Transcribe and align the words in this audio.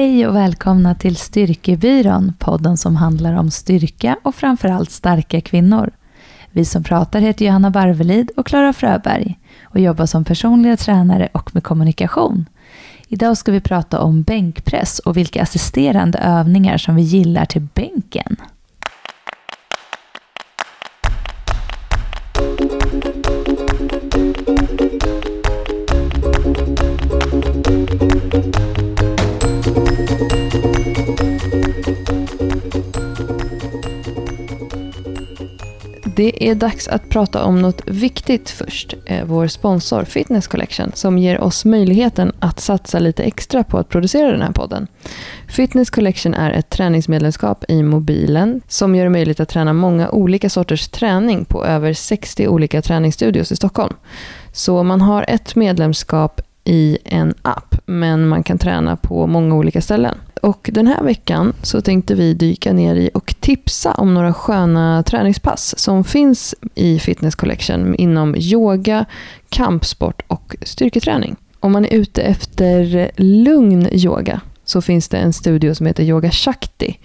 Hej 0.00 0.26
och 0.26 0.36
välkomna 0.36 0.94
till 0.94 1.16
Styrkebyrån, 1.16 2.32
podden 2.38 2.76
som 2.76 2.96
handlar 2.96 3.34
om 3.34 3.50
styrka 3.50 4.16
och 4.22 4.34
framförallt 4.34 4.90
starka 4.90 5.40
kvinnor. 5.40 5.90
Vi 6.50 6.64
som 6.64 6.82
pratar 6.82 7.20
heter 7.20 7.44
Johanna 7.44 7.70
Barvelid 7.70 8.30
och 8.36 8.46
Klara 8.46 8.72
Fröberg 8.72 9.38
och 9.62 9.80
jobbar 9.80 10.06
som 10.06 10.24
personliga 10.24 10.76
tränare 10.76 11.28
och 11.32 11.54
med 11.54 11.64
kommunikation. 11.64 12.46
Idag 13.08 13.36
ska 13.36 13.52
vi 13.52 13.60
prata 13.60 14.00
om 14.00 14.22
bänkpress 14.22 14.98
och 14.98 15.16
vilka 15.16 15.42
assisterande 15.42 16.18
övningar 16.18 16.78
som 16.78 16.96
vi 16.96 17.02
gillar 17.02 17.44
till 17.44 17.66
bänken. 17.74 18.36
Det 36.20 36.48
är 36.48 36.54
dags 36.54 36.88
att 36.88 37.08
prata 37.08 37.44
om 37.44 37.62
något 37.62 37.82
viktigt 37.86 38.50
först. 38.50 38.94
Eh, 39.04 39.24
vår 39.24 39.46
sponsor 39.46 40.04
Fitness 40.04 40.46
Collection 40.46 40.92
som 40.94 41.18
ger 41.18 41.40
oss 41.40 41.64
möjligheten 41.64 42.32
att 42.38 42.60
satsa 42.60 42.98
lite 42.98 43.22
extra 43.22 43.64
på 43.64 43.78
att 43.78 43.88
producera 43.88 44.30
den 44.30 44.42
här 44.42 44.52
podden. 44.52 44.86
Fitness 45.48 45.90
Collection 45.90 46.34
är 46.34 46.50
ett 46.50 46.70
träningsmedlemskap 46.70 47.64
i 47.68 47.82
mobilen 47.82 48.60
som 48.68 48.94
gör 48.94 49.04
det 49.04 49.10
möjligt 49.10 49.40
att 49.40 49.48
träna 49.48 49.72
många 49.72 50.10
olika 50.10 50.50
sorters 50.50 50.88
träning 50.88 51.44
på 51.44 51.64
över 51.64 51.92
60 51.92 52.48
olika 52.48 52.82
träningsstudios 52.82 53.52
i 53.52 53.56
Stockholm. 53.56 53.94
Så 54.52 54.82
man 54.82 55.00
har 55.00 55.24
ett 55.28 55.56
medlemskap 55.56 56.40
i 56.64 56.98
en 57.04 57.34
app, 57.42 57.69
men 57.90 58.28
man 58.28 58.42
kan 58.42 58.58
träna 58.58 58.96
på 58.96 59.26
många 59.26 59.54
olika 59.54 59.80
ställen. 59.80 60.14
Och 60.42 60.70
den 60.72 60.86
här 60.86 61.02
veckan 61.02 61.52
så 61.62 61.80
tänkte 61.80 62.14
vi 62.14 62.34
dyka 62.34 62.72
ner 62.72 62.94
i 62.94 63.10
och 63.14 63.34
tipsa 63.40 63.92
om 63.92 64.14
några 64.14 64.34
sköna 64.34 65.02
träningspass 65.02 65.78
som 65.78 66.04
finns 66.04 66.54
i 66.74 66.98
Fitness 66.98 67.34
Collection 67.34 67.94
inom 67.94 68.34
yoga, 68.36 69.04
kampsport 69.48 70.22
och 70.26 70.56
styrketräning. 70.62 71.36
Om 71.60 71.72
man 71.72 71.84
är 71.84 71.94
ute 71.94 72.22
efter 72.22 73.10
lugn 73.16 73.88
yoga 73.92 74.40
så 74.64 74.82
finns 74.82 75.08
det 75.08 75.18
en 75.18 75.32
studio 75.32 75.74
som 75.74 75.86
heter 75.86 76.04
Yoga 76.04 76.30
Shakti. 76.30 76.98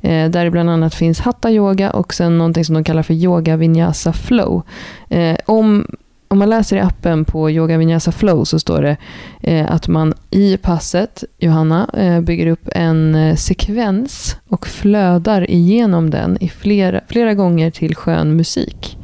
Eh, 0.00 0.30
där 0.30 0.44
det 0.44 0.50
bland 0.50 0.70
annat 0.70 0.94
finns 0.94 1.20
hatta 1.20 1.50
Yoga 1.50 1.90
och 1.90 2.14
sen 2.14 2.38
någonting 2.38 2.64
som 2.64 2.74
de 2.74 2.84
kallar 2.84 3.02
för 3.02 3.14
Yoga 3.14 3.56
Vinyasa 3.56 4.12
Flow. 4.12 4.62
Eh, 5.08 5.36
om 5.46 5.86
om 6.28 6.38
man 6.38 6.50
läser 6.50 6.76
i 6.76 6.80
appen 6.80 7.24
på 7.24 7.50
Yoga 7.50 7.78
Vinyasa 7.78 8.12
Flow 8.12 8.44
så 8.44 8.58
står 8.58 8.82
det 8.82 8.96
eh, 9.40 9.72
att 9.72 9.88
man 9.88 10.14
i 10.30 10.56
passet, 10.56 11.24
Johanna, 11.38 11.90
eh, 11.94 12.20
bygger 12.20 12.46
upp 12.46 12.68
en 12.72 13.14
eh, 13.14 13.34
sekvens 13.34 14.36
och 14.48 14.66
flödar 14.66 15.50
igenom 15.50 16.10
den 16.10 16.38
i 16.40 16.48
flera, 16.48 17.00
flera 17.08 17.34
gånger 17.34 17.70
till 17.70 17.94
skön 17.94 18.36
musik. 18.36 18.98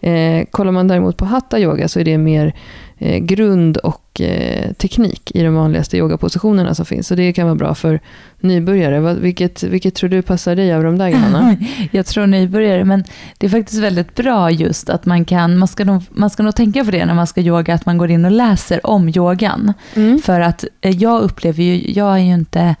Eh, 0.00 0.44
kollar 0.50 0.72
man 0.72 0.88
däremot 0.88 1.16
på 1.16 1.24
Hatta 1.24 1.58
Yoga 1.58 1.88
så 1.88 2.00
är 2.00 2.04
det 2.04 2.18
mer 2.18 2.54
eh, 2.98 3.18
grund 3.18 3.76
och 3.76 4.03
eh, 4.20 4.72
teknik 4.72 5.30
i 5.34 5.42
de 5.42 5.54
vanligaste 5.54 5.96
yogapositionerna 5.96 6.74
som 6.74 6.86
finns. 6.86 7.06
Så 7.06 7.14
det 7.14 7.32
kan 7.32 7.46
vara 7.46 7.54
bra 7.54 7.74
för 7.74 8.00
nybörjare. 8.40 9.00
Vad, 9.00 9.16
vilket, 9.16 9.62
vilket 9.62 9.94
tror 9.94 10.10
du 10.10 10.22
passar 10.22 10.56
dig 10.56 10.74
av 10.74 10.84
de 10.84 10.98
där 10.98 11.08
Johanna? 11.08 11.56
Jag 11.90 12.06
tror 12.06 12.26
nybörjare, 12.26 12.84
men 12.84 13.04
det 13.38 13.46
är 13.46 13.50
faktiskt 13.50 13.82
väldigt 13.82 14.14
bra 14.14 14.50
just 14.50 14.88
att 14.88 15.06
man 15.06 15.24
kan, 15.24 15.58
man 15.58 15.68
ska 15.68 15.84
nog, 15.84 16.02
man 16.10 16.30
ska 16.30 16.42
nog 16.42 16.54
tänka 16.54 16.84
på 16.84 16.90
det 16.90 17.06
när 17.06 17.14
man 17.14 17.26
ska 17.26 17.40
yoga, 17.40 17.74
att 17.74 17.86
man 17.86 17.98
går 17.98 18.10
in 18.10 18.24
och 18.24 18.30
läser 18.30 18.86
om 18.86 19.08
yogan. 19.08 19.72
Mm. 19.94 20.18
För 20.18 20.40
att 20.40 20.64
eh, 20.80 20.96
jag 20.96 21.22
upplever 21.22 21.62
ju, 21.62 21.92
jag 21.92 22.14
är 22.14 22.22
ju 22.22 22.34
inte, 22.34 22.76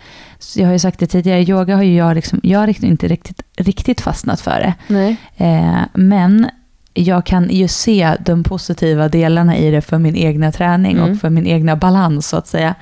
jag 0.56 0.66
har 0.66 0.72
ju 0.72 0.78
sagt 0.78 1.00
det 1.00 1.06
tidigare, 1.06 1.42
yoga 1.42 1.76
har 1.76 1.82
ju 1.82 1.96
jag 1.96 2.14
liksom, 2.14 2.40
jag 2.42 2.58
har 2.58 2.84
inte 2.84 3.08
riktigt, 3.08 3.42
riktigt 3.56 4.00
fastnat 4.00 4.40
för 4.40 4.60
det. 4.60 4.74
Nej. 4.88 5.16
Eh, 5.36 5.80
men 5.94 6.46
jag 6.94 7.26
kan 7.26 7.50
ju 7.50 7.68
se 7.68 8.16
de 8.20 8.42
positiva 8.42 9.08
delarna 9.08 9.56
i 9.56 9.70
det 9.70 9.80
för 9.80 9.98
min 9.98 10.16
egna 10.16 10.52
träning 10.52 10.96
mm. 10.96 11.10
och 11.12 11.18
för 11.18 11.30
min 11.30 11.46
egna 11.46 11.76
balans 11.76 12.28
så 12.28 12.36
att 12.36 12.46
säga. 12.46 12.74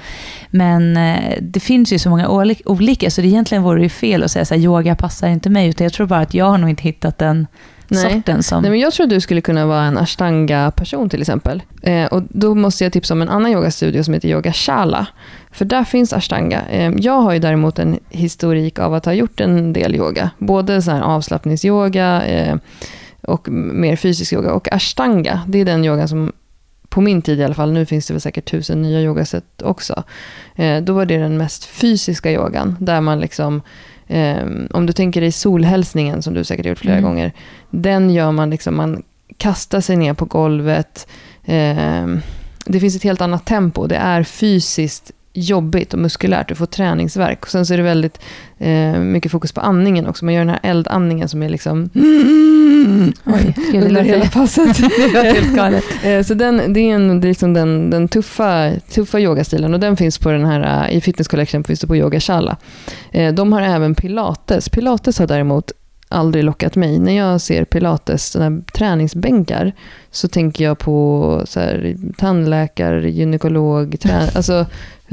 Men 0.50 0.96
eh, 0.96 1.38
det 1.40 1.60
finns 1.60 1.92
ju 1.92 1.98
så 1.98 2.10
många 2.10 2.28
olika, 2.64 3.10
så 3.10 3.20
det 3.20 3.26
egentligen 3.26 3.62
vore 3.62 3.82
ju 3.82 3.88
fel 3.88 4.22
att 4.22 4.30
säga 4.30 4.42
att 4.42 4.52
yoga 4.52 4.96
passar 4.96 5.28
inte 5.28 5.50
mig, 5.50 5.68
utan 5.68 5.84
jag 5.84 5.92
tror 5.92 6.06
bara 6.06 6.20
att 6.20 6.34
jag 6.34 6.44
har 6.44 6.58
nog 6.58 6.70
inte 6.70 6.82
hittat 6.82 7.18
den 7.18 7.46
Nej. 7.88 8.12
sorten 8.12 8.42
som... 8.42 8.62
Nej, 8.62 8.70
men 8.70 8.80
jag 8.80 8.92
tror 8.92 9.04
att 9.04 9.10
du 9.10 9.20
skulle 9.20 9.40
kunna 9.40 9.66
vara 9.66 9.84
en 9.84 9.98
ashtanga-person 9.98 11.08
till 11.08 11.20
exempel. 11.20 11.62
Eh, 11.82 12.06
och 12.06 12.22
då 12.28 12.54
måste 12.54 12.84
jag 12.84 12.92
tipsa 12.92 13.14
om 13.14 13.22
en 13.22 13.28
annan 13.28 13.52
yogastudio 13.52 14.04
som 14.04 14.14
heter 14.14 14.28
Yoga 14.28 14.52
Shala. 14.52 15.06
För 15.52 15.64
där 15.64 15.84
finns 15.84 16.12
ashtanga. 16.12 16.62
Eh, 16.70 16.92
jag 16.98 17.20
har 17.20 17.32
ju 17.32 17.38
däremot 17.38 17.78
en 17.78 17.98
historik 18.08 18.78
av 18.78 18.94
att 18.94 19.04
ha 19.04 19.12
gjort 19.12 19.40
en 19.40 19.72
del 19.72 19.94
yoga. 19.94 20.30
Både 20.38 20.82
så 20.82 20.90
här 20.90 21.00
avslappningsyoga, 21.00 22.22
eh, 22.24 22.56
och 23.22 23.48
mer 23.48 23.96
fysisk 23.96 24.32
yoga. 24.32 24.52
Och 24.52 24.72
ashtanga, 24.72 25.40
det 25.48 25.58
är 25.58 25.64
den 25.64 25.84
yogan 25.84 26.08
som 26.08 26.32
på 26.92 27.00
min 27.00 27.22
tid 27.22 27.40
i 27.40 27.44
alla 27.44 27.54
fall, 27.54 27.72
nu 27.72 27.86
finns 27.86 28.06
det 28.06 28.14
väl 28.14 28.20
säkert 28.20 28.50
tusen 28.50 28.82
nya 28.82 29.00
yogasätt 29.00 29.62
också. 29.62 30.02
Eh, 30.54 30.82
då 30.82 30.92
var 30.92 31.06
det 31.06 31.18
den 31.18 31.36
mest 31.36 31.64
fysiska 31.64 32.32
yogan, 32.32 32.76
där 32.80 33.00
man 33.00 33.20
liksom, 33.20 33.62
eh, 34.06 34.46
om 34.70 34.86
du 34.86 34.92
tänker 34.92 35.20
dig 35.20 35.32
solhälsningen 35.32 36.22
som 36.22 36.34
du 36.34 36.44
säkert 36.44 36.66
gjort 36.66 36.78
flera 36.78 36.98
mm. 36.98 37.04
gånger, 37.04 37.32
den 37.70 38.10
gör 38.10 38.32
man 38.32 38.50
liksom, 38.50 38.76
man 38.76 39.02
kastar 39.36 39.80
sig 39.80 39.96
ner 39.96 40.14
på 40.14 40.24
golvet, 40.24 41.08
eh, 41.44 42.06
det 42.66 42.80
finns 42.80 42.96
ett 42.96 43.02
helt 43.02 43.20
annat 43.20 43.46
tempo, 43.46 43.86
det 43.86 43.96
är 43.96 44.22
fysiskt 44.22 45.12
jobbigt 45.32 45.94
och 45.94 46.00
muskulärt, 46.00 46.48
du 46.48 46.54
får 46.54 46.66
träningsverk. 46.66 47.42
Och 47.42 47.48
sen 47.48 47.66
så 47.66 47.74
är 47.74 47.78
det 47.78 47.82
väldigt 47.82 48.18
eh, 48.58 48.98
mycket 48.98 49.32
fokus 49.32 49.52
på 49.52 49.60
andningen 49.60 50.06
också. 50.06 50.24
Man 50.24 50.34
gör 50.34 50.40
den 50.40 50.48
här 50.48 50.60
eldandningen 50.62 51.28
som 51.28 51.42
är 51.42 51.48
liksom 51.48 51.90
mm, 51.94 53.12
Oj, 53.24 53.54
under 53.86 54.02
hela 54.02 54.26
passet. 54.26 54.78
Eh, 56.02 56.22
så 56.22 56.34
den, 56.34 56.72
det 56.72 56.80
är, 56.80 56.94
en, 56.94 57.20
det 57.20 57.26
är 57.26 57.28
liksom 57.28 57.54
den, 57.54 57.90
den 57.90 58.08
tuffa, 58.08 58.72
tuffa 58.90 59.20
yogastilen 59.20 59.74
och 59.74 59.80
den 59.80 59.96
finns 59.96 60.18
på 60.18 60.30
den 60.30 60.44
här, 60.44 60.90
i 60.90 61.00
Fitness 61.00 61.28
Collection 61.28 61.64
finns 61.64 61.80
det 61.80 61.86
på 61.86 61.96
Yoga 61.96 62.20
Shala. 62.20 62.56
Eh, 63.10 63.34
de 63.34 63.52
har 63.52 63.62
även 63.62 63.94
pilates. 63.94 64.68
Pilates 64.68 65.18
har 65.18 65.26
däremot 65.26 65.72
aldrig 66.12 66.44
lockat 66.44 66.76
mig. 66.76 66.98
När 66.98 67.16
jag 67.16 67.40
ser 67.40 67.64
pilates, 67.64 68.30
såna 68.30 68.62
träningsbänkar, 68.74 69.72
så 70.10 70.28
tänker 70.28 70.64
jag 70.64 70.78
på 70.78 71.42
så 71.44 71.60
här, 71.60 71.96
tandläkare, 72.16 73.10
gynekolog, 73.10 74.00
trän 74.00 74.28
alltså 74.34 74.66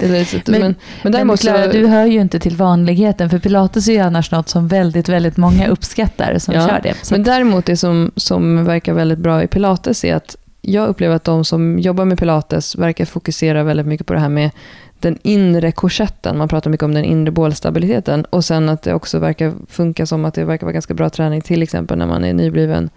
eller, 0.03 0.51
men, 0.51 0.61
men, 0.61 0.75
men 1.03 1.11
däremot 1.11 1.39
Clara, 1.39 1.63
så... 1.63 1.71
du 1.71 1.87
hör 1.87 2.05
ju 2.05 2.21
inte 2.21 2.39
till 2.39 2.55
vanligheten, 2.55 3.29
för 3.29 3.39
pilates 3.39 3.87
är 3.87 3.93
ju 3.93 3.99
annars 3.99 4.31
något 4.31 4.49
som 4.49 4.67
väldigt, 4.67 5.09
väldigt 5.09 5.37
många 5.37 5.67
uppskattar 5.67 6.37
som 6.37 6.53
ja, 6.53 6.67
kör 6.67 6.79
det. 6.83 6.93
Så. 7.01 7.13
Men 7.13 7.23
däremot 7.23 7.65
det 7.65 7.77
som, 7.77 8.11
som 8.15 8.65
verkar 8.65 8.93
väldigt 8.93 9.19
bra 9.19 9.43
i 9.43 9.47
pilates 9.47 10.05
är 10.05 10.15
att 10.15 10.35
jag 10.61 10.87
upplever 10.87 11.15
att 11.15 11.23
de 11.23 11.45
som 11.45 11.79
jobbar 11.79 12.05
med 12.05 12.19
pilates 12.19 12.75
verkar 12.75 13.05
fokusera 13.05 13.63
väldigt 13.63 13.85
mycket 13.85 14.07
på 14.07 14.13
det 14.13 14.19
här 14.19 14.29
med 14.29 14.51
den 14.99 15.17
inre 15.23 15.71
korsetten. 15.71 16.37
Man 16.37 16.47
pratar 16.47 16.71
mycket 16.71 16.83
om 16.83 16.93
den 16.93 17.05
inre 17.05 17.31
bålstabiliteten. 17.31 18.25
Och 18.25 18.45
sen 18.45 18.69
att 18.69 18.81
det 18.81 18.93
också 18.93 19.19
verkar 19.19 19.53
funka 19.67 20.05
som 20.05 20.25
att 20.25 20.33
det 20.33 20.45
verkar 20.45 20.65
vara 20.65 20.73
ganska 20.73 20.93
bra 20.93 21.09
träning, 21.09 21.41
till 21.41 21.63
exempel 21.63 21.97
när 21.97 22.07
man 22.07 22.23
är 22.23 22.33
nybliven 22.33 22.89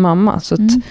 mamma. 0.00 0.40
Så 0.40 0.56
mm. 0.56 0.82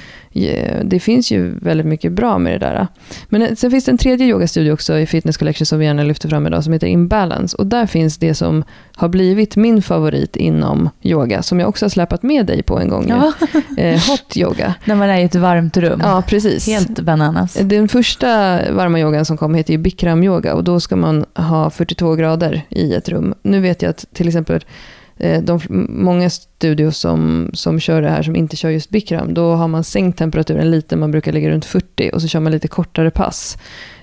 det 0.90 1.00
finns 1.00 1.32
ju 1.32 1.60
väldigt 1.60 1.86
mycket 1.88 2.12
bra 2.12 2.38
med 2.38 2.54
det 2.54 2.60
där. 2.60 2.88
Men 3.30 3.42
eh, 3.42 3.56
sen 3.56 3.72
finns 3.72 3.86
det 3.86 3.92
en 3.92 3.98
tredje 3.98 4.28
yogastudio 4.28 4.72
också 4.72 5.00
i 5.00 5.06
Fitness 5.06 5.38
Collection 5.38 5.66
som 5.66 5.80
vi 5.80 5.86
gärna 5.86 6.04
lyfter 6.04 6.30
fram 6.30 6.48
idag 6.48 6.64
som 6.64 6.74
heter 6.74 6.88
Imbalance. 6.88 7.58
Och 7.58 7.68
där 7.68 7.86
finns 7.86 8.18
det 8.18 8.34
som 8.34 8.64
har 8.96 9.08
blivit 9.08 9.56
min 9.56 9.82
favorit 9.82 10.36
inom 10.36 10.90
yoga 11.02 11.42
som 11.42 11.60
jag 11.60 11.70
också 11.70 11.86
har 11.86 11.90
släpat 11.90 12.24
med 12.24 12.46
dig 12.46 12.64
på 12.64 12.80
en 12.80 12.90
gång. 12.90 13.06
Ja. 13.10 13.34
Eh, 13.78 14.10
hot 14.10 14.38
yoga. 14.38 14.76
När 14.86 14.96
man 14.96 15.10
är 15.10 15.20
i 15.20 15.24
ett 15.24 15.36
varmt 15.36 15.78
rum. 15.78 16.02
Ja, 16.04 16.24
precis. 16.28 16.68
Helt 16.68 17.00
bananas. 17.00 17.54
Den 17.54 17.88
första 17.88 18.28
varma 18.72 19.00
yogan 19.00 19.26
som 19.26 19.38
kom 19.38 19.54
heter 19.54 19.74
ju 19.74 19.78
Bikram 19.78 20.24
yoga 20.24 20.54
och 20.54 20.64
då 20.64 20.80
ska 20.80 20.96
man 20.96 21.26
ha 21.36 21.70
42 21.70 22.16
grader 22.16 22.62
i 22.70 22.94
ett 22.94 23.10
rum. 23.10 23.34
Nu 23.42 23.60
vet 23.60 23.82
jag 23.82 23.90
att 23.90 24.06
till 24.14 24.28
exempel 24.28 24.64
Eh, 25.09 25.09
Eh, 25.20 25.42
de, 25.42 25.60
många 25.90 26.30
studios 26.30 26.98
som, 26.98 27.50
som 27.54 27.80
kör 27.80 28.02
det 28.02 28.10
här 28.10 28.24
som 28.24 28.36
inte 28.36 28.56
kör 28.56 28.70
just 28.70 28.90
Bikram, 28.90 29.34
då 29.34 29.54
har 29.54 29.68
man 29.68 29.84
sänkt 29.84 30.18
temperaturen 30.18 30.72
lite, 30.72 30.96
man 30.96 31.12
brukar 31.12 31.32
ligga 31.32 31.50
runt 31.50 31.66
40 31.66 32.10
och 32.14 32.22
så 32.22 32.28
kör 32.28 32.40
man 32.40 32.52
lite 32.52 32.68
kortare 32.68 33.12
pass. 33.12 33.58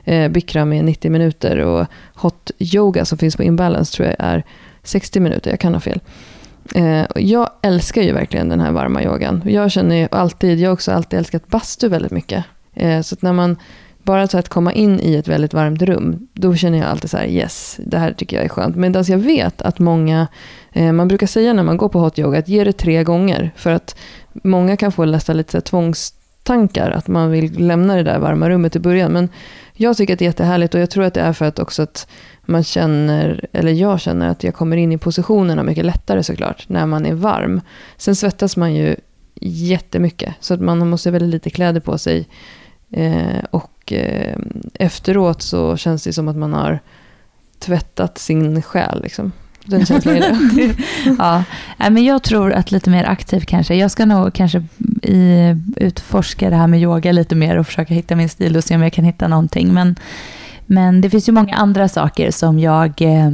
Eh, 0.04 0.28
Bikram 0.28 0.72
är 0.72 0.82
90 0.82 1.10
minuter 1.10 1.58
och 1.58 1.86
hot 2.14 2.50
yoga 2.58 3.04
som 3.04 3.18
finns 3.18 3.36
på 3.36 3.42
Imbalance 3.42 3.96
tror 3.96 4.08
jag 4.08 4.16
är 4.18 4.44
60 4.82 5.20
minuter, 5.20 5.50
jag 5.50 5.60
kan 5.60 5.74
ha 5.74 5.80
fel. 5.80 6.00
Eh, 6.74 7.04
jag 7.14 7.50
älskar 7.62 8.02
ju 8.02 8.12
verkligen 8.12 8.48
den 8.48 8.60
här 8.60 8.72
varma 8.72 9.02
yogan. 9.02 9.42
Jag 9.44 9.70
känner 9.70 9.96
ju 9.96 10.08
alltid, 10.10 10.60
jag 10.60 10.68
har 10.68 10.74
också 10.74 10.92
alltid 10.92 11.18
älskat 11.18 11.48
bastu 11.48 11.88
väldigt 11.88 12.12
mycket. 12.12 12.44
Eh, 12.74 13.00
så 13.00 13.14
att 13.14 13.22
när 13.22 13.32
man 13.32 13.56
bara 14.06 14.28
så 14.28 14.38
att 14.38 14.48
komma 14.48 14.72
in 14.72 15.00
i 15.00 15.14
ett 15.14 15.28
väldigt 15.28 15.54
varmt 15.54 15.82
rum, 15.82 16.28
då 16.32 16.54
känner 16.54 16.78
jag 16.78 16.86
alltid 16.86 17.10
så 17.10 17.16
här, 17.16 17.26
yes, 17.26 17.80
det 17.84 17.98
här 17.98 18.12
tycker 18.12 18.36
jag 18.36 18.44
är 18.44 18.48
skönt. 18.48 18.76
Medan 18.76 19.04
jag 19.08 19.18
vet 19.18 19.62
att 19.62 19.78
många, 19.78 20.26
eh, 20.72 20.92
man 20.92 21.08
brukar 21.08 21.26
säga 21.26 21.52
när 21.52 21.62
man 21.62 21.76
går 21.76 21.88
på 21.88 21.98
hot 21.98 22.18
yoga, 22.18 22.38
att 22.38 22.48
ge 22.48 22.64
det 22.64 22.72
tre 22.72 23.04
gånger. 23.04 23.50
För 23.56 23.70
att 23.70 23.96
många 24.32 24.76
kan 24.76 24.92
få 24.92 25.04
nästan 25.04 25.36
lite 25.36 25.52
så 25.52 25.56
här 25.58 25.62
att 26.90 27.08
man 27.08 27.30
vill 27.30 27.66
lämna 27.66 27.96
det 27.96 28.02
där 28.02 28.18
varma 28.18 28.50
rummet 28.50 28.76
i 28.76 28.78
början. 28.78 29.12
Men 29.12 29.28
jag 29.72 29.96
tycker 29.96 30.12
att 30.12 30.18
det 30.18 30.24
är 30.24 30.26
jättehärligt 30.26 30.74
och 30.74 30.80
jag 30.80 30.90
tror 30.90 31.04
att 31.04 31.14
det 31.14 31.20
är 31.20 31.32
för 31.32 31.44
att 31.44 31.58
också 31.58 31.82
att 31.82 32.08
man 32.44 32.64
känner, 32.64 33.46
eller 33.52 33.72
jag 33.72 34.00
känner 34.00 34.28
att 34.28 34.44
jag 34.44 34.54
kommer 34.54 34.76
in 34.76 34.92
i 34.92 34.98
positionerna 34.98 35.62
mycket 35.62 35.84
lättare 35.84 36.22
såklart, 36.22 36.68
när 36.68 36.86
man 36.86 37.06
är 37.06 37.14
varm. 37.14 37.60
Sen 37.96 38.16
svettas 38.16 38.56
man 38.56 38.74
ju 38.74 38.96
jättemycket, 39.40 40.34
så 40.40 40.54
att 40.54 40.60
man 40.60 40.88
måste 40.88 41.08
ha 41.08 41.12
väldigt 41.12 41.30
lite 41.30 41.50
kläder 41.50 41.80
på 41.80 41.98
sig. 41.98 42.28
Eh, 42.90 43.44
och 43.86 43.92
eh, 43.92 44.36
efteråt 44.74 45.42
så 45.42 45.76
känns 45.76 46.04
det 46.04 46.12
som 46.12 46.28
att 46.28 46.36
man 46.36 46.52
har 46.52 46.80
tvättat 47.58 48.18
sin 48.18 48.62
själ. 48.62 49.02
Liksom. 49.02 49.32
Den 49.64 49.86
känslan 49.86 50.16
är 50.16 50.20
det. 50.20 50.74
ja, 51.18 51.44
men 51.90 52.04
jag 52.04 52.22
tror 52.22 52.52
att 52.52 52.72
lite 52.72 52.90
mer 52.90 53.04
aktiv 53.04 53.40
kanske. 53.40 53.74
Jag 53.74 53.90
ska 53.90 54.06
nog 54.06 54.32
kanske 54.32 54.64
i, 55.02 55.54
utforska 55.76 56.50
det 56.50 56.56
här 56.56 56.66
med 56.66 56.80
yoga 56.80 57.12
lite 57.12 57.34
mer 57.34 57.56
och 57.56 57.66
försöka 57.66 57.94
hitta 57.94 58.16
min 58.16 58.28
stil 58.28 58.56
och 58.56 58.64
se 58.64 58.74
om 58.74 58.82
jag 58.82 58.92
kan 58.92 59.04
hitta 59.04 59.28
någonting. 59.28 59.74
Men, 59.74 59.96
men 60.66 61.00
det 61.00 61.10
finns 61.10 61.28
ju 61.28 61.32
många 61.32 61.54
andra 61.54 61.88
saker 61.88 62.30
som 62.30 62.58
jag 62.58 63.02
eh, 63.02 63.30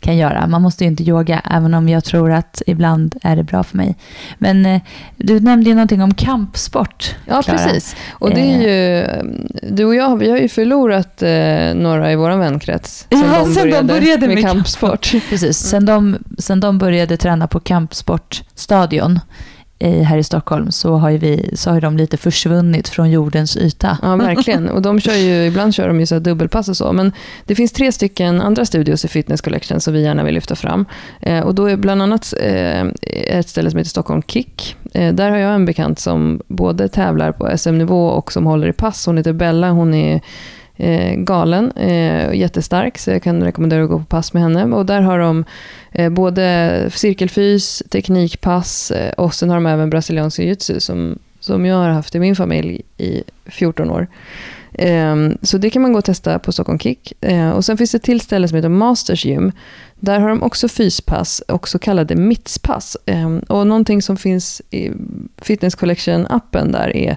kan 0.00 0.16
göra. 0.16 0.46
Man 0.46 0.62
måste 0.62 0.84
ju 0.84 0.90
inte 0.90 1.02
yoga, 1.02 1.42
även 1.50 1.74
om 1.74 1.88
jag 1.88 2.04
tror 2.04 2.32
att 2.32 2.62
ibland 2.66 3.16
är 3.22 3.36
det 3.36 3.42
bra 3.42 3.64
för 3.64 3.76
mig. 3.76 3.96
Men 4.38 4.66
eh, 4.66 4.80
du 5.16 5.40
nämnde 5.40 5.70
ju 5.70 5.74
någonting 5.74 6.02
om 6.02 6.14
kampsport. 6.14 7.14
Ja, 7.26 7.42
Clara. 7.42 7.58
precis. 7.58 7.96
Och 8.10 8.30
det 8.30 8.40
är 8.40 8.60
ju, 8.60 8.98
eh, 8.98 9.24
du 9.62 9.84
och 9.84 9.94
jag 9.94 10.16
vi 10.16 10.30
har 10.30 10.38
ju 10.38 10.48
förlorat 10.48 11.22
eh, 11.22 11.74
några 11.74 12.12
i 12.12 12.16
vår 12.16 12.30
vänkrets 12.30 13.06
sen, 13.10 13.20
ja, 13.20 13.44
de, 13.44 13.54
sen 13.54 13.62
började 13.62 13.76
de 13.76 13.86
började 13.86 14.26
med, 14.26 14.34
med 14.34 14.44
kampsport. 14.44 15.12
Precis, 15.28 15.58
sen 15.58 15.86
de, 15.86 16.16
sen 16.38 16.60
de 16.60 16.78
började 16.78 17.16
träna 17.16 17.46
på 17.46 17.60
kampsportstadion 17.60 19.20
i, 19.78 20.02
här 20.02 20.18
i 20.18 20.24
Stockholm 20.24 20.70
så 20.70 20.96
har, 20.96 21.10
ju 21.10 21.18
vi, 21.18 21.50
så 21.56 21.70
har 21.70 21.80
de 21.80 21.96
lite 21.96 22.16
försvunnit 22.16 22.88
från 22.88 23.10
jordens 23.10 23.56
yta. 23.56 23.98
Ja, 24.02 24.16
verkligen. 24.16 24.68
Och 24.76 24.82
de 24.82 25.00
kör 25.00 25.14
ju, 25.14 25.46
ibland 25.46 25.74
kör 25.74 25.88
de 25.88 26.00
ju 26.00 26.06
så 26.06 26.18
dubbelpass 26.18 26.68
och 26.68 26.76
så. 26.76 26.92
Men 26.92 27.12
det 27.44 27.54
finns 27.54 27.72
tre 27.72 27.92
stycken 27.92 28.40
andra 28.40 28.64
studios 28.64 29.04
i 29.04 29.08
Fitness 29.08 29.40
Collection 29.40 29.80
som 29.80 29.94
vi 29.94 30.02
gärna 30.02 30.24
vill 30.24 30.34
lyfta 30.34 30.56
fram. 30.56 30.84
Eh, 31.20 31.40
och 31.40 31.54
då 31.54 31.66
är 31.66 31.76
bland 31.76 32.02
annat 32.02 32.34
eh, 32.40 32.84
ett 33.10 33.48
ställe 33.48 33.70
som 33.70 33.78
heter 33.78 33.90
Stockholm 33.90 34.22
Kick. 34.22 34.76
Eh, 34.94 35.14
där 35.14 35.30
har 35.30 35.38
jag 35.38 35.54
en 35.54 35.64
bekant 35.64 35.98
som 35.98 36.40
både 36.48 36.88
tävlar 36.88 37.32
på 37.32 37.58
SM-nivå 37.58 38.06
och 38.06 38.32
som 38.32 38.46
håller 38.46 38.68
i 38.68 38.72
pass. 38.72 39.06
Hon 39.06 39.16
heter 39.16 39.32
Bella. 39.32 39.70
Hon 39.70 39.94
är 39.94 40.20
eh, 40.76 41.14
galen, 41.14 41.72
eh, 41.72 42.34
jättestark, 42.34 42.98
så 42.98 43.10
jag 43.10 43.22
kan 43.22 43.44
rekommendera 43.44 43.84
att 43.84 43.90
gå 43.90 43.98
på 43.98 44.04
pass 44.04 44.32
med 44.32 44.42
henne. 44.42 44.76
Och 44.76 44.86
där 44.86 45.00
har 45.00 45.18
de 45.18 45.44
eh, 45.92 46.10
både 46.10 46.90
cirkelfys, 46.94 47.82
teknikpass 47.90 48.90
eh, 48.90 49.12
och 49.12 49.34
sen 49.34 49.50
har 49.50 49.56
de 49.56 49.66
även 49.66 49.90
brasiliansk 49.90 50.38
jiu-jitsu 50.38 50.80
som, 50.80 51.18
som 51.40 51.66
jag 51.66 51.76
har 51.76 51.88
haft 51.88 52.14
i 52.14 52.20
min 52.20 52.36
familj 52.36 52.82
i 52.98 53.22
14 53.46 53.90
år. 53.90 54.08
Ehm, 54.78 55.38
så 55.42 55.58
det 55.58 55.70
kan 55.70 55.82
man 55.82 55.92
gå 55.92 55.98
och 55.98 56.04
testa 56.04 56.38
på 56.38 56.52
Stockholm 56.52 56.78
Kick. 56.78 57.12
Ehm, 57.20 57.52
och 57.52 57.64
sen 57.64 57.76
finns 57.76 57.90
det 57.90 57.96
ett 57.96 58.02
till 58.02 58.20
ställe 58.20 58.48
som 58.48 58.56
heter 58.56 58.68
Masters 58.68 59.24
Gym. 59.24 59.52
Där 59.94 60.20
har 60.20 60.28
de 60.28 60.42
också 60.42 60.68
fyspass 60.68 61.40
och 61.48 61.68
så 61.68 61.78
kallade 61.78 62.16
mittspass. 62.16 62.96
Ehm, 63.06 63.38
och 63.38 63.66
någonting 63.66 64.02
som 64.02 64.16
finns 64.16 64.62
i 64.70 64.90
Fitness 65.38 65.76
Collection-appen 65.76 66.72
där 66.72 66.96
är 66.96 67.16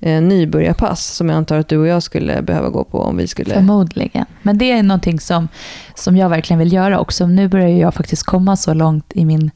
eh, 0.00 0.22
nybörjarpass 0.22 1.06
som 1.14 1.28
jag 1.28 1.36
antar 1.36 1.58
att 1.58 1.68
du 1.68 1.78
och 1.78 1.86
jag 1.86 2.02
skulle 2.02 2.42
behöva 2.42 2.68
gå 2.68 2.84
på 2.84 3.00
om 3.00 3.16
vi 3.16 3.26
skulle... 3.26 3.54
Förmodligen. 3.54 4.24
Men 4.42 4.58
det 4.58 4.72
är 4.72 4.82
någonting 4.82 5.20
som, 5.20 5.48
som 5.94 6.16
jag 6.16 6.28
verkligen 6.28 6.58
vill 6.58 6.72
göra 6.72 6.98
också. 6.98 7.26
Nu 7.26 7.48
börjar 7.48 7.68
jag 7.68 7.94
faktiskt 7.94 8.22
komma 8.22 8.56
så 8.56 8.74
långt 8.74 9.12
i 9.14 9.24
min 9.24 9.50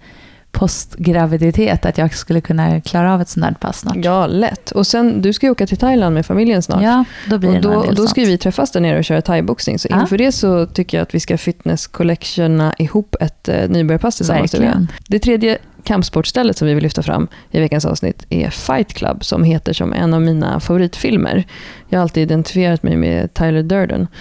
postgraviditet 0.53 1.87
att 1.87 1.99
jag 1.99 2.15
skulle 2.15 2.41
kunna 2.41 2.81
klara 2.81 3.15
av 3.15 3.21
ett 3.21 3.29
sånt 3.29 3.47
här 3.47 3.53
pass 3.53 3.79
snart. 3.79 3.97
Ja, 3.97 4.27
lätt. 4.27 4.71
Och 4.71 4.87
sen, 4.87 5.23
du 5.23 5.33
ska 5.33 5.47
ju 5.47 5.51
åka 5.53 5.67
till 5.67 5.77
Thailand 5.77 6.15
med 6.15 6.27
familjen 6.27 6.63
snart. 6.63 6.83
Ja, 6.83 7.05
då 7.27 7.39
blir 7.39 7.51
det 7.51 7.69
och 7.69 7.87
då, 7.87 7.93
då 7.93 8.07
ska 8.07 8.21
vi 8.21 8.39
träffas 8.39 8.71
där 8.71 8.81
nere 8.81 8.99
och 8.99 9.05
köra 9.05 9.23
thaiboxning. 9.23 9.79
Så 9.79 9.89
inför 9.89 10.19
det 10.19 10.33
så 10.33 10.67
tycker 10.67 10.99
jag 10.99 11.03
att 11.03 11.15
vi 11.15 11.21
ska 11.21 11.39
fitness 11.39 11.87
collectiona 11.87 12.75
ihop 12.79 13.17
ett 13.21 13.49
eh, 13.49 13.69
nybörjarpass 13.69 14.17
tillsammans. 14.17 14.55
Verkligen. 14.55 14.89
Det 15.09 15.19
tredje 15.19 15.59
kampsportstället 15.85 16.59
som 16.59 16.69
vi 16.69 16.75
vill 16.75 16.83
lyfta 16.83 17.03
fram 17.03 17.29
i 17.51 17.61
veckans 17.61 17.85
avsnitt 17.85 18.27
är 18.29 18.51
Fight 18.51 18.95
Club 18.95 19.25
som 19.25 19.45
heter 19.45 19.73
som 19.73 19.93
en 19.93 20.15
av 20.15 20.23
mina 20.23 20.61
favoritfilmer. 20.61 21.45
Jag 21.89 21.99
har 21.99 22.03
alltid 22.03 22.23
identifierat 22.23 22.83
mig 22.83 22.97
med 22.97 23.35
Tyler 23.35 23.63
Durden. 23.63 24.07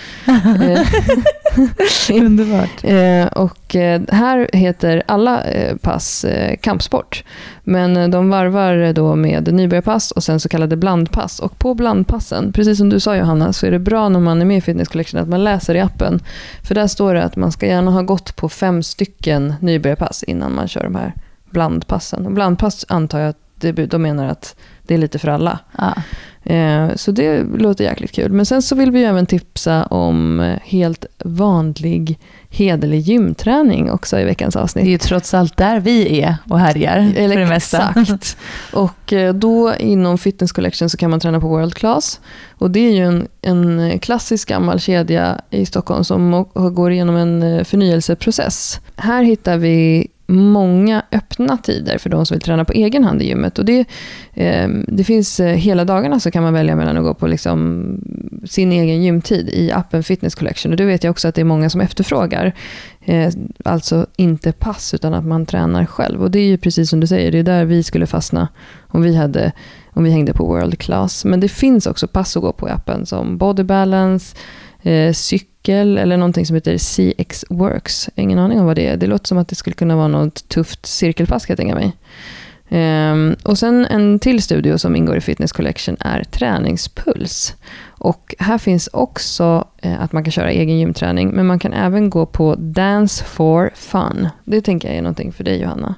Eh, 2.10 2.16
Underbart. 2.26 2.84
Eh, 2.84 3.26
och 3.26 3.76
eh, 3.76 4.02
här 4.12 4.50
heter 4.54 5.04
alla 5.06 5.44
pass 5.82 6.26
kampsport. 6.62 7.24
Men 7.64 8.12
de 8.12 8.30
varvar 8.30 8.94
då 8.94 9.16
med 9.16 9.54
nybörjarpass 9.54 10.12
och 10.12 10.24
sen 10.24 10.40
så 10.40 10.50
kallade 10.50 10.76
blandpass. 10.76 11.40
Och 11.40 11.60
på 11.60 11.74
blandpassen, 11.74 12.54
precis 12.54 12.78
som 12.78 12.90
du 12.90 13.00
sa 13.00 13.16
Johanna, 13.16 13.54
så 13.54 13.66
är 13.66 13.72
det 13.72 13.80
bra 13.80 14.10
när 14.10 14.20
man 14.20 14.42
är 14.42 14.46
med 14.46 14.58
i 14.58 14.62
Fitness 14.62 14.88
Collection 14.88 15.20
att 15.20 15.30
man 15.30 15.44
läser 15.44 15.76
i 15.76 15.80
appen. 15.80 16.20
För 16.64 16.76
där 16.76 16.88
står 16.88 17.14
det 17.14 17.24
att 17.24 17.36
man 17.36 17.52
ska 17.52 17.66
gärna 17.66 17.92
ha 17.92 18.02
gått 18.02 18.36
på 18.36 18.50
fem 18.50 18.84
stycken 18.84 19.54
nybörjarpass 19.62 20.24
innan 20.24 20.56
man 20.56 20.68
kör 20.68 20.84
de 20.84 20.96
här 20.96 21.14
blandpassen. 21.52 22.26
Och 22.26 22.32
blandpass 22.32 22.86
antar 22.90 23.20
jag 23.20 23.30
att 23.30 23.50
det, 23.60 23.72
de 23.72 24.02
menar 24.02 24.28
att 24.28 24.56
det 24.84 24.94
är 24.94 24.98
lite 24.98 25.20
för 25.20 25.28
alla. 25.28 25.60
Ja. 25.78 25.94
Eh, 26.44 26.96
så 26.96 27.12
det 27.12 27.44
låter 27.44 27.84
jäkligt 27.84 28.12
kul. 28.12 28.32
Men 28.32 28.46
sen 28.46 28.62
så 28.62 28.76
vill 28.76 28.92
vi 28.92 29.00
ju 29.00 29.06
även 29.06 29.26
tipsa 29.26 29.84
om 29.86 30.40
eh, 30.40 30.60
helt 30.64 31.06
vanlig 31.24 32.20
hederlig 32.50 33.00
gymträning 33.00 33.92
också 33.92 34.20
i 34.20 34.24
veckans 34.24 34.56
avsnitt. 34.56 34.86
Det 34.86 34.90
är 34.90 34.92
ju 34.92 34.98
trots 34.98 35.34
allt 35.34 35.58
där 35.58 35.80
vi 35.80 36.22
är 36.22 36.36
och 36.50 36.60
härjar 36.60 37.14
Eller 37.16 37.36
för 37.36 37.42
det 37.42 37.48
mesta. 37.48 37.94
Exakt. 37.98 38.38
Och 38.74 39.14
eh, 39.14 39.34
då 39.34 39.76
inom 39.76 40.18
Fitness 40.18 40.52
Collection 40.52 40.90
så 40.90 40.98
kan 40.98 41.10
man 41.10 41.20
träna 41.20 41.40
på 41.40 41.48
World 41.48 41.74
Class. 41.74 42.20
Och 42.52 42.72
det 42.72 42.80
är 42.80 42.92
ju 42.92 43.06
en, 43.06 43.28
en 43.42 44.00
klassisk 44.00 44.50
gammal 44.50 44.80
kedja 44.80 45.42
i 45.50 45.66
Stockholm 45.66 46.04
som 46.04 46.46
går 46.54 46.92
igenom 46.92 47.16
en 47.16 47.66
förnyelseprocess. 47.66 48.80
Här 48.96 49.24
hittar 49.24 49.58
vi 49.58 50.08
många 50.30 51.04
öppna 51.12 51.58
tider 51.58 51.98
för 51.98 52.10
de 52.10 52.26
som 52.26 52.36
vill 52.36 52.42
träna 52.42 52.66
på 52.66 52.74
egen 52.74 53.04
hand 53.04 53.22
i 53.22 53.26
gymmet. 53.26 53.60
Och 53.60 53.66
det, 53.66 53.86
eh, 54.34 54.68
det 54.88 55.04
finns 55.04 55.40
eh, 55.40 55.56
hela 55.56 55.86
dagarna 55.86 56.20
så 56.20 56.32
kan 56.32 56.44
man 56.44 56.54
välja 56.54 56.76
mellan 56.76 56.98
att 56.98 57.04
gå 57.04 57.14
på 57.14 57.28
liksom 57.28 57.84
sin 58.46 58.72
egen 58.72 59.04
gymtid 59.04 59.50
i 59.50 59.72
appen 59.72 60.04
Fitness 60.04 60.36
Collection. 60.36 60.72
Och 60.72 60.78
det 60.78 60.86
vet 60.86 61.04
jag 61.04 61.12
också 61.12 61.28
att 61.28 61.36
det 61.36 61.42
är 61.42 61.46
många 61.46 61.70
som 61.70 61.82
efterfrågar. 61.82 62.54
Eh, 63.06 63.32
alltså 63.66 64.06
inte 64.16 64.52
pass 64.52 64.94
utan 64.94 65.14
att 65.14 65.26
man 65.26 65.46
tränar 65.46 65.86
själv. 65.86 66.22
Och 66.22 66.32
det 66.32 66.40
är 66.40 66.48
ju 66.48 66.58
precis 66.58 66.90
som 66.90 67.00
du 67.00 67.08
säger, 67.08 67.32
det 67.32 67.40
är 67.40 67.44
där 67.44 67.66
vi 67.66 67.84
skulle 67.84 68.08
fastna 68.08 68.48
om 68.88 69.02
vi, 69.02 69.16
hade, 69.16 69.52
om 69.94 70.04
vi 70.04 70.12
hängde 70.12 70.34
på 70.34 70.46
World 70.46 70.80
Class. 70.80 71.26
Men 71.26 71.40
det 71.40 71.50
finns 71.50 71.88
också 71.88 72.08
pass 72.08 72.38
att 72.38 72.44
gå 72.44 72.54
på 72.54 72.68
i 72.68 72.72
appen 72.72 73.06
som 73.06 73.38
Body 73.38 73.64
Balance, 73.64 74.36
eh, 74.82 75.14
artikel 75.70 75.98
eller 75.98 76.18
någonting 76.18 76.46
som 76.46 76.56
heter 76.56 76.78
CX 76.78 77.46
Works. 77.50 78.10
Ingen 78.16 78.40
aning 78.40 78.60
om 78.60 78.66
vad 78.66 78.76
det 78.76 78.88
är. 78.88 78.98
Det 78.98 79.08
låter 79.08 79.28
som 79.28 79.38
att 79.38 79.48
det 79.48 79.56
skulle 79.56 79.74
kunna 79.76 79.96
vara 79.96 80.08
något 80.08 80.50
tufft 80.50 80.86
cirkelpass 80.86 81.46
kan 81.46 81.54
jag 81.54 81.58
tänka 81.58 81.76
mig. 81.76 81.92
Um, 82.72 83.36
och 83.44 83.58
sen 83.58 83.86
en 83.86 84.20
till 84.20 84.42
studio 84.42 84.78
som 84.78 84.96
ingår 84.96 85.18
i 85.18 85.22
Fitness 85.22 85.52
Collection 85.52 85.98
är 86.00 86.24
Träningspuls. 86.24 87.56
Och 88.00 88.36
här 88.40 88.58
finns 88.58 88.90
också 88.94 89.68
eh, 89.82 90.02
att 90.02 90.14
man 90.14 90.24
kan 90.24 90.32
köra 90.32 90.52
egen 90.52 90.80
gymträning, 90.80 91.30
men 91.30 91.46
man 91.46 91.60
kan 91.60 91.74
även 91.74 92.10
gå 92.10 92.26
på 92.26 92.56
Dance 92.56 93.24
for 93.24 93.72
Fun. 93.76 94.28
Det 94.46 94.62
tänker 94.62 94.88
jag 94.88 94.98
är 94.98 95.02
någonting 95.02 95.32
för 95.32 95.44
dig 95.44 95.62
Johanna. 95.62 95.96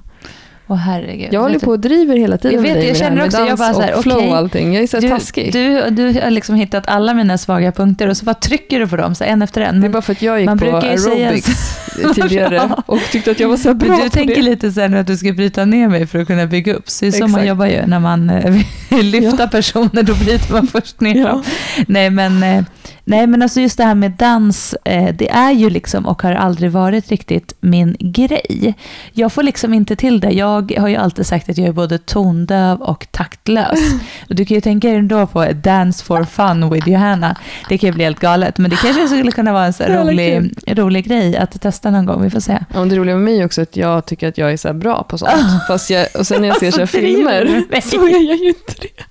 Åh 0.72 0.78
herregud. 0.78 1.34
Jag 1.34 1.42
håller 1.42 1.60
på 1.60 1.72
och 1.72 1.80
driver 1.80 2.18
hela 2.18 2.38
tiden 2.38 2.56
jag 2.66 2.76
vet, 2.76 2.88
jag 2.88 2.98
känner 2.98 3.26
också, 3.26 3.38
jag 3.38 3.58
bara 3.58 3.74
så 3.74 3.82
här, 3.82 3.96
och 3.96 4.04
flow 4.04 4.18
okay, 4.18 4.30
allting. 4.30 4.74
Jag 4.74 4.84
är 4.84 4.88
så 4.88 5.00
du, 5.00 5.10
taskig. 5.10 5.54
Du, 5.54 5.90
du 5.90 6.22
har 6.22 6.30
liksom 6.30 6.56
hittat 6.56 6.88
alla 6.88 7.14
mina 7.14 7.38
svaga 7.38 7.72
punkter 7.72 8.08
och 8.08 8.18
så 8.18 8.26
bara 8.26 8.34
trycker 8.34 8.80
du 8.80 8.88
på 8.88 8.96
dem 8.96 9.16
så 9.16 9.24
en 9.24 9.42
efter 9.42 9.62
en. 9.62 9.72
Men 9.72 9.82
det 9.82 9.88
är 9.88 9.90
bara 9.90 10.02
för 10.02 10.12
att 10.12 10.22
jag 10.22 10.40
gick 10.40 10.60
på 10.60 10.78
aerobics 10.78 11.80
tidigare 12.16 12.72
och 12.86 13.00
tyckte 13.12 13.32
att 13.32 13.40
jag 13.40 13.50
var 13.50 13.58
så 13.58 13.74
bra 13.74 13.90
Men 13.90 14.00
Du 14.00 14.10
tänker 14.10 14.36
det. 14.36 14.42
lite 14.42 14.72
sen 14.72 14.94
att 14.94 15.08
du 15.08 15.18
ska 15.18 15.34
bryta 15.34 15.66
ner 15.66 15.88
mig 15.88 16.08
för 16.08 16.20
att 16.20 16.28
kunna 16.28 16.46
bygga 16.46 16.74
upp. 16.74 16.90
Så 16.90 17.06
det 17.06 17.10
är 17.10 17.12
så 17.12 17.28
man 17.28 17.48
jobbar 17.48 17.66
ju 17.66 17.86
när 17.86 18.00
man 18.00 18.30
eh, 18.30 18.56
vill 18.90 19.06
lyfta 19.06 19.44
ja. 19.44 19.48
personer, 19.48 20.04
då 20.04 20.16
bryter 20.16 20.54
man 20.54 20.68
först 20.68 21.02
ner 21.02 21.16
ja. 21.16 21.28
dem. 21.28 21.44
Nej 21.88 22.10
men, 22.10 22.44
eh, 22.44 22.64
nej 23.04 23.28
men 23.28 23.42
alltså 23.42 23.62
just 23.62 23.78
det 23.78 23.84
här 23.84 23.96
med 23.96 24.12
dans, 24.12 24.76
eh, 24.86 25.16
det 25.16 25.30
är 25.30 25.52
ju 25.52 25.70
liksom 25.70 26.06
och 26.06 26.22
har 26.22 26.34
aldrig 26.34 26.72
varit 26.72 27.10
riktigt 27.10 27.54
min 27.60 27.96
grej. 28.00 28.74
Jag 29.14 29.34
får 29.34 29.44
liksom 29.44 29.74
inte 29.74 29.96
till 29.96 30.20
det. 30.20 30.32
Jag 30.32 30.74
har 30.78 30.88
ju 30.88 30.96
alltid 30.96 31.26
sagt 31.26 31.50
att 31.50 31.58
jag 31.58 31.68
är 31.68 31.72
både 31.72 31.98
tondöv 31.98 32.82
och 32.82 33.08
taktlös. 33.12 33.80
Och 34.30 34.36
du 34.36 34.46
kan 34.46 34.56
ju 34.56 34.62
tänka 34.62 34.88
dig 34.90 35.02
då 35.02 35.28
på 35.28 35.46
Dance 35.46 36.06
for 36.06 36.24
fun 36.24 36.70
with 36.70 36.90
Johanna. 36.90 37.36
Det 37.70 37.78
kan 37.78 37.88
ju 37.88 37.94
bli 37.94 38.04
helt 38.04 38.20
galet, 38.20 38.58
men 38.58 38.72
det 38.72 38.78
kanske 38.78 39.08
skulle 39.08 39.32
kunna 39.32 39.54
vara 39.54 39.66
en 39.66 39.74
så 39.74 39.84
rolig, 39.84 40.52
rolig 40.68 41.06
grej 41.06 41.38
att 41.38 41.62
testa 41.62 41.92
någon 41.92 42.06
gång. 42.06 42.24
Vi 42.24 42.30
får 42.30 42.40
se. 42.40 42.60
Ja, 42.74 42.80
det 42.80 42.96
roliga 42.96 43.16
med 43.16 43.24
mig 43.24 43.46
också 43.46 43.62
är 43.62 43.64
att 43.64 43.78
jag 43.78 44.06
tycker 44.06 44.28
att 44.28 44.38
jag 44.38 44.52
är 44.52 44.58
så 44.58 44.74
bra 44.74 45.04
på 45.04 45.18
sånt. 45.18 45.32
Oh. 45.32 45.58
Fast 45.68 45.90
jag, 45.90 46.08
och 46.20 46.28
sen 46.28 46.42
när 46.42 46.48
jag 46.48 46.60
ser 46.60 46.72
så 46.72 46.82
alltså, 46.82 46.98
filmer 46.98 47.64
så 47.82 48.08
är 48.08 48.28
jag 48.30 48.38
ju 48.38 48.48
inte 48.48 48.74
det. 48.82 49.04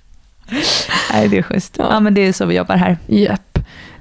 Nej, 1.13 1.27
det 1.27 1.37
är 1.37 1.41
schysst. 1.41 1.75
Ja. 1.77 1.87
ja. 1.89 1.99
men 1.99 2.13
det 2.13 2.21
är 2.21 2.33
så 2.33 2.45
vi 2.45 2.55
jobbar 2.55 2.75
här. 2.75 2.97
Japp. 3.07 3.50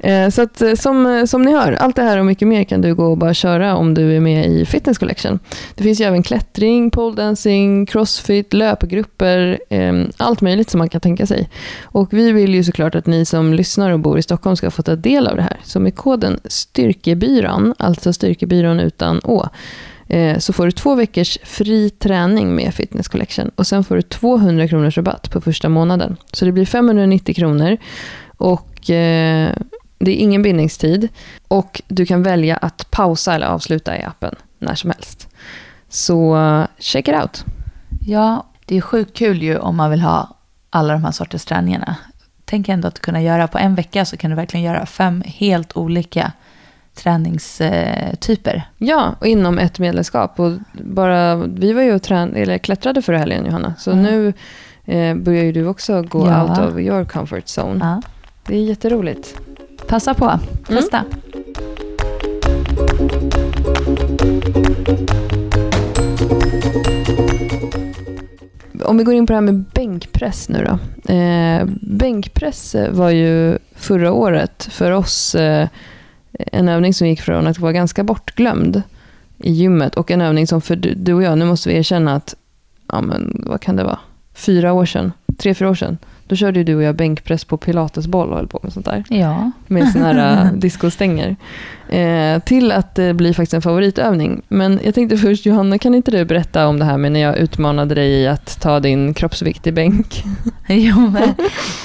Eh, 0.02 0.28
så 0.28 0.42
att, 0.42 0.62
eh, 0.62 0.74
som, 0.74 1.06
eh, 1.06 1.24
som 1.24 1.42
ni 1.42 1.52
hör, 1.52 1.72
allt 1.72 1.96
det 1.96 2.02
här 2.02 2.18
och 2.18 2.26
mycket 2.26 2.48
mer 2.48 2.64
kan 2.64 2.80
du 2.80 2.94
gå 2.94 3.06
och 3.06 3.18
bara 3.18 3.34
köra 3.34 3.76
om 3.76 3.94
du 3.94 4.16
är 4.16 4.20
med 4.20 4.46
i 4.46 4.66
Fitness 4.66 4.98
Collection. 4.98 5.38
Det 5.74 5.82
finns 5.82 6.00
ju 6.00 6.04
även 6.04 6.22
klättring, 6.22 6.90
poledancing, 6.90 7.86
crossfit, 7.86 8.52
löpgrupper, 8.52 9.60
ehm, 9.68 10.10
allt 10.16 10.40
möjligt 10.40 10.70
som 10.70 10.78
man 10.78 10.88
kan 10.88 11.00
tänka 11.00 11.26
sig. 11.26 11.50
Och 11.82 12.12
vi 12.12 12.32
vill 12.32 12.54
ju 12.54 12.64
såklart 12.64 12.94
att 12.94 13.06
ni 13.06 13.24
som 13.24 13.54
lyssnar 13.54 13.90
och 13.90 14.00
bor 14.00 14.18
i 14.18 14.22
Stockholm 14.22 14.56
ska 14.56 14.70
få 14.70 14.82
ta 14.82 14.96
del 14.96 15.26
av 15.26 15.36
det 15.36 15.42
här. 15.42 15.60
Så 15.62 15.80
med 15.80 15.94
koden 15.94 16.40
Styrkebyrån, 16.44 17.74
alltså 17.78 18.12
Styrkebyrån 18.12 18.80
utan 18.80 19.20
Å, 19.24 19.48
så 20.38 20.52
får 20.52 20.64
du 20.64 20.72
två 20.72 20.94
veckors 20.94 21.38
fri 21.44 21.90
träning 21.90 22.54
med 22.54 22.74
Fitness 22.74 23.08
Collection 23.08 23.50
och 23.56 23.66
sen 23.66 23.84
får 23.84 23.96
du 23.96 24.02
200 24.02 24.68
kronors 24.68 24.96
rabatt 24.96 25.30
på 25.30 25.40
första 25.40 25.68
månaden. 25.68 26.16
Så 26.32 26.44
det 26.44 26.52
blir 26.52 26.66
590 26.66 27.34
kronor 27.34 27.76
och 28.36 28.90
eh, 28.90 29.52
det 30.00 30.10
är 30.10 30.16
ingen 30.16 30.42
bindningstid 30.42 31.08
och 31.48 31.82
du 31.88 32.06
kan 32.06 32.22
välja 32.22 32.56
att 32.56 32.90
pausa 32.90 33.34
eller 33.34 33.46
avsluta 33.46 33.98
i 33.98 34.02
appen 34.02 34.34
när 34.58 34.74
som 34.74 34.90
helst. 34.90 35.28
Så 35.88 36.36
uh, 36.36 36.66
check 36.78 37.08
it 37.08 37.14
out. 37.14 37.44
Ja, 38.06 38.46
det 38.64 38.76
är 38.76 38.80
sjukt 38.80 39.16
kul 39.16 39.42
ju 39.42 39.58
om 39.58 39.76
man 39.76 39.90
vill 39.90 40.00
ha 40.00 40.36
alla 40.70 40.92
de 40.92 41.04
här 41.04 41.12
sorters 41.12 41.44
träningarna. 41.44 41.96
Tänk 42.44 42.68
ändå 42.68 42.88
att 42.88 43.00
kunna 43.00 43.22
göra, 43.22 43.48
på 43.48 43.58
en 43.58 43.74
vecka 43.74 44.04
så 44.04 44.16
kan 44.16 44.30
du 44.30 44.36
verkligen 44.36 44.66
göra 44.66 44.86
fem 44.86 45.22
helt 45.26 45.76
olika 45.76 46.32
träningstyper. 46.94 48.68
Ja, 48.78 49.14
och 49.20 49.26
inom 49.26 49.58
ett 49.58 49.78
medlemskap. 49.78 50.40
Och 50.40 50.52
bara, 50.72 51.36
vi 51.36 51.72
var 51.72 51.82
ju 51.82 51.94
och 51.94 52.02
trän 52.02 52.36
eller 52.36 52.58
klättrade 52.58 53.02
förra 53.02 53.18
helgen, 53.18 53.46
Johanna. 53.46 53.74
Så 53.78 53.90
mm. 53.90 54.04
nu 54.04 54.32
eh, 54.84 55.16
börjar 55.16 55.44
ju 55.44 55.52
du 55.52 55.66
också 55.66 56.02
gå 56.02 56.26
ja. 56.26 56.42
out 56.42 56.58
of 56.58 56.78
your 56.78 57.04
comfort 57.04 57.44
zone. 57.58 57.78
Ja. 57.80 58.02
Det 58.46 58.56
är 58.56 58.62
jätteroligt. 58.62 59.40
Passa 59.90 60.14
på, 60.14 60.38
testa. 60.66 61.04
Mm. 61.04 61.20
Om 68.84 68.98
vi 68.98 69.04
går 69.04 69.14
in 69.14 69.26
på 69.26 69.32
det 69.32 69.36
här 69.36 69.40
med 69.40 69.64
bänkpress 69.74 70.48
nu 70.48 70.64
då. 70.64 70.78
Eh, 71.14 71.64
bänkpress 71.80 72.76
var 72.90 73.10
ju 73.10 73.58
förra 73.74 74.12
året 74.12 74.68
för 74.70 74.90
oss 74.90 75.34
eh, 75.34 75.68
en 76.32 76.68
övning 76.68 76.94
som 76.94 77.06
gick 77.06 77.20
från 77.20 77.46
att 77.46 77.58
vara 77.58 77.72
ganska 77.72 78.04
bortglömd 78.04 78.82
i 79.38 79.52
gymmet 79.52 79.94
och 79.94 80.10
en 80.10 80.20
övning 80.20 80.46
som 80.46 80.60
för 80.60 80.76
du 80.76 81.14
och 81.14 81.22
jag, 81.22 81.38
nu 81.38 81.44
måste 81.44 81.68
vi 81.68 81.76
erkänna 81.76 82.14
att, 82.14 82.34
ja 82.92 83.00
men 83.00 83.42
vad 83.46 83.60
kan 83.60 83.76
det 83.76 83.84
vara, 83.84 83.98
fyra 84.34 84.72
år 84.72 84.86
sedan, 84.86 85.12
tre, 85.38 85.54
fyra 85.54 85.70
år 85.70 85.74
sedan, 85.74 85.98
då 86.30 86.36
körde 86.36 86.58
ju 86.58 86.64
du 86.64 86.74
och 86.74 86.82
jag 86.82 86.94
bänkpress 86.94 87.44
på 87.44 87.56
pilatesboll 87.56 88.30
och 88.30 88.36
höll 88.36 88.48
på 88.48 88.60
med 88.62 88.72
sånt 88.72 88.86
där. 88.86 89.04
Ja. 89.08 89.50
Med 89.66 89.88
såna 89.88 90.12
här 90.12 90.44
äh, 90.44 90.52
discostänger. 90.52 91.28
Eh, 91.28 91.34
till 92.44 92.72
att 92.72 92.94
det 92.94 93.14
blir 93.14 93.32
faktiskt 93.32 93.54
en 93.54 93.62
favoritövning. 93.62 94.42
Men 94.48 94.80
jag 94.84 94.94
tänkte 94.94 95.16
först, 95.16 95.46
Johanna, 95.46 95.78
kan 95.78 95.94
inte 95.94 96.10
du 96.10 96.24
berätta 96.24 96.66
om 96.66 96.78
det 96.78 96.84
här 96.84 96.96
med 96.96 97.12
när 97.12 97.20
jag 97.20 97.38
utmanade 97.38 97.94
dig 97.94 98.10
i 98.10 98.26
att 98.26 98.60
ta 98.60 98.80
din 98.80 99.14
kroppsvikt 99.14 99.66
i 99.66 99.72
bänk? 99.72 100.24
jo, 100.68 101.00
men 101.00 101.34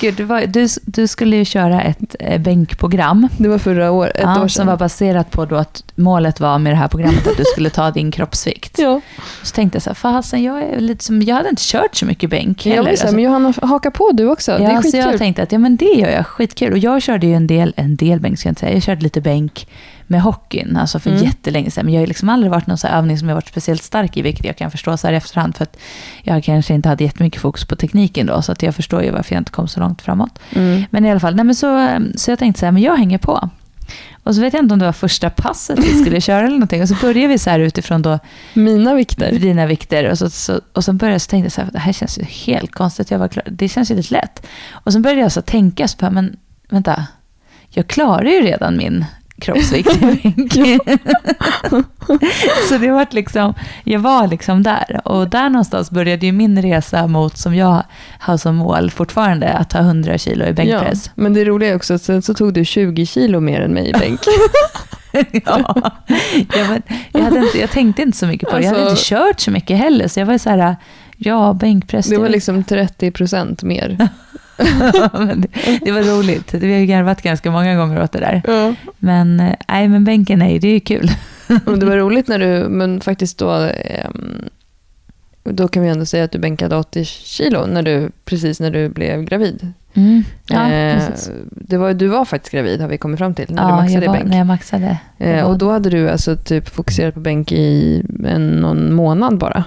gud, 0.02 0.14
du, 0.14 0.24
var, 0.24 0.42
du, 0.42 0.68
du, 0.86 1.08
skulle 1.08 1.36
ju 1.36 1.46
köra 1.46 1.82
ett 1.82 2.16
eh, 2.20 2.42
bänkprogram. 2.42 3.28
Det 3.38 3.48
var 3.48 3.58
förra 3.58 3.92
år, 3.92 4.08
ett 4.08 4.22
ja, 4.22 4.32
år 4.32 4.36
sedan. 4.36 4.50
Som 4.50 4.68
var 4.68 4.78
baserat 4.78 5.32
på 5.32 5.46
då 5.46 5.56
att 5.56 5.84
målet 5.96 6.40
var 6.40 6.60
med 6.60 6.74
det 6.74 6.78
här 6.78 6.88
programmet 6.88 7.28
att 7.28 7.38
du 7.38 7.44
skulle 7.46 7.70
ta 7.70 7.92
din 7.92 8.12
kroppsvikt. 8.12 8.80
ja. 8.80 9.02
Så 9.44 9.56
tänkte 9.56 9.76
jag 9.76 9.84
så 9.84 9.90
här, 9.90 9.96
fasen, 9.96 10.44
jag 10.44 10.64
är 10.64 10.80
lite 10.80 11.04
som, 11.04 11.22
jag 11.22 11.36
hade 11.36 11.50
inte 11.50 11.64
kört 11.66 11.96
så 11.96 12.06
mycket 12.06 12.30
bänk 12.30 12.66
heller. 12.66 12.78
Jag 12.78 12.90
alltså. 12.90 13.12
men 13.12 13.24
Johanna, 13.24 13.54
haka 13.62 13.92
på 13.92 14.12
du 14.12 14.30
också. 14.30 14.52
Ja, 14.52 14.58
det 14.58 14.64
är 14.64 14.82
skitkul. 14.82 14.92
Så 15.04 15.10
jag 15.10 15.18
tänkte 15.18 15.44
att 15.44 15.52
ja, 15.52 15.60
men 15.60 15.76
det 15.76 15.86
gör 15.86 16.10
jag, 16.10 16.28
skitkul. 16.28 16.72
Och 16.72 16.78
jag 16.78 17.02
körde 17.02 17.28
ju 17.28 17.34
en 17.34 17.48
del, 17.48 17.74
en 17.78 17.96
del 17.96 18.20
bänk, 18.20 18.40
ska 18.40 18.48
jag 18.48 18.52
inte 18.52 18.60
säga. 18.60 18.74
Jag 18.74 18.84
körde 18.84 19.02
lite 19.02 19.22
bänk 19.22 19.68
med 20.08 20.22
hockeyn, 20.22 20.78
alltså 20.78 21.00
för 21.00 21.10
mm. 21.10 21.24
jättelänge 21.24 21.72
sedan. 21.72 21.86
Men 21.86 21.94
jag 21.94 22.02
har 22.02 22.08
liksom 22.08 22.30
aldrig 22.30 22.52
varit 22.52 22.68
någon 22.68 22.78
så 22.78 22.88
övning 22.88 23.18
som 23.18 23.30
jag 23.30 23.36
varit 23.36 23.48
speciellt 23.48 23.84
stark 23.84 24.18
i, 24.18 24.22
vilket 24.22 24.46
jag 24.46 24.58
kan 24.58 24.72
förstå 24.72 24.98
så 24.98 25.08
här 25.08 25.14
i 25.14 25.18
efterhand. 25.18 25.58
För 25.58 25.64
att 25.64 25.78
jag 26.24 26.44
kanske 26.44 26.74
inte 26.74 26.90
hade 26.90 27.04
jättemycket 27.04 27.42
fokus 27.42 27.66
på 27.66 27.76
tekniken 27.76 28.26
då, 28.26 28.42
så 28.42 28.52
att 28.52 28.64
jag 28.64 28.76
förstår 28.76 29.04
ju 29.04 29.12
varför 29.12 29.36
jag 29.36 29.42
inte 29.42 29.52
kom 29.52 29.68
så 29.68 29.80
långt 29.80 30.02
framåt. 30.02 30.40
Mm. 30.56 30.84
Men 30.90 31.06
i 31.06 31.12
alla 31.12 31.20
fall, 31.20 31.36
nej 31.36 31.46
men 31.46 31.56
så, 31.56 32.00
så 32.16 32.32
jag 32.32 32.40
tänkte 32.40 32.60
så 32.60 32.66
här, 32.66 32.72
men 32.72 32.82
jag 32.82 32.98
hänger 32.98 33.18
på. 33.18 33.50
Och 34.24 34.36
så 34.36 34.42
vet 34.42 34.54
jag 34.54 34.64
inte 34.64 34.74
om 34.74 34.80
det 34.80 34.86
var 34.86 34.94
första 34.94 35.30
passet 35.30 35.80
vi 35.80 36.02
skulle 36.02 36.22
köra 36.22 36.40
eller 36.40 36.50
någonting. 36.50 36.82
Och 36.82 36.88
så 36.88 36.96
började 37.02 37.28
vi 37.28 37.38
så 37.38 37.50
här 37.50 37.60
utifrån 37.60 38.02
då... 38.02 38.20
Mina 38.54 38.94
vikter. 38.94 39.32
Dina 39.32 39.66
vikter. 39.66 40.12
Och 40.12 40.18
så, 40.18 40.30
så, 40.30 40.62
och 40.74 40.84
så 40.84 40.94
började 40.94 41.14
jag 41.14 41.22
så 41.22 41.30
tänkte 41.30 41.52
så 41.52 41.62
här, 41.62 41.72
det 41.72 41.80
här 41.80 41.94
känns 41.94 42.18
ju 42.20 42.24
helt 42.24 42.72
konstigt. 42.72 43.12
Jag 43.12 43.20
var 43.20 43.28
klar, 43.28 43.44
det 43.52 43.70
känns 43.70 43.92
ju 43.92 43.96
lite 43.96 44.14
lätt. 44.14 44.48
Och 44.72 44.94
så 44.94 45.00
började 45.00 45.22
jag 45.22 45.32
så 45.32 45.42
tänka, 45.42 45.88
så 45.88 45.98
bara, 45.98 46.12
men 46.12 46.38
vänta, 46.70 47.06
jag 47.70 47.88
klarar 47.88 48.26
ju 48.26 48.42
redan 48.42 48.78
min 48.78 49.06
kroppsvikt 49.42 49.90
Så 52.70 52.78
det 52.78 52.92
var 52.92 53.08
liksom, 53.12 53.54
jag 53.84 54.00
var 54.00 54.28
liksom 54.28 54.64
där. 54.64 55.02
Och 55.06 55.30
där 55.30 55.50
någonstans 55.50 55.92
började 55.92 56.26
ju 56.26 56.32
min 56.32 56.62
resa 56.62 57.08
mot, 57.08 57.38
som 57.38 57.56
jag 57.56 57.84
har 58.20 58.38
som 58.38 58.56
mål 58.56 58.92
fortfarande, 58.92 59.54
att 59.54 59.70
ta 59.70 59.80
100 59.80 60.18
kilo 60.18 60.46
i 60.46 60.54
bänkpress. 60.54 61.06
Ja, 61.06 61.12
men 61.16 61.34
det 61.34 61.46
roliga 61.46 61.70
är 61.70 61.76
också 61.76 61.94
att 61.94 62.02
sen 62.02 62.22
så 62.22 62.34
tog 62.34 62.54
du 62.54 62.66
20 62.66 63.06
kilo 63.06 63.40
mer 63.40 63.62
än 63.62 63.74
mig 63.74 63.90
i 63.90 63.94
bänk. 63.94 64.20
ja, 65.46 65.92
jag, 66.54 66.70
men, 66.70 66.82
jag, 67.12 67.22
hade 67.22 67.40
inte, 67.40 67.60
jag 67.60 67.72
tänkte 67.72 68.02
inte 68.02 68.18
så 68.18 68.28
mycket 68.28 68.50
på 68.50 68.56
det. 68.56 68.64
Jag 68.64 68.70
hade 68.70 68.82
inte 68.82 68.92
alltså- 68.92 69.16
kört 69.16 69.40
så 69.40 69.52
mycket 69.52 69.78
heller. 69.78 70.08
Så 70.08 70.20
jag 70.20 70.28
var 70.28 70.38
så 70.38 70.50
här, 70.50 70.76
ja, 71.18 71.54
bänkpress. 71.54 72.08
Det 72.08 72.18
var 72.18 72.30
liksom 72.30 72.64
30 72.64 73.12
procent 73.12 73.64
mer. 73.64 74.10
det, 75.36 75.80
det, 75.82 75.92
var 75.92 76.18
roligt. 76.18 76.54
Vi 76.54 76.74
har 76.74 76.86
garvat 76.86 77.22
ganska 77.22 77.52
många 77.52 77.76
gånger 77.76 78.04
åt 78.04 78.12
det 78.12 78.20
där. 78.20 78.42
Ja. 78.48 78.74
Men, 78.98 79.40
eh, 79.40 79.56
nej, 79.68 79.88
men 79.88 80.04
bänken, 80.04 80.40
nej, 80.40 80.60
det 80.60 80.68
är 80.68 80.74
ju 80.74 80.80
kul. 80.80 81.12
men 81.66 81.80
det 81.80 81.86
var 81.86 81.98
roligt 81.98 82.28
när 82.28 82.40
du, 82.40 82.70
men 82.70 83.02
faktiskt 83.02 83.38
då, 83.38 83.52
ehm, 83.52 84.50
då 85.44 85.68
kan 85.68 85.84
vi 85.84 85.90
ändå 85.90 86.06
säga 86.06 86.24
att 86.24 86.32
du 86.32 86.40
bänkade 86.40 86.76
80 86.76 87.06
kilo 87.06 87.66
när 87.66 87.84
du, 87.84 88.12
precis 88.26 88.60
när 88.60 88.72
du 88.72 88.90
blev 88.90 89.24
gravid. 89.24 89.74
Mm. 89.94 90.24
Ja, 90.48 90.72
eh, 90.72 91.04
det 91.52 91.78
var, 91.78 91.94
du 91.94 92.08
var 92.08 92.26
faktiskt 92.26 92.52
gravid 92.52 92.82
har 92.82 92.88
vi 92.88 92.98
kommit 92.98 93.18
fram 93.18 93.34
till, 93.34 93.46
när 93.50 93.64
ja, 93.64 93.68
du 93.70 93.74
maxade 93.76 94.06
jag 94.06 94.12
var, 94.12 94.18
bänk. 94.18 94.30
när 94.30 94.38
jag 94.38 94.48
maxade. 94.48 94.98
Eh, 95.18 95.44
och 95.44 95.58
då 95.58 95.72
hade 95.72 95.90
du 95.90 96.10
alltså 96.10 96.36
typ 96.36 96.70
fokuserat 96.70 97.14
på 97.14 97.20
bänk 97.20 97.52
i 97.52 98.04
en, 98.26 98.48
någon 98.48 98.94
månad 98.94 99.38
bara? 99.38 99.64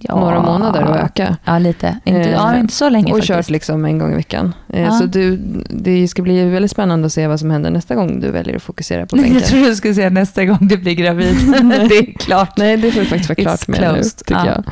Ja. 0.00 0.20
några 0.20 0.42
månader 0.42 0.84
och 0.84 0.96
öka. 0.96 1.36
Ja, 1.44 1.58
lite. 1.58 1.98
Inte, 2.04 2.20
eh, 2.20 2.30
ja, 2.30 2.56
inte 2.56 2.74
så 2.74 2.88
länge 2.88 3.12
Och 3.12 3.18
faktiskt. 3.18 3.28
kört 3.28 3.50
liksom 3.50 3.84
en 3.84 3.98
gång 3.98 4.12
i 4.12 4.14
veckan. 4.14 4.54
Eh, 4.68 4.82
ja. 4.82 4.90
Så 4.90 5.04
du, 5.06 5.36
det 5.68 6.08
ska 6.08 6.22
bli 6.22 6.44
väldigt 6.44 6.70
spännande 6.70 7.06
att 7.06 7.12
se 7.12 7.26
vad 7.26 7.40
som 7.40 7.50
händer 7.50 7.70
nästa 7.70 7.94
gång 7.94 8.20
du 8.20 8.30
väljer 8.30 8.56
att 8.56 8.62
fokusera 8.62 9.06
på 9.06 9.16
bänken. 9.16 9.34
Jag 9.34 9.44
tror 9.44 9.60
du 9.64 9.76
skulle 9.76 9.94
säga 9.94 10.10
nästa 10.10 10.44
gång 10.44 10.58
du 10.60 10.76
blir 10.76 10.94
gravid. 10.94 11.36
det 11.88 11.98
är 11.98 12.18
klart. 12.18 12.56
Nej, 12.56 12.76
det 12.76 12.92
får 12.92 13.00
du 13.00 13.06
faktiskt 13.06 13.28
vara 13.28 13.36
klart 13.36 13.68
med 13.68 13.78
closed. 13.78 13.96
nu, 13.96 14.02
tycker 14.02 14.34
ja. 14.34 14.46
jag. 14.46 14.64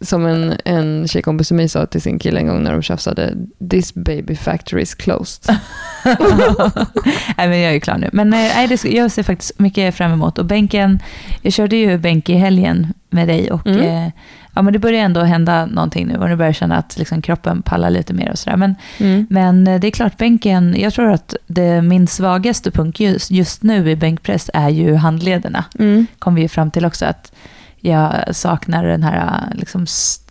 Som 0.00 0.26
en, 0.26 0.54
en 0.64 1.08
tjejkompis 1.08 1.46
till 1.46 1.56
mig 1.56 1.68
sa 1.68 1.86
till 1.86 2.02
sin 2.02 2.18
kille 2.18 2.40
en 2.40 2.46
gång 2.46 2.62
när 2.62 2.72
de 2.72 2.82
tjafsade, 2.82 3.34
this 3.70 3.94
baby 3.94 4.36
factory 4.36 4.82
is 4.82 4.94
closed. 4.94 5.56
nej, 7.36 7.48
men 7.48 7.60
jag 7.60 7.74
är 7.74 7.80
klar 7.80 7.98
nu. 7.98 8.10
Men 8.12 8.32
eh, 8.32 8.38
nej, 8.38 8.68
det, 8.68 8.84
jag 8.84 9.10
ser 9.10 9.22
faktiskt 9.22 9.58
mycket 9.58 9.94
fram 9.94 10.12
emot. 10.12 10.38
Och 10.38 10.44
bänken, 10.44 10.98
jag 11.42 11.52
körde 11.52 11.76
ju 11.76 11.98
bänk 11.98 12.28
i 12.28 12.34
helgen 12.34 12.94
med 13.10 13.28
dig 13.28 13.50
och 13.50 13.66
mm. 13.66 13.80
eh, 13.80 14.12
ja, 14.54 14.62
men 14.62 14.72
det 14.72 14.78
börjar 14.78 15.04
ändå 15.04 15.20
hända 15.20 15.66
någonting 15.66 16.06
nu 16.06 16.16
och 16.18 16.28
nu 16.28 16.36
börjar 16.36 16.48
jag 16.48 16.56
känna 16.56 16.76
att 16.76 16.98
liksom 16.98 17.22
kroppen 17.22 17.62
pallar 17.62 17.90
lite 17.90 18.14
mer 18.14 18.30
och 18.30 18.38
sådär. 18.38 18.56
Men, 18.56 18.74
mm. 18.98 19.26
men 19.30 19.66
eh, 19.66 19.80
det 19.80 19.86
är 19.86 19.90
klart, 19.90 20.18
bänken, 20.18 20.76
jag 20.78 20.94
tror 20.94 21.10
att 21.10 21.34
det, 21.46 21.82
min 21.82 22.06
svagaste 22.06 22.70
punkt 22.70 23.00
just, 23.00 23.30
just 23.30 23.62
nu 23.62 23.90
i 23.90 23.96
bänkpress 23.96 24.50
är 24.54 24.68
ju 24.68 24.94
handlederna. 24.94 25.64
Mm. 25.78 26.06
Kom 26.18 26.34
vi 26.34 26.42
ju 26.42 26.48
fram 26.48 26.70
till 26.70 26.84
också 26.84 27.06
att 27.06 27.32
jag 27.80 28.36
saknar 28.36 28.84
den 28.84 29.02
här 29.02 29.52
liksom, 29.54 29.86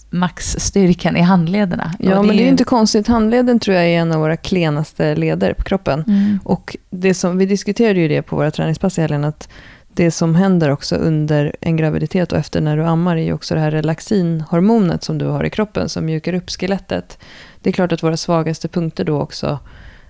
maxstyrkan 0.10 1.18
i 1.18 1.22
handlederna. 1.22 1.94
Ja, 2.00 2.22
men 2.22 2.36
det 2.36 2.42
är 2.42 2.46
ju 2.46 2.50
inte 2.50 2.64
konstigt. 2.64 3.08
Handleden 3.08 3.60
tror 3.60 3.76
jag 3.76 3.86
är 3.86 4.00
en 4.00 4.12
av 4.12 4.20
våra 4.20 4.38
klenaste 4.38 5.16
leder 5.16 5.54
på 5.54 5.64
kroppen. 5.64 6.04
Mm. 6.08 6.40
Och 6.44 6.78
det 6.90 7.14
som, 7.14 7.38
vi 7.38 7.46
diskuterade 7.46 8.00
ju 8.00 8.08
det 8.08 8.22
på 8.22 8.36
våra 8.36 8.52
träningspass 8.52 8.98
i 8.98 9.02
helgen, 9.02 9.24
att 9.24 9.50
det 9.94 10.12
som 10.12 10.36
händer 10.36 10.72
också 10.72 10.96
under 10.96 11.56
en 11.62 11.78
graviditet 11.78 12.32
och 12.32 12.38
efter 12.38 12.62
när 12.62 12.78
du 12.78 12.84
ammar 12.84 13.18
är 13.18 13.24
ju 13.24 13.34
också 13.34 13.56
det 13.56 13.62
här 13.62 13.72
relaxinhormonet 13.72 15.04
som 15.04 15.18
du 15.18 15.26
har 15.26 15.44
i 15.44 15.50
kroppen 15.50 15.90
som 15.90 16.06
mjukar 16.06 16.34
upp 16.34 16.50
skelettet. 16.50 17.18
Det 17.62 17.70
är 17.70 17.74
klart 17.74 17.92
att 17.92 18.04
våra 18.04 18.18
svagaste 18.18 18.68
punkter 18.68 19.04
då 19.04 19.22
också 19.22 19.60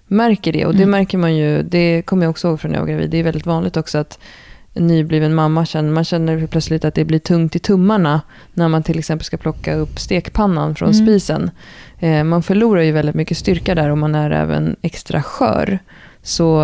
märker 0.08 0.54
det. 0.54 0.66
Och 0.66 0.74
det 0.74 0.84
mm. 0.84 0.92
märker 0.92 1.18
man 1.18 1.36
ju, 1.36 1.64
det 1.64 2.02
kommer 2.02 2.24
jag 2.24 2.30
också 2.30 2.48
ihåg 2.48 2.62
från 2.62 2.72
när 2.72 2.78
jag 2.78 2.86
var 2.86 2.92
gravid. 2.92 3.10
Det 3.10 3.18
är 3.18 3.24
väldigt 3.24 3.46
vanligt 3.46 3.78
också 3.78 3.98
att 3.98 4.20
nybliven 4.76 5.36
mamma 5.36 5.66
känner, 5.66 5.92
man 5.92 6.04
känner 6.04 6.48
plötsligt 6.48 6.86
att 6.86 6.96
det 6.96 7.06
blir 7.06 7.20
tungt 7.20 7.56
i 7.56 7.60
tummarna 7.60 8.22
när 8.54 8.68
man 8.68 8.84
till 8.84 9.00
exempel 9.00 9.26
ska 9.26 9.38
plocka 9.38 9.76
upp 9.76 10.00
stekpannan 10.00 10.76
från 10.76 10.92
mm. 10.92 11.06
spisen. 11.06 11.52
Eh, 12.00 12.24
man 12.24 12.44
förlorar 12.44 12.82
ju 12.82 12.92
väldigt 12.92 13.16
mycket 13.16 13.38
styrka 13.38 13.76
där 13.76 13.90
och 13.90 13.98
man 13.98 14.16
är 14.16 14.32
även 14.32 14.76
extra 14.82 15.24
skör. 15.24 15.80
Så, 16.26 16.60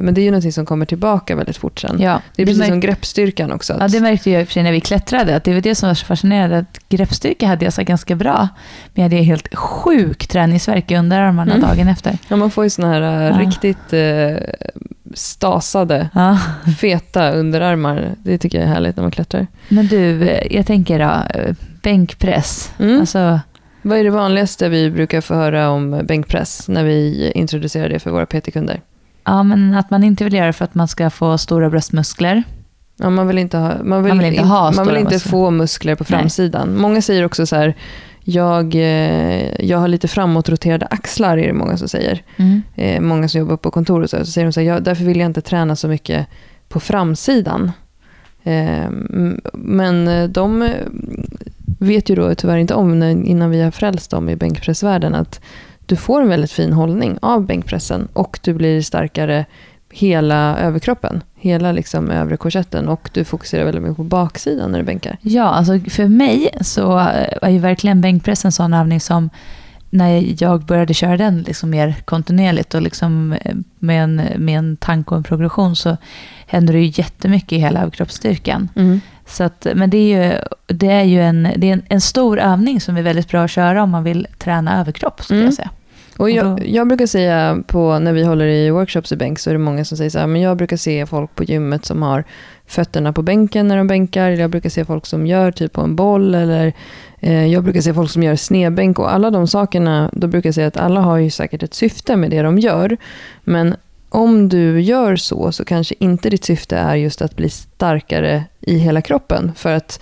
men 0.00 0.14
det 0.14 0.20
är 0.20 0.22
ju 0.22 0.30
någonting 0.30 0.52
som 0.52 0.66
kommer 0.66 0.86
tillbaka 0.86 1.36
väldigt 1.36 1.56
fort 1.56 1.80
sen. 1.80 2.00
Ja, 2.00 2.22
det 2.36 2.42
är 2.42 2.46
precis 2.46 2.62
det 2.62 2.68
som 2.68 2.80
greppstyrkan 2.80 3.52
också. 3.52 3.72
Att... 3.72 3.80
Ja, 3.80 3.88
det 3.88 4.00
märkte 4.00 4.30
jag 4.30 4.40
i 4.40 4.44
och 4.44 4.48
för 4.48 4.52
sig 4.52 4.62
när 4.62 4.72
vi 4.72 4.80
klättrade. 4.80 5.36
Att 5.36 5.44
det 5.44 5.54
var 5.54 5.60
det 5.60 5.74
som 5.74 5.86
var 5.88 5.94
så 5.94 6.06
fascinerande. 6.06 6.58
Att 6.58 6.88
greppstyrka 6.88 7.46
hade 7.46 7.64
jag 7.64 7.72
så 7.72 7.82
ganska 7.82 8.16
bra. 8.16 8.48
Men 8.94 9.02
jag 9.02 9.10
hade 9.10 9.16
helt 9.22 9.54
sjuk 9.54 10.26
träningsverk 10.26 10.90
i 10.90 10.96
underarmarna 10.96 11.54
mm. 11.54 11.68
dagen 11.68 11.88
efter. 11.88 12.18
Ja, 12.28 12.36
man 12.36 12.50
får 12.50 12.64
ju 12.64 12.70
sådana 12.70 12.92
här 12.92 13.30
ja. 13.30 13.38
riktigt 13.38 13.92
eh, 13.92 14.36
stasade, 15.14 16.08
Ja. 16.14 16.38
feta 16.80 17.30
underarmar. 17.30 18.14
Det 18.22 18.38
tycker 18.38 18.58
jag 18.58 18.68
är 18.68 18.72
härligt 18.72 18.96
när 18.96 19.02
man 19.02 19.10
klättrar. 19.10 19.46
Men 19.68 19.86
du, 19.86 20.30
jag 20.50 20.66
tänker 20.66 20.98
då, 20.98 21.12
bänkpress. 21.82 22.72
Mm. 22.78 23.00
Alltså, 23.00 23.40
Vad 23.82 23.98
är 23.98 24.04
det 24.04 24.10
vanligaste 24.10 24.68
vi 24.68 24.90
brukar 24.90 25.20
få 25.20 25.34
höra 25.34 25.68
om 25.70 26.00
bänkpress 26.04 26.68
när 26.68 26.84
vi 26.84 27.32
introducerar 27.34 27.88
det 27.88 27.98
för 27.98 28.10
våra 28.10 28.26
PT-kunder? 28.26 28.80
ja, 29.26 29.42
men 29.42 29.74
att 29.74 29.90
man 29.90 30.04
inte 30.04 30.24
vill 30.24 30.34
göra 30.34 30.46
det 30.46 30.52
för 30.52 30.64
att 30.64 30.74
man 30.74 30.88
ska 30.88 31.10
få 31.10 31.38
stora 31.38 31.70
bröstmuskler. 31.70 32.42
Ja, 33.00 33.10
man 33.10 33.26
vill 33.28 33.38
inte, 33.38 33.58
ha, 33.58 33.72
man 33.82 34.02
vill 34.04 34.14
Man 34.14 34.18
vill 34.18 34.26
inte 34.26 34.40
in- 34.42 34.48
ha 34.48 34.72
man 34.72 34.86
vill 34.86 34.96
inte 34.96 35.12
muskler. 35.14 35.30
få 35.30 35.50
muskler 35.50 35.94
på 35.94 36.04
Nej. 36.08 36.18
framsidan. 36.20 36.76
Många 36.80 37.02
säger 37.02 37.24
också 37.24 37.46
så 37.46 37.56
här, 37.56 37.74
jag, 38.24 38.74
eh, 38.74 39.64
jag 39.64 39.78
har 39.78 39.88
lite 39.88 40.08
framåtroterade 40.08 40.86
axlar, 40.86 41.38
är 41.38 41.46
det 41.46 41.52
många 41.52 41.76
som 41.76 41.88
säger. 41.88 42.22
Mm. 42.36 42.62
Eh, 42.74 43.00
många 43.00 43.28
som 43.28 43.40
jobbar 43.40 43.56
på 43.56 43.70
kontor 43.70 44.02
och 44.02 44.10
så, 44.10 44.18
så 44.18 44.32
säger 44.32 44.46
de 44.46 44.52
så 44.52 44.60
här, 44.60 44.66
jag, 44.66 44.82
därför 44.82 45.04
vill 45.04 45.18
jag 45.18 45.26
inte 45.26 45.40
träna 45.40 45.76
så 45.76 45.88
mycket 45.88 46.26
på 46.68 46.80
framsidan. 46.80 47.72
Eh, 48.42 48.90
men 49.52 50.32
de 50.32 50.70
vet 51.78 52.10
ju 52.10 52.14
då 52.14 52.34
tyvärr 52.34 52.56
inte 52.56 52.74
om, 52.74 53.02
innan 53.02 53.50
vi 53.50 53.62
har 53.62 53.70
frälst 53.70 54.10
dem 54.10 54.28
i 54.28 54.36
bänkpressvärlden, 54.36 55.14
att 55.14 55.40
du 55.86 55.96
får 55.96 56.22
en 56.22 56.28
väldigt 56.28 56.52
fin 56.52 56.72
hållning 56.72 57.18
av 57.22 57.46
bänkpressen 57.46 58.08
och 58.12 58.38
du 58.42 58.54
blir 58.54 58.82
starkare 58.82 59.44
hela 59.96 60.58
överkroppen, 60.58 61.22
hela 61.34 61.72
liksom 61.72 62.10
övre 62.10 62.36
korsetten 62.36 62.88
och 62.88 63.10
du 63.12 63.24
fokuserar 63.24 63.64
väldigt 63.64 63.82
mycket 63.82 63.96
på 63.96 64.02
baksidan 64.04 64.70
när 64.72 64.78
du 64.78 64.84
bänkar. 64.84 65.16
Ja, 65.22 65.44
alltså 65.44 65.78
för 65.90 66.08
mig 66.08 66.48
så 66.60 66.98
är 67.42 67.50
ju 67.50 67.58
verkligen 67.58 68.00
bänkpress 68.00 68.44
en 68.44 68.52
sån 68.52 68.74
övning 68.74 69.00
som 69.00 69.30
när 69.90 70.42
jag 70.42 70.64
började 70.64 70.94
köra 70.94 71.16
den 71.16 71.42
liksom 71.42 71.70
mer 71.70 71.94
kontinuerligt 72.04 72.74
och 72.74 72.82
liksom 72.82 73.32
eh, 73.44 73.54
med, 73.78 74.04
en, 74.04 74.22
med 74.36 74.58
en 74.58 74.76
tanke 74.76 75.10
och 75.10 75.16
en 75.16 75.22
progression 75.22 75.76
så 75.76 75.96
händer 76.46 76.72
det 76.74 76.80
ju 76.80 76.92
jättemycket 77.02 77.52
i 77.52 77.58
hela 77.58 77.80
överkroppsstyrkan. 77.80 78.68
Så 79.26 79.44
att, 79.44 79.66
men 79.74 79.90
det 79.90 79.96
är 79.98 80.22
ju, 80.30 80.38
det 80.66 80.90
är 80.90 81.02
ju 81.04 81.22
en, 81.22 81.48
det 81.56 81.68
är 81.68 81.72
en, 81.72 81.82
en 81.88 82.00
stor 82.00 82.38
övning 82.40 82.80
som 82.80 82.96
är 82.96 83.02
väldigt 83.02 83.28
bra 83.28 83.44
att 83.44 83.50
köra 83.50 83.82
om 83.82 83.90
man 83.90 84.04
vill 84.04 84.26
träna 84.38 84.80
överkropp, 84.80 85.22
skulle 85.24 85.38
Mm. 85.40 85.46
jag 85.46 85.54
säga. 85.54 85.70
Och 86.16 86.30
jag, 86.30 86.66
jag 86.66 86.88
brukar 86.88 87.06
säga 87.06 87.62
på, 87.66 87.98
när 87.98 88.12
vi 88.12 88.22
håller 88.22 88.46
i 88.46 88.70
workshops 88.70 89.12
i 89.12 89.16
bänk 89.16 89.38
så 89.38 89.50
är 89.50 89.54
det 89.54 89.58
många 89.58 89.84
som 89.84 89.96
säger 89.96 90.10
så 90.10 90.18
här, 90.18 90.26
men 90.26 90.40
jag 90.40 90.56
brukar 90.56 90.76
se 90.76 91.06
folk 91.06 91.34
på 91.34 91.44
gymmet 91.44 91.84
som 91.84 92.02
har 92.02 92.24
fötterna 92.66 93.12
på 93.12 93.22
bänken 93.22 93.68
när 93.68 93.76
de 93.76 93.86
bänkar. 93.86 94.30
Eller 94.30 94.42
jag 94.42 94.50
brukar 94.50 94.70
se 94.70 94.84
folk 94.84 95.06
som 95.06 95.26
gör 95.26 95.52
typ 95.52 95.72
på 95.72 95.80
en 95.80 95.96
boll. 95.96 96.34
Eller 96.34 96.72
eh, 97.20 97.46
jag 97.46 97.64
brukar 97.64 97.80
se 97.80 97.94
folk 97.94 98.10
som 98.10 98.22
gör 98.22 98.36
snedbänk. 98.36 98.98
Och 98.98 99.12
alla 99.12 99.30
de 99.30 99.46
sakerna, 99.46 100.10
då 100.12 100.26
brukar 100.26 100.48
jag 100.48 100.54
säga 100.54 100.66
att 100.66 100.76
alla 100.76 101.00
har 101.00 101.16
ju 101.16 101.30
säkert 101.30 101.62
ett 101.62 101.74
syfte 101.74 102.16
med 102.16 102.30
det 102.30 102.42
de 102.42 102.58
gör. 102.58 102.96
Men 103.44 103.74
om 104.08 104.48
du 104.48 104.80
gör 104.80 105.16
så, 105.16 105.52
så 105.52 105.64
kanske 105.64 105.94
inte 105.98 106.30
ditt 106.30 106.44
syfte 106.44 106.76
är 106.76 106.94
just 106.94 107.22
att 107.22 107.36
bli 107.36 107.48
starkare 107.48 108.44
i 108.60 108.78
hela 108.78 109.02
kroppen. 109.02 109.52
För 109.56 109.72
att 109.72 110.00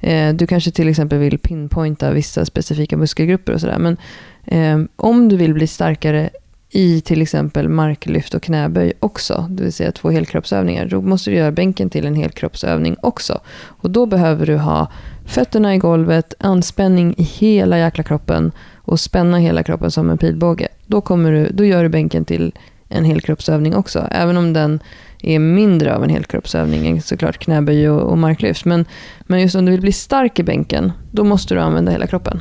eh, 0.00 0.34
du 0.34 0.46
kanske 0.46 0.70
till 0.70 0.88
exempel 0.88 1.18
vill 1.18 1.38
pinpointa 1.38 2.10
vissa 2.10 2.44
specifika 2.44 2.96
muskelgrupper 2.96 3.52
och 3.52 3.60
sådär. 3.60 3.78
Men 3.78 3.96
Ehm, 4.46 4.88
om 4.96 5.28
du 5.28 5.36
vill 5.36 5.54
bli 5.54 5.66
starkare 5.66 6.30
i 6.70 7.00
till 7.00 7.22
exempel 7.22 7.68
marklyft 7.68 8.34
och 8.34 8.42
knäböj 8.42 8.92
också, 9.00 9.46
det 9.50 9.62
vill 9.62 9.72
säga 9.72 9.92
två 9.92 10.10
helkroppsövningar, 10.10 10.86
då 10.86 11.02
måste 11.02 11.30
du 11.30 11.36
göra 11.36 11.52
bänken 11.52 11.90
till 11.90 12.06
en 12.06 12.14
helkroppsövning 12.14 12.96
också. 13.02 13.40
Och 13.66 13.90
då 13.90 14.06
behöver 14.06 14.46
du 14.46 14.56
ha 14.56 14.92
fötterna 15.26 15.74
i 15.74 15.78
golvet, 15.78 16.34
anspänning 16.38 17.14
i 17.18 17.22
hela 17.22 17.78
jäkla 17.78 18.04
kroppen 18.04 18.52
och 18.74 19.00
spänna 19.00 19.38
hela 19.38 19.62
kroppen 19.62 19.90
som 19.90 20.10
en 20.10 20.18
pilbåge. 20.18 20.68
Då, 20.86 21.00
kommer 21.00 21.32
du, 21.32 21.48
då 21.52 21.64
gör 21.64 21.82
du 21.82 21.88
bänken 21.88 22.24
till 22.24 22.52
en 22.88 23.04
helkroppsövning 23.04 23.74
också, 23.74 24.08
även 24.10 24.36
om 24.36 24.52
den 24.52 24.80
är 25.22 25.38
mindre 25.38 25.96
av 25.96 26.04
en 26.04 26.10
helkroppsövning 26.10 26.86
än 26.86 27.02
såklart 27.02 27.38
knäböj 27.38 27.90
och, 27.90 28.10
och 28.10 28.18
marklyft. 28.18 28.64
Men, 28.64 28.84
men 29.20 29.40
just 29.40 29.54
om 29.54 29.64
du 29.64 29.72
vill 29.72 29.80
bli 29.80 29.92
stark 29.92 30.38
i 30.38 30.42
bänken, 30.42 30.92
då 31.10 31.24
måste 31.24 31.54
du 31.54 31.60
använda 31.60 31.92
hela 31.92 32.06
kroppen. 32.06 32.40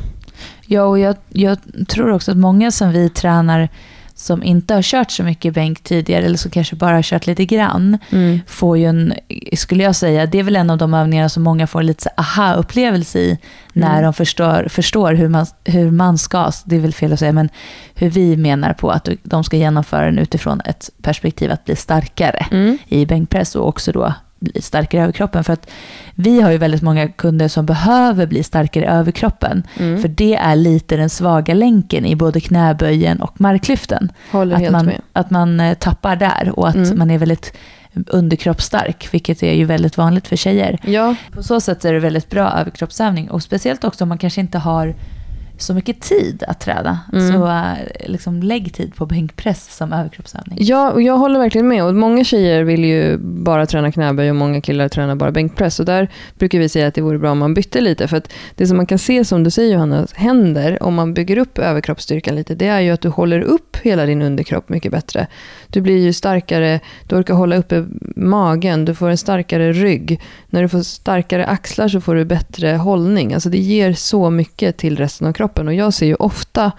Ja, 0.65 0.84
och 0.84 1.00
jag, 1.00 1.15
jag 1.29 1.58
tror 1.88 2.12
också 2.12 2.32
att 2.32 2.38
många 2.38 2.72
som 2.72 2.91
vi 2.91 3.10
tränar 3.10 3.70
som 4.15 4.43
inte 4.43 4.74
har 4.74 4.82
kört 4.82 5.12
så 5.12 5.24
mycket 5.24 5.53
bänk 5.53 5.84
tidigare 5.84 6.25
eller 6.25 6.38
som 6.38 6.51
kanske 6.51 6.75
bara 6.75 6.96
har 6.96 7.01
kört 7.01 7.27
lite 7.27 7.46
grann 7.46 7.98
får 8.48 8.77
ju 8.77 8.86
en, 8.86 9.13
skulle 9.53 9.84
jag 9.84 9.96
säga, 9.96 10.25
det 10.25 10.39
är 10.39 10.43
väl 10.43 10.55
en 10.55 10.70
av 10.70 10.77
de 10.77 10.93
övningarna 10.93 11.29
som 11.29 11.43
många 11.43 11.67
får 11.67 11.84
lite 11.84 12.10
aha-upplevelse 12.17 13.20
i 13.20 13.38
när 13.74 13.91
Mm. 13.91 14.03
de 14.03 14.13
förstår, 14.13 14.67
förstår 14.70 15.13
hur, 15.13 15.27
man, 15.29 15.46
hur 15.66 15.92
man 15.92 16.18
ska, 16.18 16.51
det 16.66 16.75
är 16.75 16.79
väl 16.79 16.94
fel 16.94 17.14
att 17.14 17.20
säga, 17.20 17.31
men 17.31 17.50
hur 17.96 18.09
vi 18.09 18.38
menar 18.38 18.74
på 18.74 18.92
att 18.92 19.09
de 19.24 19.44
ska 19.44 19.57
genomföra 19.57 20.05
den 20.05 20.20
utifrån 20.20 20.61
ett 20.66 20.90
perspektiv 21.01 21.51
att 21.51 21.66
bli 21.66 21.75
starkare 21.75 22.46
Mm. 22.51 22.77
i 22.88 23.05
bänkpress 23.05 23.55
och 23.55 23.68
också 23.68 23.92
då 23.92 24.14
bli 24.44 24.62
starkare 24.62 25.01
i 25.01 25.03
överkroppen. 25.03 25.44
För 25.44 25.53
att 25.53 25.70
vi 26.16 26.42
har 26.42 26.51
ju 26.51 26.58
väldigt 26.58 26.82
många 26.82 27.08
kunder 27.08 27.48
som 27.48 27.66
behöver 27.66 28.25
bli 28.27 28.44
starkare 28.44 28.84
i 28.84 28.88
överkroppen. 28.88 29.64
Mm. 29.79 30.01
För 30.01 30.08
det 30.08 30.36
är 30.36 30.56
lite 30.56 30.98
den 30.98 31.10
svaga 31.10 31.53
länken 31.53 32.06
i 32.06 32.16
både 32.16 32.40
knäböjen 32.40 33.22
och 33.22 33.42
marklyften. 33.42 34.12
Håller 34.32 34.56
Att 34.66 34.72
man, 34.72 34.86
med. 34.86 35.01
att 35.14 35.29
man 35.29 35.60
eh, 35.60 35.74
tappar 35.74 36.16
där 36.16 36.51
och 36.60 36.68
att 36.70 36.75
Mm. 36.75 36.98
man 37.00 37.12
är 37.12 37.18
väldigt 37.18 37.53
underkroppsstark, 38.08 39.08
vilket 39.12 39.44
är 39.44 39.53
ju 39.53 39.66
väldigt 39.66 39.98
vanligt 39.98 40.27
för 40.27 40.36
tjejer. 40.36 40.79
Ja, 40.86 41.16
På 41.32 41.44
så 41.44 41.62
sätt 41.62 41.86
är 41.86 41.94
det 41.94 42.00
väldigt 42.00 42.29
bra 42.29 42.51
överkroppsövning 42.51 43.29
och 43.29 43.44
speciellt 43.44 43.84
också 43.84 44.03
om 44.03 44.10
man 44.10 44.18
kanske 44.18 44.42
inte 44.42 44.58
har 44.58 44.96
så 45.57 45.74
mycket 45.74 46.01
tid 46.01 46.44
att 46.48 46.59
träna. 46.59 47.00
Mm. 47.13 47.31
Så 47.31 47.48
eh, 47.48 48.11
liksom 48.11 48.44
lägg 48.44 48.74
tid 48.74 48.96
på 48.96 49.05
bänkpress 49.05 49.75
som 49.77 49.94
överkroppsövning. 49.94 50.57
Ja, 50.61 50.92
och 50.92 51.01
jag 51.01 51.18
håller 51.18 51.39
verkligen 51.39 51.68
med. 51.68 51.83
Och 51.83 51.96
många 51.96 52.24
tjejer 52.24 52.63
vill 52.63 52.85
ju 52.85 53.18
bara 53.18 53.66
träna 53.66 53.92
knäböj 53.92 54.29
och 54.29 54.35
många 54.35 54.61
killar 54.61 54.89
tränar 54.89 55.16
bara 55.16 55.31
bänkpress. 55.31 55.79
Och 55.79 55.85
där 55.85 56.09
brukar 56.37 56.59
vi 56.59 56.70
säga 56.70 56.87
att 56.87 56.94
det 56.94 57.01
vore 57.01 57.20
bra 57.20 57.31
om 57.31 57.37
man 57.37 57.53
bytte 57.53 57.81
lite. 57.81 58.07
För 58.07 58.18
att 58.18 58.31
det 58.55 58.68
som 58.68 58.77
man 58.77 58.85
kan 58.85 59.00
se, 59.00 59.25
som 59.25 59.44
du 59.44 59.51
säger 59.51 59.74
Johanna, 59.74 60.07
händer 60.13 60.83
om 60.83 60.94
man 60.94 61.13
bygger 61.13 61.37
upp 61.37 61.59
överkroppsstyrkan 61.59 62.35
lite, 62.35 62.55
det 62.55 62.68
är 62.68 62.79
ju 62.79 62.92
att 62.92 63.01
du 63.01 63.09
håller 63.09 63.42
upp 63.42 63.77
hela 63.81 64.05
din 64.05 64.22
underkropp 64.22 64.70
mycket 64.70 64.92
bättre. 64.92 65.27
Du 65.68 65.81
blir 65.81 65.98
ju 65.98 66.13
starkare, 66.13 66.79
du 67.07 67.16
orkar 67.16 67.33
hålla 67.33 67.55
uppe 67.55 67.85
magen, 68.16 68.85
du 68.85 68.96
får 68.96 69.09
en 69.09 69.18
starkare 69.18 69.74
rygg. 69.74 70.22
När 70.50 70.61
du 70.61 70.70
får 70.70 70.81
starkare 70.81 71.46
axlar 71.46 71.87
så 71.87 72.01
får 72.01 72.16
du 72.16 72.25
bättre 72.25 72.70
hållning. 72.70 73.33
Alltså 73.33 73.50
det 73.50 73.57
ger 73.57 73.94
så 73.94 74.29
mycket 74.29 74.77
till 74.77 74.98
resten 74.98 75.27
av 75.27 75.33
kroppen. 75.33 75.43
Och 75.68 75.74
jag 75.74 75.94
ser 75.94 76.06
ju 76.06 76.16
ofta 76.16 76.72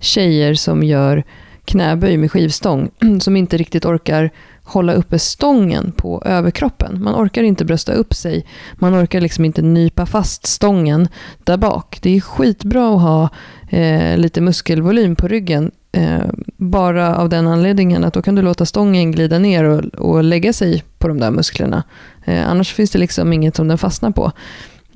tjejer 0.00 0.54
som 0.54 0.82
gör 0.82 1.24
knäböj 1.64 2.16
med 2.16 2.32
skivstång 2.32 2.90
som 3.20 3.36
inte 3.36 3.56
riktigt 3.56 3.84
orkar 3.84 4.30
hålla 4.64 4.92
uppe 4.92 5.18
stången 5.18 5.92
på 5.92 6.22
överkroppen. 6.24 7.02
Man 7.02 7.14
orkar 7.14 7.42
inte 7.42 7.64
brösta 7.64 7.92
upp 7.92 8.14
sig. 8.14 8.46
Man 8.74 9.04
orkar 9.04 9.20
liksom 9.20 9.44
inte 9.44 9.62
nypa 9.62 10.06
fast 10.06 10.46
stången 10.46 11.08
där 11.44 11.56
bak. 11.56 11.98
Det 12.02 12.16
är 12.16 12.20
skitbra 12.20 12.94
att 12.94 13.00
ha 13.00 13.28
eh, 13.68 14.18
lite 14.18 14.40
muskelvolym 14.40 15.16
på 15.16 15.28
ryggen. 15.28 15.70
Eh, 15.92 16.24
bara 16.56 17.16
av 17.16 17.28
den 17.28 17.46
anledningen 17.46 18.04
att 18.04 18.14
då 18.14 18.22
kan 18.22 18.34
du 18.34 18.42
låta 18.42 18.66
stången 18.66 19.12
glida 19.12 19.38
ner 19.38 19.64
och, 19.64 19.84
och 19.84 20.24
lägga 20.24 20.52
sig 20.52 20.84
på 20.98 21.08
de 21.08 21.20
där 21.20 21.30
musklerna. 21.30 21.82
Eh, 22.24 22.50
annars 22.50 22.72
finns 22.72 22.90
det 22.90 22.98
liksom 22.98 23.32
inget 23.32 23.56
som 23.56 23.68
den 23.68 23.78
fastnar 23.78 24.10
på. 24.10 24.32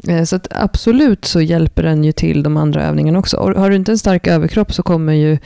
Eh, 0.08 0.24
Så 0.24 0.36
att 0.36 0.46
absolut 0.50 1.24
så 1.24 1.40
hjälper 1.40 1.82
den 1.82 2.04
ju 2.04 2.12
till 2.12 2.42
de 2.42 2.56
andra 2.56 2.82
övningarna 2.82 3.18
också. 3.18 3.36
Och 3.36 3.50
har 3.60 3.70
du 3.70 3.76
inte 3.76 3.92
en 3.92 3.98
stark 3.98 4.26
överkropp 4.26 4.72
så 4.72 4.82
kommer 4.82 5.12
ju 5.12 5.38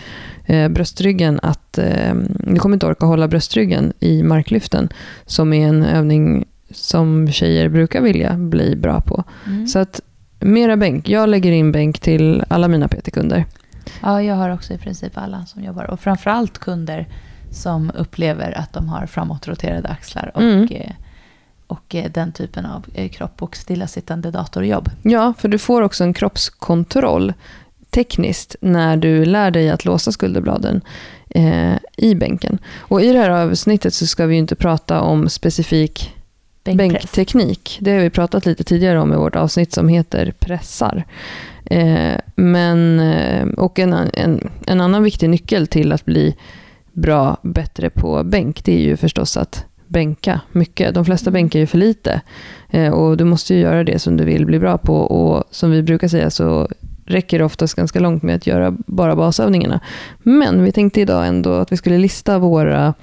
eh, 0.44 0.68
bröstryggen 0.68 1.40
att... 1.42 1.78
Eh, 1.78 2.14
du 2.38 2.56
kommer 2.56 2.76
inte 2.76 2.86
orka 2.86 3.06
hålla 3.06 3.28
bröstryggen 3.28 3.92
i 4.00 4.22
marklyften 4.22 4.88
som 5.26 5.52
är 5.52 5.68
en 5.68 5.82
övning 5.84 6.44
som 6.70 7.28
tjejer 7.32 7.68
brukar 7.68 8.00
vilja 8.02 8.34
bli 8.34 8.76
bra 8.76 9.00
på. 9.00 9.24
Mm. 9.46 9.66
Så 9.68 9.78
att 9.78 10.00
mera 10.40 10.76
bänk. 10.76 11.08
Jag 11.08 11.28
lägger 11.28 11.52
in 11.52 11.72
bänk 11.72 11.98
till 11.98 12.44
alla 12.48 12.68
mina 12.68 12.88
PT-kunder. 12.88 13.44
Ja, 14.02 14.22
jag 14.22 14.34
har 14.34 14.50
också 14.50 14.72
i 14.72 14.78
princip 14.78 15.12
alla 15.18 15.46
som 15.46 15.64
jobbar. 15.64 15.84
Och 15.84 16.00
framförallt 16.00 16.58
kunder 16.58 17.06
som 17.50 17.90
upplever 17.94 18.58
att 18.58 18.72
de 18.72 18.88
har 18.88 19.06
framåtroterade 19.06 19.88
axlar 19.88 20.30
och, 20.34 20.42
Mm. 20.42 20.66
Och 21.68 21.94
eh, 21.94 22.10
den 22.10 22.32
typen 22.32 22.66
av 22.66 22.84
eh, 22.94 23.08
kropp 23.08 23.42
och 23.42 23.56
stillasittande 23.56 24.30
datorjobb. 24.30 24.90
Ja, 25.02 25.34
för 25.38 25.48
du 25.48 25.58
får 25.58 25.82
också 25.82 26.04
en 26.04 26.14
kroppskontroll 26.14 27.32
tekniskt 27.90 28.56
när 28.60 28.96
du 28.96 29.24
lär 29.24 29.50
dig 29.50 29.70
att 29.70 29.84
låsa 29.84 30.12
skulderbladen 30.12 30.80
eh, 31.30 31.74
i 31.96 32.14
bänken. 32.14 32.58
Och 32.78 33.02
i 33.02 33.12
det 33.12 33.18
här 33.18 33.30
avsnittet 33.30 33.94
så 33.94 34.06
ska 34.06 34.26
vi 34.26 34.34
ju 34.34 34.38
inte 34.38 34.56
prata 34.56 35.00
om 35.00 35.28
specifik 35.28 36.14
Bänkpress. 36.64 36.92
bänkteknik. 36.92 37.78
Det 37.80 37.92
har 37.92 38.00
vi 38.00 38.10
pratat 38.10 38.46
lite 38.46 38.64
tidigare 38.64 39.00
om 39.00 39.12
i 39.12 39.16
vårt 39.16 39.36
avsnitt 39.36 39.72
som 39.72 39.88
heter 39.88 40.34
pressar. 40.38 41.04
Eh, 41.64 42.16
men, 42.34 43.00
eh, 43.00 43.48
och 43.48 43.78
en, 43.78 43.92
en, 43.92 44.50
en 44.66 44.80
annan 44.80 45.02
viktig 45.02 45.30
nyckel 45.30 45.66
till 45.66 45.92
att 45.92 46.04
bli 46.04 46.36
bra, 46.92 47.36
bättre 47.42 47.90
på 47.90 48.24
bänk, 48.24 48.64
det 48.64 48.72
är 48.72 48.80
ju 48.80 48.96
förstås 48.96 49.36
att 49.36 49.64
bänka 49.88 50.40
mycket. 50.52 50.94
De 50.94 51.04
flesta 51.04 51.30
bänkar 51.30 51.60
ju 51.60 51.66
för 51.66 51.78
lite. 51.78 52.20
Eh, 52.70 52.92
och 52.92 53.16
du 53.16 53.24
måste 53.24 53.54
ju 53.54 53.60
göra 53.60 53.84
det 53.84 53.98
som 53.98 54.16
du 54.16 54.24
vill 54.24 54.46
bli 54.46 54.58
bra 54.58 54.78
på. 54.78 54.94
Och 54.94 55.44
som 55.50 55.70
vi 55.70 55.82
brukar 55.82 56.08
säga 56.08 56.30
så 56.30 56.68
räcker 57.06 57.38
det 57.38 57.44
oftast 57.44 57.74
ganska 57.74 58.00
långt 58.00 58.22
med 58.22 58.36
att 58.36 58.46
göra 58.46 58.76
bara 58.86 59.16
basövningarna. 59.16 59.80
Men 60.22 60.64
vi 60.64 60.72
tänkte 60.72 61.00
idag 61.00 61.26
ändå 61.26 61.52
att 61.52 61.72
vi 61.72 61.76
skulle 61.76 61.98
lista 61.98 62.38
våra 62.38 62.94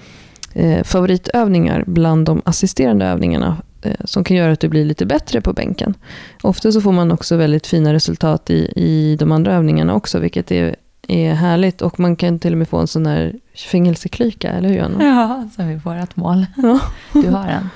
eh, 0.54 0.84
favoritövningar 0.84 1.84
bland 1.88 2.26
de 2.26 2.42
assisterande 2.46 3.06
övningarna 3.06 3.58
eh, 3.82 4.06
som 4.06 4.24
kan 4.24 4.38
göra 4.38 4.52
att 4.52 4.60
du 4.60 4.70
blir 4.70 4.86
lite 4.86 5.06
bättre 5.06 5.42
på 5.42 5.54
bänken. 5.54 5.94
Ofta 6.42 6.72
så 6.72 6.82
får 6.82 6.92
man 6.92 7.12
också 7.12 7.36
väldigt 7.36 7.68
fina 7.68 7.94
resultat 7.94 8.50
i, 8.50 8.72
i 8.76 9.16
de 9.20 9.32
andra 9.32 9.54
övningarna 9.54 9.96
också, 9.96 10.20
vilket 10.20 10.52
är, 10.52 10.76
är 11.08 11.34
härligt. 11.34 11.82
Och 11.82 12.00
man 12.00 12.16
kan 12.16 12.40
till 12.40 12.52
och 12.52 12.58
med 12.58 12.70
få 12.70 12.78
en 12.78 12.88
sån 12.88 13.06
här 13.06 13.34
fängelseklyka, 13.72 14.52
eller 14.52 14.70
hur 14.70 14.76
Johanna? 14.78 15.04
Ja, 15.06 15.50
som 15.56 15.66
är 15.70 15.76
vårt 15.76 16.16
mål. 16.16 16.46
Ja. 16.58 16.80
Du 17.14 17.30
har 17.30 17.48
en. 17.48 17.70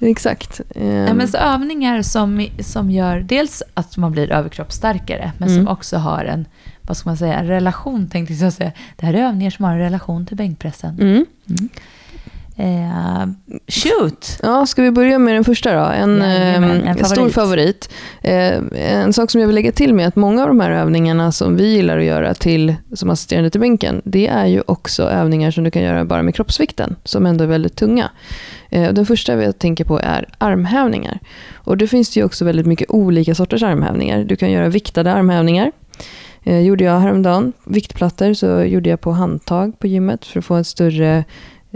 Exakt. 0.00 0.60
Ja, 0.74 0.80
Ehm, 0.82 1.16
men 1.16 1.28
så 1.28 1.36
övningar 1.36 2.02
som, 2.02 2.46
som 2.60 2.90
gör 2.90 3.20
dels 3.20 3.62
att 3.74 3.96
man 3.96 4.12
blir 4.12 4.32
överkroppsstarkare, 4.32 5.32
men 5.38 5.48
Mm. 5.48 5.64
som 5.64 5.72
också 5.72 5.96
har 5.96 6.24
en, 6.24 6.44
vad 6.82 6.96
ska 6.96 7.08
man 7.08 7.16
säga, 7.16 7.34
en 7.34 7.46
relation 7.46 8.08
tänkte 8.08 8.34
jag 8.34 8.52
säga. 8.52 8.72
Det 8.96 9.06
här 9.06 9.14
är 9.14 9.18
övningar 9.22 9.50
som 9.50 9.64
har 9.64 9.72
en 9.72 9.78
relation 9.78 10.26
till 10.26 10.36
bänkpressen. 10.36 10.94
mm. 11.00 11.26
Eh, 12.58 13.26
shoot! 13.68 14.38
Ja, 14.42 14.66
ska 14.66 14.82
vi 14.82 14.90
börja 14.90 15.18
med 15.18 15.34
den 15.34 15.44
första 15.44 15.72
då? 15.72 15.84
En, 15.84 16.18
Jajamän, 16.18 16.70
en 16.70 16.82
ehm, 16.82 16.96
favorit. 16.96 17.06
stor 17.06 17.28
favorit. 17.28 17.90
Eh, 18.22 18.62
en 18.72 19.12
sak 19.12 19.30
som 19.30 19.40
jag 19.40 19.48
vill 19.48 19.54
lägga 19.54 19.72
till 19.72 19.94
med 19.94 20.08
att 20.08 20.16
många 20.16 20.42
av 20.42 20.48
de 20.48 20.60
här 20.60 20.70
övningarna 20.70 21.32
som 21.32 21.56
vi 21.56 21.74
gillar 21.74 21.98
att 21.98 22.04
göra 22.04 22.34
till, 22.34 22.74
som 22.94 23.10
assisterande 23.10 23.50
till 23.50 23.60
bänken, 23.60 24.02
det 24.04 24.26
är 24.26 24.46
ju 24.46 24.62
också 24.66 25.02
övningar 25.02 25.50
som 25.50 25.64
du 25.64 25.70
kan 25.70 25.82
göra 25.82 26.04
bara 26.04 26.22
med 26.22 26.34
kroppsvikten, 26.34 26.96
som 27.04 27.26
ändå 27.26 27.44
är 27.44 27.48
väldigt 27.48 27.76
tunga. 27.76 28.10
Eh, 28.70 28.92
den 28.92 29.06
första 29.06 29.42
jag 29.42 29.58
tänker 29.58 29.84
på 29.84 29.98
är 29.98 30.28
armhävningar. 30.38 31.18
Och 31.54 31.76
det 31.76 31.86
finns 31.86 32.16
ju 32.16 32.24
också 32.24 32.44
väldigt 32.44 32.66
mycket 32.66 32.90
olika 32.90 33.34
sorters 33.34 33.62
armhävningar. 33.62 34.24
Du 34.24 34.36
kan 34.36 34.50
göra 34.50 34.68
viktade 34.68 35.12
armhävningar. 35.12 35.72
Eh, 36.42 36.60
gjorde 36.60 36.84
jag 36.84 37.00
häromdagen. 37.00 37.52
Viktplattor 37.64 38.34
så 38.34 38.62
gjorde 38.62 38.90
jag 38.90 39.00
på 39.00 39.12
handtag 39.12 39.78
på 39.78 39.86
gymmet 39.86 40.24
för 40.24 40.38
att 40.38 40.44
få 40.44 40.56
ett 40.56 40.66
större 40.66 41.16
eh, 41.16 41.24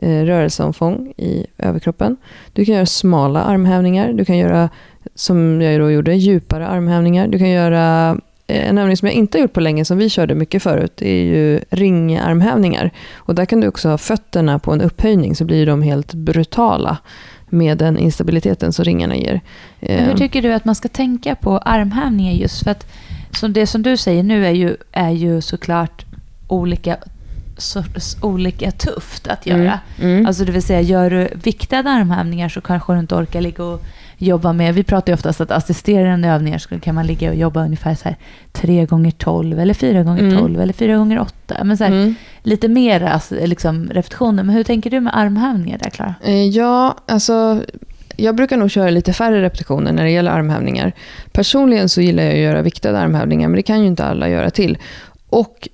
rörelseomfång 0.03 1.13
i 1.17 1.47
överkroppen. 1.59 2.17
Du 2.53 2.65
kan 2.65 2.75
göra 2.75 2.87
smala 2.87 3.43
armhävningar. 3.43 4.13
Du 4.13 4.25
kan 4.25 4.39
göra, 4.39 4.69
som 5.15 5.63
jag 5.63 5.81
då 5.81 5.91
gjorde, 5.91 6.15
djupare 6.15 6.67
armhävningar. 6.67 7.29
Du 7.29 7.39
kan 7.39 7.51
göra 7.51 8.17
eh, 8.47 8.69
en 8.69 8.79
övning 8.79 8.97
som 8.97 9.09
jag 9.09 9.15
inte 9.15 9.39
har 9.39 9.43
gjort 9.43 9.53
på 9.53 9.61
länge, 9.61 9.85
som 9.85 9.99
vi 9.99 10.09
körde 10.09 10.35
mycket 10.35 10.63
förut, 10.63 10.93
det 10.97 11.11
är 11.11 11.25
ju 11.25 11.61
ringarmhävningar. 11.71 12.91
Och 13.17 13.35
där 13.35 13.45
kan 13.45 13.61
du 13.61 13.69
också 13.69 13.89
ha 13.89 13.99
fötterna 13.99 14.59
på 14.59 14.73
en 14.73 14.81
upphöjning, 14.81 15.37
så 15.37 15.45
blir 15.45 15.67
de 15.67 15.83
helt 15.83 16.15
brutala 16.15 16.99
med 17.49 17.79
den 17.79 17.99
instabiliteten 17.99 18.73
som 18.73 18.85
ringarna 18.85 19.17
ger. 19.17 19.41
Men 19.81 19.91
Eh, 19.91 20.05
hur 20.05 20.15
tycker 20.15 20.43
du 20.43 20.53
att 20.53 20.65
man 20.65 20.75
ska 20.75 20.89
tänka 20.89 21.35
på 21.35 21.59
armhävningar 21.59 22.33
just 22.33 22.65
för 22.65 22.71
att 22.71 22.87
som 23.33 23.53
det 23.53 23.67
som 23.67 23.83
du 23.83 23.97
säger 23.97 24.23
nu 24.23 24.47
är 24.47 24.51
ju, 24.51 24.77
är 24.93 25.11
ju 25.11 25.41
såklart 25.41 26.05
olika, 26.49 26.97
så, 27.61 27.85
olika 28.23 28.71
tufft 28.71 29.27
att 29.27 29.47
göra. 29.47 29.81
Mm, 29.99 30.11
mm. 30.13 30.27
Alltså 30.27 30.45
det 30.45 30.53
vill 30.53 30.63
säga, 30.63 30.81
gör 30.81 31.11
du 31.11 31.29
viktade 31.43 31.91
armhävningar 31.91 32.49
så 32.49 32.61
kanske 32.61 32.93
du 32.93 32.99
inte 32.99 33.15
orkar 33.15 33.41
ligga 33.41 33.65
och 33.65 33.83
jobba 34.19 34.53
med, 34.53 34.75
vi 34.75 34.83
pratar 34.83 35.13
ju 35.13 35.15
oftast 35.15 35.41
att 35.41 35.51
assisterande 35.51 36.29
övningar 36.29 36.59
så 36.59 36.81
kan 36.81 36.95
man 36.95 37.07
ligga 37.07 37.31
och 37.31 37.37
jobba 37.37 37.65
ungefär 37.65 37.95
så 37.95 38.05
här 38.05 38.17
3 38.53 38.87
gånger 38.87 39.11
12 39.11 39.61
eller 39.61 39.75
4 39.75 40.03
gånger 40.03 40.23
Mm. 40.23 40.39
12 40.39 40.61
eller 40.61 40.73
4 40.73 40.97
gånger 40.97 41.21
8 41.21 41.65
Men 41.65 41.77
så 41.77 41.85
här, 41.85 41.91
Mm. 41.91 42.15
lite 42.43 42.69
mer 42.69 43.03
alltså, 43.03 43.35
liksom, 43.35 43.89
repetitioner. 43.93 44.43
Men 44.43 44.55
hur 44.55 44.65
tänker 44.65 44.91
du 44.91 45.01
med 45.01 45.17
armhävningar 45.17 45.79
där 45.79 45.91
Klara? 45.91 46.15
Eh, 46.25 46.45
Ja, 46.49 46.97
alltså 47.09 47.63
jag 48.17 48.35
brukar 48.37 48.57
nog 48.57 48.71
köra 48.71 48.91
lite 48.91 49.13
färre 49.13 49.43
repetitioner 49.43 49.93
när 49.93 50.05
det 50.05 50.11
gäller 50.11 50.31
armhävningar. 50.31 50.93
Personligen 51.33 51.89
så 51.89 52.01
gillar 52.01 52.23
jag 52.23 52.33
att 52.33 52.39
göra 52.39 52.63
viktade 52.63 52.99
armhävningar, 52.99 53.49
men 53.49 53.57
det 53.57 53.63
kan 53.63 53.81
ju 53.81 53.87
inte 53.87 54.05
alla 54.05 54.29
göra 54.29 54.51
till. 54.51 54.79
Och 55.29 55.69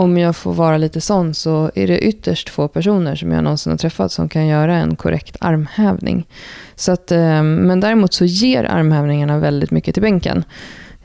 om 0.00 0.18
jag 0.18 0.36
får 0.36 0.52
vara 0.54 0.76
lite 0.78 1.00
sån 1.00 1.34
så 1.34 1.70
är 1.74 1.86
det 1.86 1.98
ytterst 1.98 2.48
få 2.48 2.68
personer 2.68 3.16
som 3.16 3.32
jag 3.32 3.44
någonsin 3.44 3.70
har 3.72 3.78
träffat 3.78 4.12
som 4.12 4.28
kan 4.28 4.46
göra 4.46 4.76
en 4.76 4.96
korrekt 4.96 5.36
armhävning. 5.40 6.26
Så 6.74 6.92
att, 6.92 7.12
eh, 7.12 7.42
men 7.42 7.80
däremot 7.80 8.12
så 8.14 8.24
ger 8.24 8.64
armhävningarna 8.64 9.38
väldigt 9.38 9.70
mycket 9.70 9.94
till 9.94 10.02
bänken. 10.02 10.44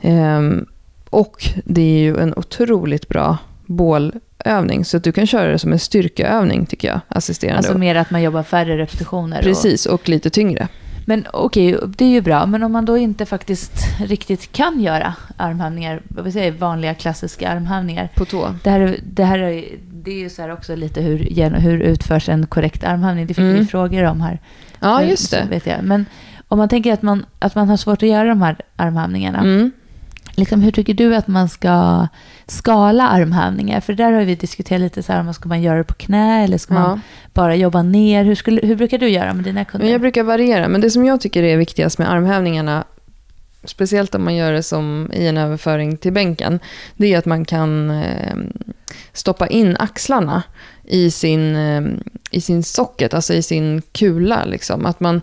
Eh, 0.00 0.40
Och 1.10 1.44
det 1.64 1.80
är 1.80 1.98
ju 1.98 2.18
en 2.18 2.34
otroligt 2.36 3.08
bra 3.08 3.38
bålövning, 3.66 4.84
så 4.84 4.96
att 4.96 5.04
du 5.04 5.12
kan 5.12 5.26
köra 5.26 5.52
det 5.52 5.58
som 5.58 5.72
en 5.72 5.78
styrkeövning 5.78 6.66
tycker 6.66 6.88
jag, 6.88 7.00
assisterande. 7.08 7.58
Alltså 7.58 7.78
mer 7.78 7.94
att 7.94 8.10
man 8.10 8.22
jobbar 8.22 8.42
färre 8.42 8.78
repetitioner. 8.78 9.38
Och, 9.38 9.44
Precis, 9.44 9.86
och 9.86 10.08
lite 10.08 10.30
tyngre. 10.30 10.68
Men 11.08 11.26
okej, 11.32 11.78
det 11.96 12.04
är 12.04 12.08
ju 12.08 12.20
bra. 12.20 12.46
Men 12.46 12.62
om 12.62 12.72
man 12.72 12.84
då 12.84 12.96
inte 12.98 13.26
faktiskt 13.26 13.72
riktigt 14.00 14.52
kan 14.52 14.80
göra 14.80 15.14
armhävningar, 15.36 16.00
vad 16.08 16.32
säga 16.32 16.52
vanliga 16.52 16.94
klassiska 16.94 17.48
armhävningar. 17.50 18.08
På 18.14 18.24
tå. 18.24 18.54
Det 18.64 18.70
här, 18.70 18.96
det 19.02 19.24
här 19.24 19.38
är, 19.38 19.64
det 19.92 20.10
är 20.10 20.18
ju 20.18 20.30
så 20.30 20.42
här 20.42 20.52
också 20.52 20.76
lite 20.76 21.00
hur, 21.00 21.50
hur 21.60 21.80
utförs 21.80 22.28
en 22.28 22.46
korrekt 22.46 22.84
armhävning. 22.84 23.26
Det 23.26 23.34
fick 23.34 23.42
Mm. 23.42 23.58
vi 23.58 23.64
frågor 23.66 24.04
om 24.04 24.20
här. 24.20 24.40
Ja, 24.80 25.02
Eh, 25.02 25.10
just 25.10 25.30
så 25.30 25.36
det. 25.36 25.46
Vet 25.50 25.66
jag. 25.66 25.82
Men 25.82 26.06
om 26.48 26.58
man 26.58 26.68
tänker 26.68 26.92
att 26.92 27.02
man, 27.02 27.26
att 27.38 27.54
man 27.54 27.68
har 27.68 27.76
svårt 27.76 28.02
att 28.02 28.08
göra 28.08 28.28
de 28.28 28.42
här 28.42 28.56
armhävningarna. 28.76 29.38
Mm. 29.38 29.72
Liksom, 30.34 30.62
hur 30.62 30.70
tycker 30.72 30.94
du 30.94 31.16
att 31.16 31.28
man 31.28 31.48
ska 31.48 32.06
skala 32.48 33.08
armhävningar? 33.08 33.80
För 33.80 33.92
där 33.92 34.12
har 34.12 34.24
vi 34.24 34.34
diskuterat 34.34 34.80
lite 34.80 35.02
så 35.02 35.12
här, 35.12 35.20
om 35.20 35.24
man 35.24 35.34
ska 35.34 35.48
man 35.48 35.62
göra 35.62 35.78
det 35.78 35.84
på 35.84 35.94
knä 35.94 36.44
eller 36.44 36.58
ska 36.58 36.74
man 36.74 36.82
Ja. 36.90 37.00
bara 37.32 37.54
jobba 37.56 37.82
ner? 37.82 38.24
Hur, 38.24 38.34
skulle, 38.34 38.66
hur 38.66 38.76
brukar 38.76 38.98
du 38.98 39.08
göra 39.08 39.34
med 39.34 39.44
dina 39.44 39.64
kunder? 39.64 39.84
Men 39.84 39.92
jag 39.92 40.00
brukar 40.00 40.22
variera, 40.22 40.68
men 40.68 40.80
det 40.80 40.90
som 40.90 41.04
jag 41.04 41.20
tycker 41.20 41.42
är 41.42 41.56
viktigast 41.56 41.98
med 41.98 42.10
armhävningarna, 42.12 42.84
speciellt 43.64 44.14
om 44.14 44.24
man 44.24 44.34
gör 44.36 44.52
det 44.52 44.62
som 44.62 45.10
i 45.12 45.26
en 45.26 45.36
överföring 45.36 45.96
till 45.96 46.12
bänken, 46.12 46.58
det 46.96 47.14
är 47.14 47.18
att 47.18 47.26
man 47.26 47.44
kan 47.44 47.90
eh, 47.90 48.36
stoppa 49.12 49.46
in 49.46 49.76
axlarna 49.78 50.42
i 50.84 51.10
sin, 51.10 51.56
eh, 51.56 51.82
i 52.30 52.40
sin 52.40 52.62
socket, 52.62 53.14
alltså 53.14 53.34
i 53.34 53.42
sin 53.42 53.82
kula. 53.92 54.44
Liksom. 54.44 54.86
Att 54.86 55.00
man, 55.00 55.20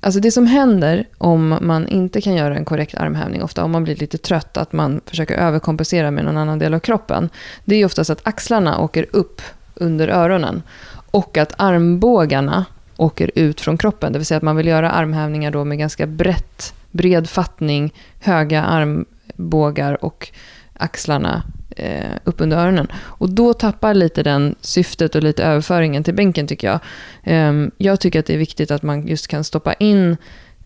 alltså 0.00 0.20
det 0.20 0.30
som 0.30 0.46
händer 0.46 1.04
om 1.18 1.58
man 1.60 1.88
inte 1.88 2.20
kan 2.20 2.34
göra 2.34 2.56
en 2.56 2.64
korrekt 2.64 2.94
armhävning, 2.94 3.42
ofta 3.42 3.64
om 3.64 3.70
man 3.70 3.84
blir 3.84 3.96
lite 3.96 4.18
trött, 4.18 4.56
att 4.56 4.72
man 4.72 5.00
försöker 5.06 5.34
överkompensera 5.34 6.10
med 6.10 6.24
någon 6.24 6.36
annan 6.36 6.58
del 6.58 6.74
av 6.74 6.78
kroppen, 6.78 7.28
det 7.64 7.76
är 7.76 7.84
oftast 7.84 8.10
att 8.10 8.26
axlarna 8.26 8.78
åker 8.80 9.06
upp 9.12 9.42
under 9.74 10.08
öronen 10.08 10.62
och 11.10 11.38
att 11.38 11.54
armbågarna 11.56 12.64
åker 12.96 13.30
ut 13.34 13.60
från 13.60 13.78
kroppen. 13.78 14.12
Det 14.12 14.18
vill 14.18 14.26
säga 14.26 14.36
att 14.36 14.42
man 14.42 14.56
vill 14.56 14.66
göra 14.66 14.90
armhävningar 14.90 15.50
då 15.50 15.64
med 15.64 15.78
ganska 15.78 16.06
brett, 16.06 16.74
bred 16.90 17.28
fattning, 17.28 17.94
höga 18.20 18.62
armbågar 18.62 20.04
och 20.04 20.28
axlarna 20.72 21.42
eh, 21.76 22.12
upp 22.24 22.40
under 22.40 22.56
öronen. 22.56 22.86
Och 22.94 23.30
då 23.30 23.54
tappar 23.54 23.94
lite 23.94 24.22
den 24.22 24.54
syftet 24.60 25.14
och 25.14 25.22
lite 25.22 25.44
överföringen 25.44 26.04
till 26.04 26.14
bänken 26.14 26.46
tycker 26.46 26.66
jag. 26.66 26.80
Ehm, 27.24 27.70
jag 27.78 28.00
tycker 28.00 28.20
att 28.20 28.26
det 28.26 28.34
är 28.34 28.38
viktigt 28.38 28.70
att 28.70 28.82
man 28.82 29.06
just 29.06 29.26
kan 29.26 29.44
stoppa 29.44 29.72
in 29.72 30.16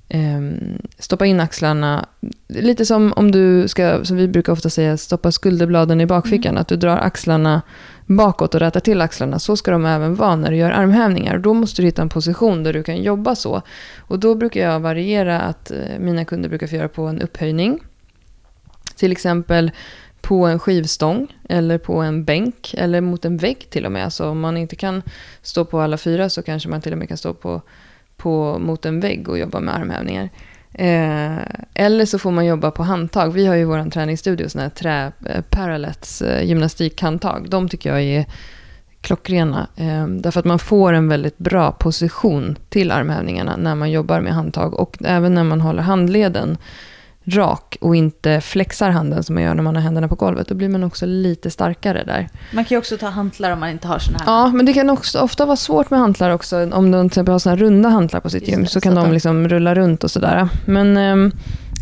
ehm, 0.09 0.79
stoppa 0.99 1.27
in 1.27 1.41
axlarna, 1.41 2.07
lite 2.49 2.87
som 2.87 3.13
om 3.17 3.31
du 3.31 3.69
ska, 3.69 4.05
som 4.05 4.17
vi 4.17 4.29
brukar 4.29 4.53
ofta 4.53 4.71
säga, 4.71 4.97
stoppa 4.97 5.33
skulderbladen 5.33 6.01
i 6.01 6.07
bakfickan. 6.07 6.59
Att 6.59 6.69
du 6.69 6.77
drar 6.77 6.97
axlarna 6.97 7.63
bakåt 8.07 8.55
och 8.55 8.61
rätar 8.61 8.81
till 8.81 9.01
axlarna. 9.01 9.39
Så 9.39 9.57
ska 9.57 9.71
de 9.71 9.87
även 9.87 10.15
vara 10.15 10.37
när 10.37 10.51
du 10.51 10.57
gör 10.57 10.71
armhävningar. 10.71 11.39
Då 11.39 11.55
måste 11.55 11.83
du 11.83 11.87
hitta 11.87 12.03
en 12.03 12.09
position 12.09 12.63
där 12.63 12.73
du 12.73 12.83
kan 12.83 13.03
jobba 13.03 13.35
så. 13.35 13.63
Och 13.99 14.19
då 14.19 14.35
brukar 14.35 14.61
jag 14.61 14.81
variera 14.81 15.41
att 15.41 15.71
eh, 15.71 15.99
mina 15.99 16.25
kunder 16.25 16.49
brukar 16.49 16.67
få 16.67 16.77
göra 16.77 16.89
på 16.89 17.03
en 17.03 17.23
upphöjning. 17.23 17.81
Till 18.97 19.13
exempel 19.13 19.71
på 20.23 20.47
en 20.47 20.59
skivstång 20.59 21.37
eller 21.49 21.79
på 21.79 21.95
en 21.95 22.25
bänk 22.25 22.75
eller 22.79 23.01
mot 23.01 23.25
en 23.25 23.37
vägg 23.37 23.71
till 23.71 23.87
och 23.87 23.93
med. 23.93 24.13
Så 24.13 24.29
om 24.29 24.41
man 24.41 24.57
inte 24.57 24.77
kan 24.77 25.03
stå 25.43 25.65
på 25.65 25.81
alla 25.81 25.99
fyra 25.99 26.29
så 26.29 26.43
kanske 26.43 26.69
man 26.69 26.81
till 26.81 26.93
och 26.93 26.99
med 26.99 27.09
kan 27.09 27.17
stå 27.17 27.35
på, 27.35 27.63
på, 28.17 28.59
mot 28.59 28.87
en 28.87 29.01
vägg 29.01 29.29
och 29.29 29.39
jobba 29.39 29.61
med 29.61 29.75
armhävningar. 29.75 30.31
Eh, 30.75 31.39
eller 31.75 32.05
så 32.05 32.19
får 32.19 32.31
man 32.31 32.47
jobba 32.47 32.71
på 32.71 32.83
handtag. 32.83 33.33
Vi 33.33 33.47
har 33.47 33.55
ju 33.55 33.61
i 33.61 33.65
vår 33.65 33.91
träningsstudio 33.91 34.49
sådana 34.49 34.69
här 34.69 34.75
trä 34.75 35.13
eh, 35.27 35.43
parallets 35.51 36.23
eh, 36.23 36.45
gymnastikhandtag. 36.45 37.51
De 37.51 37.69
tycker 37.69 37.91
jag 37.91 38.03
är 38.03 38.27
klockrena. 39.01 39.67
Eh, 39.77 40.07
därför 40.07 40.41
att 40.41 40.47
man 40.47 40.59
får 40.59 40.93
en 40.93 41.09
väldigt 41.09 41.39
bra 41.39 41.73
position 41.73 42.59
till 42.69 42.91
armhävningarna 42.91 43.57
när 43.57 43.75
man 43.75 43.91
jobbar 43.91 44.21
med 44.21 44.33
handtag. 44.33 44.75
Och 44.75 44.97
även 45.05 45.35
när 45.35 45.45
man 45.45 45.61
håller 45.61 45.83
handleden 45.83 46.59
rak 47.25 47.77
och 47.81 47.97
inte 47.97 48.41
flexar 48.41 48.91
handen 48.91 49.23
som 49.25 49.35
man 49.35 49.45
gör 49.45 49.55
när 49.55 49.63
man 49.63 49.75
har 49.77 49.83
händerna 49.83 50.09
på 50.09 50.15
golvet. 50.15 50.49
Då 50.49 50.55
blir 50.55 50.69
man 50.69 50.85
också 50.85 51.07
lite 51.07 51.51
starkare 51.51 52.05
där. 52.05 52.29
Man 52.53 52.65
kan 52.65 52.75
ju 52.75 52.79
också 52.79 52.97
ta 52.97 53.07
hantlar 53.09 53.51
om 53.51 53.61
man 53.61 53.71
inte 53.71 53.89
har 53.89 53.99
såna 53.99 54.19
här. 54.19 54.27
Ja, 54.27 54.47
men 54.55 54.67
det 54.67 54.73
kan 54.73 54.91
också 54.91 55.19
ofta 55.21 55.45
vara 55.47 55.57
svårt 55.57 55.91
med 55.91 56.01
hantlar 56.01 56.31
också. 56.31 56.71
Om 56.73 56.91
de 56.91 57.01
till 57.09 57.13
exempel 57.13 57.33
har 57.33 57.39
såna 57.39 57.55
här 57.57 57.63
runda 57.63 57.89
hantlar 57.89 58.21
på 58.21 58.31
sitt 58.31 58.43
Just 58.43 58.51
gym 58.51 58.61
det, 58.61 58.67
så 58.67 58.73
så 58.73 58.81
kan 58.81 58.95
de 58.95 59.13
liksom 59.13 59.49
rulla 59.49 59.75
runt 59.75 60.05
och 60.05 60.11
sådär. 60.11 60.49
Men 60.67 60.97
ehm, 60.97 61.33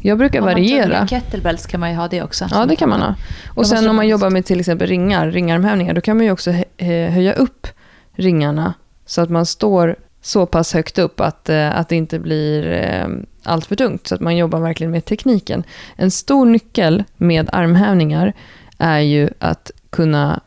jag 0.03 0.19
brukar 0.19 0.39
Om 0.41 0.45
man 0.45 0.55
variera. 0.55 0.85
tuggar 0.85 1.07
kettlebells 1.07 1.67
kan 1.67 1.81
man 1.81 1.91
ju 1.91 1.97
ha 1.97 2.09
det 2.09 2.23
också. 2.23 2.47
Ja, 2.51 2.67
det 2.67 2.77
kan 2.77 2.89
man 2.89 3.01
ha. 3.01 3.15
Och 3.55 3.67
sen 3.67 3.79
om 3.79 3.85
man 3.87 3.97
man- 3.97 4.09
jobbar 4.09 4.31
med 4.31 4.45
till 4.45 4.61
exempel 4.61 4.89
ringar, 4.89 5.31
ringarmhävningar, 5.31 5.95
då 5.95 6.01
kan 6.01 6.17
man 6.17 6.27
ju 6.27 6.33
också 6.33 6.51
hö- 6.51 6.65
hö- 6.79 7.09
höja 7.11 7.33
upp 7.33 7.67
ringarna 8.13 8.75
så 9.07 9.21
att 9.21 9.31
man 9.31 9.47
står 9.47 9.97
så 10.23 10.47
pass 10.47 10.75
högt 10.75 10.99
upp 10.99 11.21
att, 11.21 11.49
eh, 11.49 11.79
att 11.79 11.89
det 11.89 11.97
inte 11.97 12.19
blir 12.19 12.73
eh, 12.73 13.09
allt 13.45 13.67
för 13.67 13.77
tungt. 13.77 14.07
Så 14.07 14.15
att 14.15 14.21
man 14.21 14.37
jobbar 14.37 14.61
verkligen 14.61 14.91
med 14.91 15.05
tekniken. 15.05 15.65
En 15.97 16.11
stor 16.11 16.47
nyckel 16.47 17.05
med 17.17 17.51
armhävningar 17.53 18.33
är 18.79 18.99
ju 18.99 19.29
att 19.39 19.71
kunna 19.91 20.41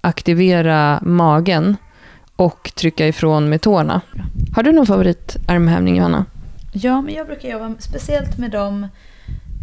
aktivera 0.00 1.00
magen 1.02 1.76
och 2.36 2.72
trycka 2.74 3.08
ifrån 3.08 3.48
med 3.48 3.60
tårna. 3.60 4.00
Har 4.54 4.62
du 4.62 4.72
någon 4.72 4.86
favoritarmhävning 4.86 5.96
Johanna? 5.96 6.24
Ja, 6.72 7.02
men 7.02 7.14
jag 7.14 7.26
brukar 7.26 7.48
jobba 7.48 7.74
speciellt 7.78 8.38
med 8.38 8.50
dem. 8.50 8.86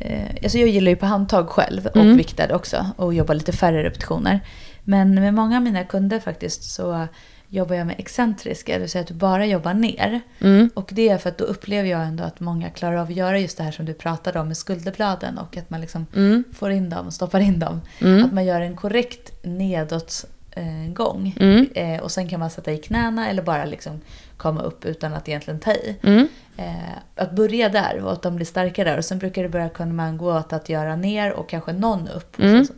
Eh, 0.02 0.36
alltså 0.44 0.58
jag 0.58 0.70
gillar 0.70 0.90
ju 0.90 0.96
på 0.96 1.06
handtag 1.06 1.50
själv 1.50 1.86
och 1.88 1.96
Mm. 2.02 2.18
viktad 2.18 2.56
också 2.56 2.86
och 2.96 3.14
jobba 3.14 3.34
lite 3.34 3.52
färre 3.52 3.84
repetitioner. 3.84 4.40
Men 4.84 5.16
med 5.16 5.34
många 5.34 5.58
av 5.58 5.64
mina 5.64 5.84
kunder 5.84 6.20
faktiskt 6.20 6.64
så 6.64 7.08
jobbar 7.50 7.76
jag 7.76 7.88
med 7.88 7.96
excentriska, 8.00 8.74
det 8.74 8.80
vill 8.80 8.90
säga 8.90 9.02
att 9.02 9.08
du 9.08 9.14
bara 9.14 9.46
jobbar 9.46 9.74
ner. 9.74 10.22
Mm. 10.40 10.70
Och 10.74 10.90
det 10.94 11.10
är 11.10 11.18
för 11.18 11.30
att 11.30 11.38
då 11.38 11.46
upplever 11.46 11.90
jag 11.90 12.02
ändå 12.04 12.24
att 12.24 12.40
många 12.40 12.70
klarar 12.70 12.96
av 12.98 13.08
att 13.08 13.16
göra 13.16 13.40
just 13.40 13.58
det 13.58 13.64
här 13.64 13.72
som 13.72 13.86
du 13.86 13.94
pratade 13.94 14.40
om 14.40 14.48
med 14.48 14.58
skulderbladen 14.58 15.38
och 15.38 15.58
att 15.58 15.70
man 15.70 15.82
liksom 15.82 16.06
Mm. 16.16 16.44
får 16.54 16.72
in 16.72 16.90
dem 16.90 17.08
och 17.08 17.14
stoppar 17.14 17.40
in 17.40 17.60
dem. 17.60 17.82
Mm. 18.02 18.26
Att 18.26 18.34
man 18.34 18.46
gör 18.46 18.62
en 18.62 18.76
korrekt 18.76 19.46
nedåtgång. 19.46 21.36
Mm. 21.40 21.68
Eh, 21.76 22.00
och 22.04 22.12
sen 22.12 22.30
kan 22.30 22.40
man 22.40 22.50
sätta 22.50 22.72
i 22.72 22.78
knäna 22.78 23.30
eller 23.30 23.42
bara 23.44 23.66
liksom 23.66 24.02
komma 24.38 24.62
upp 24.62 24.86
utan 24.86 25.14
att 25.14 25.30
egentligen 25.30 25.60
ta 25.60 25.72
i. 25.72 25.96
Mm. 26.04 26.28
Eh, 26.58 26.76
att 27.16 27.32
börja 27.32 27.70
där 27.70 28.00
och 28.04 28.12
att 28.14 28.22
de 28.22 28.36
blir 28.36 28.46
starka 28.46 28.84
där. 28.84 28.98
Och 28.98 29.06
sen 29.06 29.20
brukar 29.20 29.44
det 29.44 29.50
börja 29.50 29.70
kunna 29.70 29.94
man 29.94 30.18
gå 30.18 30.38
åt 30.38 30.54
att 30.54 30.70
göra 30.70 30.96
ner 30.96 31.34
och 31.34 31.50
kanske 31.50 31.74
någon 31.74 32.08
upp. 32.08 32.36
Och 32.40 32.46
Mm. 32.46 32.66
så, 32.66 32.74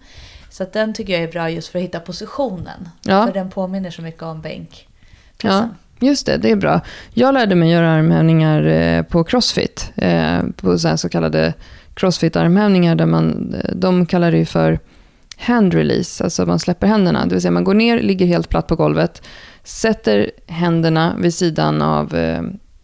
så 0.50 0.64
att 0.64 0.74
den 0.74 0.94
tycker 0.94 1.14
jag 1.14 1.24
är 1.24 1.32
bra 1.32 1.50
just 1.50 1.68
för 1.68 1.80
att 1.80 1.86
hitta 1.86 2.00
positionen. 2.00 2.90
Ja. 3.02 3.26
För 3.26 3.34
den 3.34 3.50
påminner 3.50 3.92
så 3.92 4.02
mycket 4.02 4.24
om 4.24 4.42
bänk. 4.42 4.88
Ja, 5.44 5.70
just 6.00 6.26
det. 6.26 6.38
Det 6.38 6.52
är 6.52 6.56
bra. 6.56 6.82
Jag 7.14 7.34
lärde 7.34 7.56
mig 7.56 7.72
göra 7.72 7.92
armhävningar 7.92 8.64
eh, 8.64 9.02
på 9.04 9.24
crossfit. 9.24 9.92
Eh, 9.96 10.40
på 10.56 10.80
så, 10.80 10.98
så 10.98 11.10
kallade 11.10 11.54
crossfit-armhävningar. 11.94 12.96
Där 12.96 13.06
man, 13.06 13.54
eh, 13.54 13.76
de 13.76 14.06
kallar 14.06 14.32
det 14.32 14.38
ju 14.38 14.46
för 14.46 14.80
hand 15.38 15.74
release. 15.74 16.24
Alltså 16.24 16.46
man 16.46 16.60
släpper 16.60 16.88
händerna. 16.88 17.26
Det 17.26 17.36
vill 17.36 17.42
säga 17.42 17.52
man 17.52 17.64
går 17.64 17.74
ner, 17.74 18.00
ligger 18.00 18.26
helt 18.26 18.50
platt 18.50 18.68
på 18.68 18.76
golvet. 18.76 19.22
Sätter 19.64 20.32
händerna 20.48 21.16
vid 21.20 21.34
sidan 21.34 21.82
av 21.82 22.16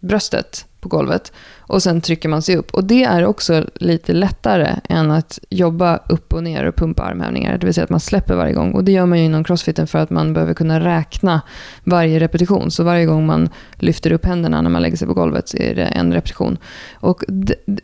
bröstet 0.00 0.66
på 0.88 0.96
golvet. 0.96 1.32
Och 1.58 1.82
sen 1.82 2.00
trycker 2.00 2.28
man 2.28 2.42
sig 2.42 2.56
upp. 2.56 2.74
Och 2.74 2.84
det 2.84 3.04
är 3.04 3.24
också 3.26 3.64
lite 3.74 4.12
lättare 4.12 4.76
än 4.88 5.10
att 5.10 5.38
jobba 5.50 5.96
upp 5.96 6.32
och 6.32 6.42
ner 6.42 6.64
och 6.64 6.76
pumpa 6.76 7.02
armhävningar. 7.02 7.58
Det 7.58 7.66
vill 7.66 7.74
säga 7.74 7.84
att 7.84 7.90
man 7.90 8.00
släpper 8.00 8.34
varje 8.34 8.52
gång. 8.52 8.72
Och 8.72 8.84
det 8.84 8.92
gör 8.92 9.06
man 9.06 9.18
ju 9.18 9.24
inom 9.24 9.44
crossfiten 9.44 9.86
för 9.86 9.98
att 9.98 10.10
man 10.10 10.32
behöver 10.32 10.54
kunna 10.54 10.80
räkna 10.80 11.42
varje 11.84 12.20
repetition. 12.20 12.70
Så 12.70 12.84
varje 12.84 13.06
gång 13.06 13.26
man 13.26 13.48
lyfter 13.74 14.12
upp 14.12 14.24
händerna 14.24 14.62
när 14.62 14.70
man 14.70 14.82
lägger 14.82 14.96
sig 14.96 15.08
på 15.08 15.14
golvet 15.14 15.48
så 15.48 15.56
är 15.56 15.74
det 15.74 15.84
en 15.84 16.12
repetition. 16.12 16.58
Och 16.94 17.24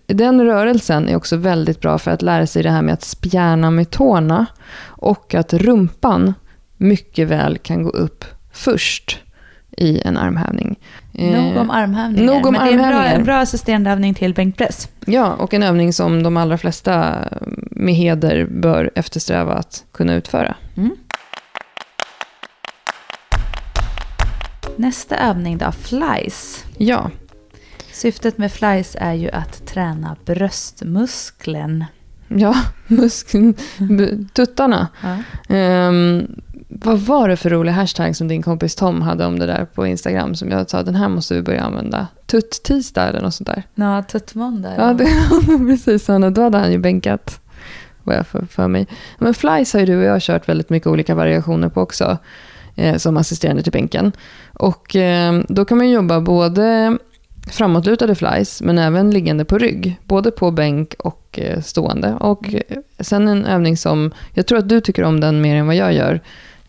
den 0.06 0.44
rörelsen 0.44 1.08
är 1.08 1.16
också 1.16 1.36
väldigt 1.36 1.80
bra 1.80 1.98
för 1.98 2.10
att 2.10 2.22
lära 2.22 2.46
sig 2.46 2.62
det 2.62 2.70
här 2.70 2.82
med 2.82 2.94
att 2.94 3.02
spjärna 3.02 3.70
med 3.70 3.90
tårna. 3.90 4.46
Och 4.84 5.34
att 5.34 5.52
rumpan 5.52 6.34
mycket 6.76 7.28
väl 7.28 7.58
kan 7.58 7.82
gå 7.82 7.90
upp 7.90 8.24
först 8.52 9.18
i 9.76 10.00
en 10.00 10.16
armhävning. 10.16 10.78
Nog 11.12 11.56
om 11.56 11.70
Eh, 11.70 11.76
armhävningar. 11.76 12.32
nog 12.34 12.46
om 12.46 12.52
Men 12.52 12.64
det 12.66 12.70
är 12.70 12.72
en 12.72 12.90
bra, 12.90 13.04
en 13.04 13.24
bra 13.24 13.36
assisterande 13.38 13.90
övning 13.90 14.14
till 14.14 14.34
bänkpress. 14.34 14.88
Ja, 15.06 15.34
och 15.34 15.54
en 15.54 15.62
övning 15.62 15.92
som 15.92 16.22
de 16.22 16.36
allra 16.36 16.58
flesta 16.58 17.16
med 17.70 17.94
heder 17.94 18.46
bör 18.50 18.90
eftersträva 18.94 19.52
att 19.54 19.84
kunna 19.92 20.14
utföra. 20.14 20.54
Mm. 20.76 20.96
Nästa 24.76 25.16
övning 25.16 25.58
då, 25.58 25.72
flies. 25.72 26.64
Ja, 26.78 27.10
Syftet 27.92 28.38
med 28.38 28.52
flies 28.52 28.96
är 29.00 29.12
ju 29.12 29.30
att 29.30 29.66
träna 29.66 30.16
bröstmuskeln. 30.24 31.84
ja 32.28 32.54
muskeln, 32.86 33.54
tuttarna. 34.34 34.88
Ja. 35.02 35.16
Ehm, 35.56 36.26
vad 36.80 36.98
var 36.98 37.28
det 37.28 37.36
för 37.36 37.50
rolig 37.50 37.72
hashtag 37.72 38.16
som 38.16 38.28
din 38.28 38.42
kompis 38.42 38.74
Tom 38.74 39.02
hade 39.02 39.26
om 39.26 39.38
det 39.38 39.46
där 39.46 39.64
på 39.64 39.86
Instagram 39.86 40.34
som 40.34 40.50
jag 40.50 40.70
sa 40.70 40.82
den 40.82 40.94
här 40.94 41.08
måste 41.08 41.34
vi 41.34 41.42
börja 41.42 41.62
använda. 41.62 42.06
Tutt-tisdag 42.26 43.08
eller 43.08 43.20
något 43.20 43.34
sånt 43.34 43.46
där. 43.46 43.62
Ja, 43.74 44.02
tuttmåndag. 44.02 44.74
Ja, 44.76 44.92
det, 44.92 45.08
precis. 45.66 46.08
Och 46.08 46.32
då 46.32 46.42
hade 46.42 46.58
han 46.58 46.72
ju 46.72 46.78
bänkat, 46.78 47.40
vad 48.02 48.16
jag 48.16 48.26
för, 48.26 48.46
för 48.46 48.68
mig. 48.68 48.86
Men 49.18 49.34
flies 49.34 49.72
har 49.72 49.80
ju 49.80 49.86
du 49.86 49.98
och 49.98 50.04
jag 50.04 50.22
kört 50.22 50.48
väldigt 50.48 50.70
mycket 50.70 50.86
olika 50.86 51.14
variationer 51.14 51.68
på 51.68 51.80
också, 51.80 52.18
eh, 52.76 52.96
som 52.96 53.16
assisterande 53.16 53.62
till 53.62 53.72
bänken. 53.72 54.12
Och 54.52 54.96
eh, 54.96 55.40
då 55.48 55.64
kan 55.64 55.78
man 55.78 55.88
ju 55.88 55.94
jobba 55.94 56.20
både 56.20 56.98
framåtlutade 57.50 58.14
flies, 58.14 58.62
men 58.62 58.78
även 58.78 59.10
liggande 59.10 59.44
på 59.44 59.58
rygg. 59.58 59.96
Både 60.04 60.30
på 60.30 60.50
bänk 60.50 60.94
och 60.98 61.38
eh, 61.42 61.60
stående. 61.60 62.14
Och 62.20 62.54
eh, 62.54 62.78
sen 63.00 63.28
en 63.28 63.46
övning 63.46 63.76
som, 63.76 64.12
jag 64.34 64.46
tror 64.46 64.58
att 64.58 64.68
du 64.68 64.80
tycker 64.80 65.04
om 65.04 65.20
den 65.20 65.40
mer 65.40 65.56
än 65.56 65.66
vad 65.66 65.76
jag 65.76 65.92
gör. 65.92 66.20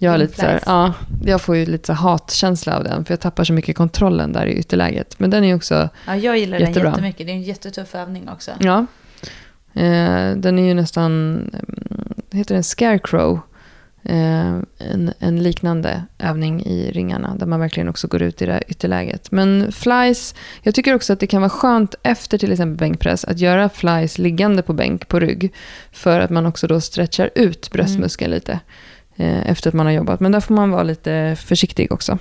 Jag, 0.03 0.19
lite 0.19 0.35
så 0.35 0.45
här, 0.45 0.59
ja, 0.65 0.93
jag 1.25 1.41
får 1.41 1.55
ju 1.55 1.65
lite 1.65 1.85
så 1.85 1.93
hatkänsla 1.93 2.77
av 2.77 2.83
den, 2.83 3.05
för 3.05 3.11
jag 3.11 3.19
tappar 3.19 3.43
så 3.43 3.53
mycket 3.53 3.77
kontrollen 3.77 4.33
där 4.33 4.45
i 4.45 4.53
ytterläget. 4.53 5.19
Men 5.19 5.29
den 5.29 5.43
är 5.43 5.47
ju 5.47 5.55
också 5.55 5.89
Ja, 6.07 6.15
jag 6.15 6.37
gillar 6.37 6.59
Jättebra. 6.59 6.83
den 6.83 6.91
jättemycket. 6.91 7.27
Det 7.27 7.31
är 7.31 7.35
en 7.35 7.41
jättetuff 7.43 7.95
övning 7.95 8.29
också. 8.29 8.51
Ja. 8.59 8.85
Eh, 9.73 10.35
den 10.35 10.59
är 10.59 10.63
ju 10.63 10.73
nästan, 10.73 11.11
mm, 11.11 12.13
heter 12.31 12.53
den 12.55 12.63
scarecrow? 12.63 13.39
Eh, 14.05 14.53
en, 14.77 15.13
en 15.19 15.43
liknande 15.43 16.03
övning 16.19 16.65
i 16.65 16.91
ringarna 16.91 17.35
där 17.35 17.45
man 17.45 17.59
verkligen 17.59 17.89
också 17.89 18.07
går 18.07 18.21
ut 18.21 18.41
i 18.41 18.45
det 18.45 18.53
här 18.53 18.63
ytterläget. 18.67 19.31
Men 19.31 19.71
flies, 19.71 20.35
jag 20.61 20.75
tycker 20.75 20.95
också 20.95 21.13
att 21.13 21.19
det 21.19 21.27
kan 21.27 21.41
vara 21.41 21.49
skönt 21.49 21.95
efter 22.03 22.37
till 22.37 22.51
exempel 22.51 22.77
bänkpress 22.77 23.25
att 23.25 23.39
göra 23.39 23.69
flies 23.69 24.17
liggande 24.17 24.61
på 24.61 24.73
bänk 24.73 25.07
på 25.07 25.19
rygg. 25.19 25.53
För 25.91 26.19
att 26.19 26.29
man 26.29 26.45
också 26.45 26.67
då 26.67 26.81
stretchar 26.81 27.29
ut 27.35 27.71
bröstmuskeln 27.71 28.31
lite 28.31 28.51
eh, 28.51 28.59
efter 29.17 29.69
att 29.69 29.73
man 29.73 29.85
har 29.85 29.93
jobbat. 29.93 30.19
Men 30.19 30.31
där 30.31 30.39
får 30.39 30.53
man 30.55 30.71
vara 30.71 30.83
lite 30.83 31.35
försiktig 31.39 31.91
också. 31.91 32.17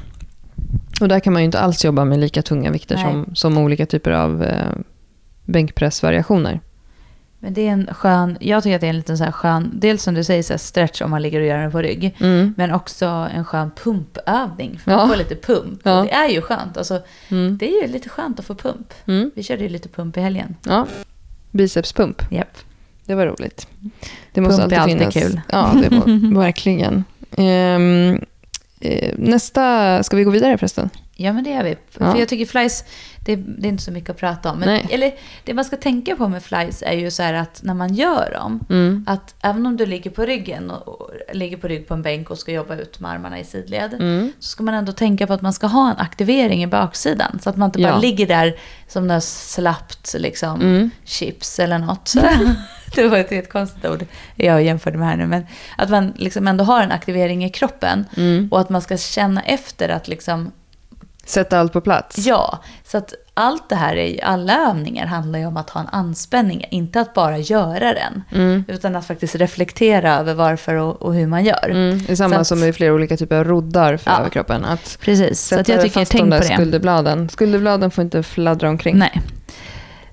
Och 1.00 1.08
där 1.08 1.20
kan 1.20 1.32
man 1.32 1.42
ju 1.42 1.46
inte 1.46 1.60
alls 1.60 1.84
jobba 1.84 2.04
med 2.04 2.18
lika 2.18 2.42
tunga 2.42 2.70
vikter 2.70 2.94
Nej. 2.94 3.04
som, 3.04 3.34
som 3.34 3.58
olika 3.58 3.86
typer 3.86 4.10
av 4.10 4.42
eh, 4.44 4.72
bänkpressvariationer. 5.44 6.60
Men 7.38 7.54
det 7.54 7.68
är 7.68 7.72
en 7.72 7.88
skön, 7.94 8.38
jag 8.40 8.62
tycker 8.62 8.74
att 8.74 8.80
det 8.80 8.86
är 8.86 8.90
en 8.90 8.96
liten 8.96 9.18
så 9.18 9.24
här 9.24 9.32
skön, 9.32 9.70
dels 9.74 10.02
som 10.02 10.14
du 10.14 10.24
säger 10.24 10.42
så 10.42 10.58
stretch 10.58 11.02
om 11.02 11.10
man 11.10 11.22
ligger 11.22 11.40
och 11.40 11.46
gör 11.46 11.58
den 11.58 11.72
på 11.72 11.82
rygg. 11.82 12.16
Mm. 12.20 12.54
Men 12.56 12.72
också 12.72 13.06
en 13.34 13.44
skön 13.44 13.70
pumpövning. 13.84 14.78
För 14.84 14.90
Ja. 14.90 14.96
man 14.96 15.08
får 15.08 15.16
lite 15.16 15.36
pump. 15.36 15.80
Ja. 15.84 16.02
Det 16.02 16.10
är 16.12 16.28
ju 16.28 16.40
skönt. 16.40 16.76
Alltså, 16.76 17.02
Mm. 17.28 17.58
det 17.58 17.68
är 17.68 17.82
ju 17.86 17.92
lite 17.92 18.08
skönt 18.08 18.38
att 18.40 18.44
få 18.46 18.54
pump. 18.54 18.94
Mm. 19.06 19.30
Vi 19.34 19.42
körde 19.42 19.62
ju 19.62 19.68
lite 19.68 19.88
pump 19.88 20.16
i 20.16 20.20
helgen. 20.20 20.56
Ja. 20.68 20.86
Bicepspump, 21.50 22.22
Japp. 22.32 22.58
Det 23.06 23.14
var 23.14 23.26
roligt. 23.26 23.66
Det 24.32 24.40
måste 24.40 24.62
Pump 24.62 24.72
är 24.72 24.78
alltid 24.78 25.02
alltid 25.02 25.12
finnas. 25.12 25.32
kul. 25.32 25.40
Ja, 25.48 25.72
det 25.82 25.88
var 25.96 26.40
verkligen. 26.40 27.04
Ehm, 27.36 28.20
eh, 28.80 29.14
nästa, 29.18 30.02
ska 30.02 30.16
vi 30.16 30.24
gå 30.24 30.30
vidare 30.30 30.58
förresten? 30.58 30.90
Ja, 31.14 31.32
men 31.32 31.44
det 31.44 31.50
gör 31.50 31.64
vi. 31.64 31.76
Ja. 31.98 32.12
För 32.12 32.18
jag 32.18 32.28
tycker 32.28 32.46
flies, 32.46 32.84
det, 33.24 33.36
det 33.36 33.66
är 33.66 33.68
inte 33.68 33.82
så 33.82 33.90
mycket 33.92 34.10
att 34.10 34.16
prata 34.16 34.50
om. 34.50 34.58
Men, 34.58 34.68
Nej. 34.68 34.86
eller, 34.90 35.12
det 35.44 35.54
man 35.54 35.64
ska 35.64 35.76
tänka 35.76 36.16
på 36.16 36.28
med 36.28 36.42
flies 36.42 36.82
är 36.86 36.92
ju 36.92 37.10
så 37.10 37.22
här 37.22 37.34
att 37.34 37.60
när 37.62 37.74
man 37.74 37.94
gör 37.94 38.30
dem, 38.34 38.60
Mm. 38.70 39.04
att 39.08 39.34
även 39.42 39.66
om 39.66 39.76
du 39.76 39.86
ligger 39.86 40.10
på 40.10 40.24
ryggen 40.26 40.70
och, 40.70 40.88
och 40.88 41.10
ligger 41.32 41.56
på 41.56 41.68
rygg 41.68 41.88
på 41.88 41.94
en 41.94 42.02
bänk 42.02 42.30
och 42.30 42.38
ska 42.38 42.52
jobba 42.52 42.76
ut 42.76 43.00
med 43.00 43.10
armarna 43.10 43.38
i 43.40 43.44
sidled, 43.44 43.94
Mm. 43.94 44.32
så 44.38 44.48
ska 44.48 44.62
man 44.62 44.74
ändå 44.74 44.92
tänka 44.92 45.26
på 45.26 45.32
att 45.32 45.42
man 45.42 45.52
ska 45.52 45.66
ha 45.66 45.90
en 45.90 45.96
aktivering 45.96 46.62
i 46.62 46.66
baksidan. 46.66 47.38
Så 47.42 47.50
att 47.50 47.56
man 47.56 47.68
inte 47.68 47.78
bara 47.78 47.88
Ja. 47.92 47.98
ligger 47.98 48.26
där 48.26 48.56
som 48.88 49.06
något 49.06 49.24
slappt 49.24 50.14
liksom, 50.18 50.60
Mm. 50.60 50.90
chips 51.04 51.58
eller 51.58 51.78
något. 51.78 52.14
det 53.02 53.08
var 53.08 53.18
ett 53.18 53.30
helt 53.30 53.48
konstigt 53.48 53.86
ord 53.86 54.04
jag 54.34 54.62
jämförde 54.62 54.98
med 54.98 55.08
här 55.08 55.16
nu. 55.16 55.26
Men 55.26 55.46
att 55.78 55.90
man 55.90 56.12
liksom 56.16 56.48
ändå 56.48 56.64
har 56.64 56.82
en 56.82 56.92
aktivering 56.92 57.44
i 57.44 57.50
kroppen. 57.50 58.04
Mm. 58.16 58.48
Och 58.52 58.60
att 58.60 58.70
man 58.70 58.82
ska 58.82 58.96
känna 58.96 59.42
efter 59.42 59.88
att 59.88 60.08
liksom, 60.08 60.52
Sätta 61.24 61.58
allt 61.60 61.72
på 61.72 61.80
plats. 61.80 62.18
ja. 62.18 62.58
Så 62.86 62.98
att 62.98 63.14
allt 63.34 63.68
det 63.68 63.74
här, 63.76 63.96
i 63.96 64.20
alla 64.22 64.68
övningar 64.70 65.06
handlar 65.06 65.38
ju 65.38 65.46
om 65.46 65.56
att 65.56 65.70
ha 65.70 65.80
en 65.80 65.88
anspänning. 65.88 66.64
Inte 66.70 67.00
att 67.00 67.14
bara 67.14 67.38
göra 67.38 67.94
den. 67.94 68.22
Mm. 68.32 68.64
Utan 68.68 68.96
att 68.96 69.06
faktiskt 69.06 69.34
reflektera 69.34 70.14
över 70.18 70.34
varför 70.34 70.74
och, 70.74 71.02
och 71.02 71.14
hur 71.14 71.26
man 71.26 71.44
gör. 71.44 71.68
Mm. 71.70 72.02
Det 72.06 72.12
är 72.12 72.16
samma 72.16 72.34
Så 72.34 72.40
att- 72.40 72.46
som 72.46 72.60
med 72.60 72.74
flera 72.76 72.92
olika 72.94 73.16
typer 73.16 73.36
av 73.36 73.44
roddar 73.44 73.96
för 73.96 74.10
Ja. 74.10 74.18
överkroppen. 74.18 74.64
Att 74.64 74.98
Precis, 75.00 75.40
så 75.40 75.46
sätta 75.48 75.60
att 75.60 75.68
jag 75.68 75.82
tycker 75.82 76.00
fast 76.00 76.12
tänk 76.12 76.24
de 76.24 76.30
på 76.30 76.42
där 76.42 76.48
det. 76.48 76.54
skulderbladen. 76.54 77.28
Skulderbladen 77.28 77.90
får 77.90 78.04
inte 78.04 78.22
fladdra 78.22 78.68
omkring. 78.68 78.98
Nej. 78.98 79.20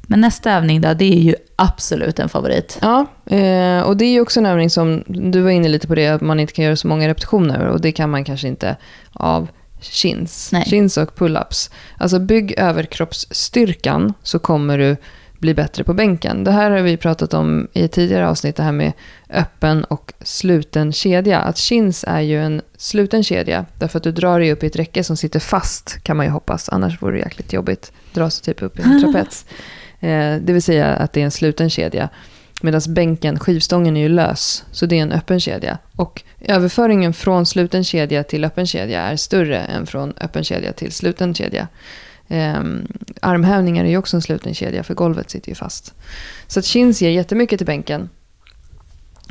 Men 0.09 0.21
nästa 0.21 0.51
övning 0.51 0.81
då, 0.81 0.93
det 0.93 1.13
är 1.13 1.21
ju 1.21 1.35
absolut 1.55 2.19
en 2.19 2.29
favorit. 2.29 2.79
Ja, 2.81 3.05
eh, 3.25 3.81
och 3.81 3.97
det 3.97 4.05
är 4.05 4.11
ju 4.11 4.21
också 4.21 4.39
en 4.39 4.45
övning 4.45 4.69
som, 4.69 5.03
du 5.07 5.41
var 5.41 5.49
inne 5.49 5.67
lite 5.67 5.87
på 5.87 5.95
det, 5.95 6.07
att 6.07 6.21
man 6.21 6.39
inte 6.39 6.53
kan 6.53 6.65
göra 6.65 6.75
så 6.75 6.87
många 6.87 7.07
repetitioner 7.07 7.67
och 7.67 7.81
det 7.81 7.91
kan 7.91 8.09
man 8.09 8.23
kanske 8.23 8.47
inte 8.47 8.77
av 9.13 9.47
chins. 9.81 10.51
Nej. 10.51 10.65
Chins 10.65 10.97
och 10.97 11.17
pull-ups. 11.17 11.71
Alltså 11.97 12.19
bygg 12.19 12.53
överkroppsstyrkan 12.57 14.13
så 14.23 14.39
kommer 14.39 14.77
du 14.77 14.97
bli 15.39 15.53
bättre 15.53 15.83
på 15.83 15.93
bänken. 15.93 16.43
Det 16.43 16.51
här 16.51 16.71
har 16.71 16.79
vi 16.79 16.97
pratat 16.97 17.33
om 17.33 17.67
i 17.73 17.87
tidigare 17.87 18.29
avsnitt, 18.29 18.55
det 18.55 18.63
här 18.63 18.71
med 18.71 18.91
öppen 19.29 19.83
och 19.83 20.13
sluten 20.21 20.93
kedja. 20.93 21.39
Att 21.39 21.57
chins 21.57 22.05
är 22.07 22.21
ju 22.21 22.41
en 22.41 22.61
sluten 22.77 23.23
kedja, 23.23 23.65
därför 23.77 23.97
att 23.97 24.03
du 24.03 24.11
drar 24.11 24.39
dig 24.39 24.51
upp 24.51 24.63
i 24.63 24.67
ett 24.67 24.75
räcke 24.75 25.03
som 25.03 25.17
sitter 25.17 25.39
fast, 25.39 26.03
kan 26.03 26.17
man 26.17 26.25
ju 26.25 26.31
hoppas. 26.31 26.69
Annars 26.69 27.01
vore 27.01 27.15
det 27.15 27.19
jäkligt 27.19 27.53
jobbigt. 27.53 27.91
Dra 28.13 28.29
sig 28.29 28.43
typ 28.43 28.63
upp 28.63 28.79
i 28.79 28.81
en 28.81 29.01
trapets. 29.01 29.45
Eh, 29.99 30.35
det 30.41 30.53
vill 30.53 30.63
säga 30.63 30.87
att 30.87 31.13
det 31.13 31.21
är 31.21 31.25
en 31.25 31.31
sluten 31.31 31.69
kedja. 31.69 32.09
Medan 32.61 32.81
bänken, 32.87 33.39
skivstången 33.39 33.97
är 33.97 34.01
ju 34.01 34.09
lös, 34.09 34.65
så 34.71 34.85
det 34.85 34.97
är 34.97 35.01
en 35.01 35.11
öppen 35.11 35.39
kedja. 35.39 35.77
Och 35.95 36.23
överföringen 36.41 37.13
från 37.13 37.45
sluten 37.45 37.83
kedja 37.83 38.23
till 38.23 38.45
öppen 38.45 38.67
kedja 38.67 39.01
är 39.01 39.15
större 39.15 39.57
än 39.57 39.85
från 39.85 40.13
öppen 40.21 40.43
kedja 40.43 40.73
till 40.73 40.91
sluten 40.91 41.33
kedja. 41.33 41.67
Um, 42.27 42.87
armhävningar 43.21 43.85
är 43.85 43.89
ju 43.89 43.97
också 43.97 44.17
en 44.17 44.21
sluten 44.21 44.53
kedja 44.53 44.83
för 44.83 44.93
golvet 44.93 45.29
sitter 45.29 45.49
ju 45.49 45.55
fast. 45.55 45.93
Så 46.47 46.59
att 46.59 46.65
chins 46.65 47.01
ger 47.01 47.09
jättemycket 47.09 47.59
till 47.59 47.65
bänken. 47.65 48.09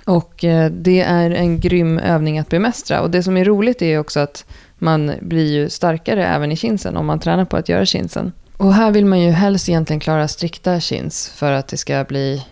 Och 0.04 0.44
uh, 0.44 0.66
det 0.66 1.00
är 1.00 1.30
en 1.30 1.60
grym 1.60 1.98
övning 1.98 2.38
att 2.38 2.48
bemästra. 2.48 3.00
Och 3.00 3.10
det 3.10 3.22
som 3.22 3.36
är 3.36 3.44
roligt 3.44 3.82
är 3.82 3.98
också 3.98 4.20
att 4.20 4.44
man 4.78 5.12
blir 5.20 5.52
ju 5.52 5.68
starkare 5.68 6.26
även 6.26 6.52
i 6.52 6.56
chinsen 6.56 6.96
om 6.96 7.06
man 7.06 7.20
tränar 7.20 7.44
på 7.44 7.56
att 7.56 7.68
göra 7.68 7.86
chinsen. 7.86 8.32
Och 8.58 8.74
här 8.74 8.90
vill 8.90 9.06
man 9.06 9.20
ju 9.20 9.30
helst 9.30 9.68
egentligen 9.68 10.00
klara 10.00 10.28
strikta 10.28 10.80
chins 10.80 11.28
för 11.28 11.52
att 11.52 11.68
det 11.68 11.76
ska 11.76 12.04
bli 12.08 12.44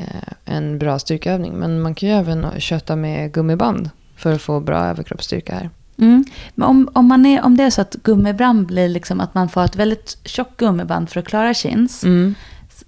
uh, 0.00 0.04
en 0.44 0.78
bra 0.78 0.98
styrkeövning. 0.98 1.52
Men 1.52 1.80
man 1.80 1.94
kan 1.94 2.08
ju 2.08 2.14
även 2.14 2.60
köta 2.60 2.96
med 2.96 3.32
gummiband 3.32 3.90
för 4.16 4.32
att 4.32 4.42
få 4.42 4.60
bra 4.60 4.84
överkroppsstyrka 4.84 5.54
här. 5.54 5.70
Mm. 5.98 6.24
Men 6.54 6.68
om, 6.68 6.88
om, 6.92 7.06
man 7.06 7.26
är, 7.26 7.44
om 7.44 7.56
det 7.56 7.62
är 7.62 7.70
så 7.70 7.80
att 7.80 7.96
gummiband 8.02 8.66
blir 8.66 8.88
liksom 8.88 9.20
att 9.20 9.34
man 9.34 9.48
får 9.48 9.64
ett 9.64 9.76
väldigt 9.76 10.18
tjockt 10.24 10.56
gummiband 10.56 11.10
för 11.10 11.20
att 11.20 11.26
klara 11.26 11.54
chins. 11.54 12.04
Mm. 12.04 12.34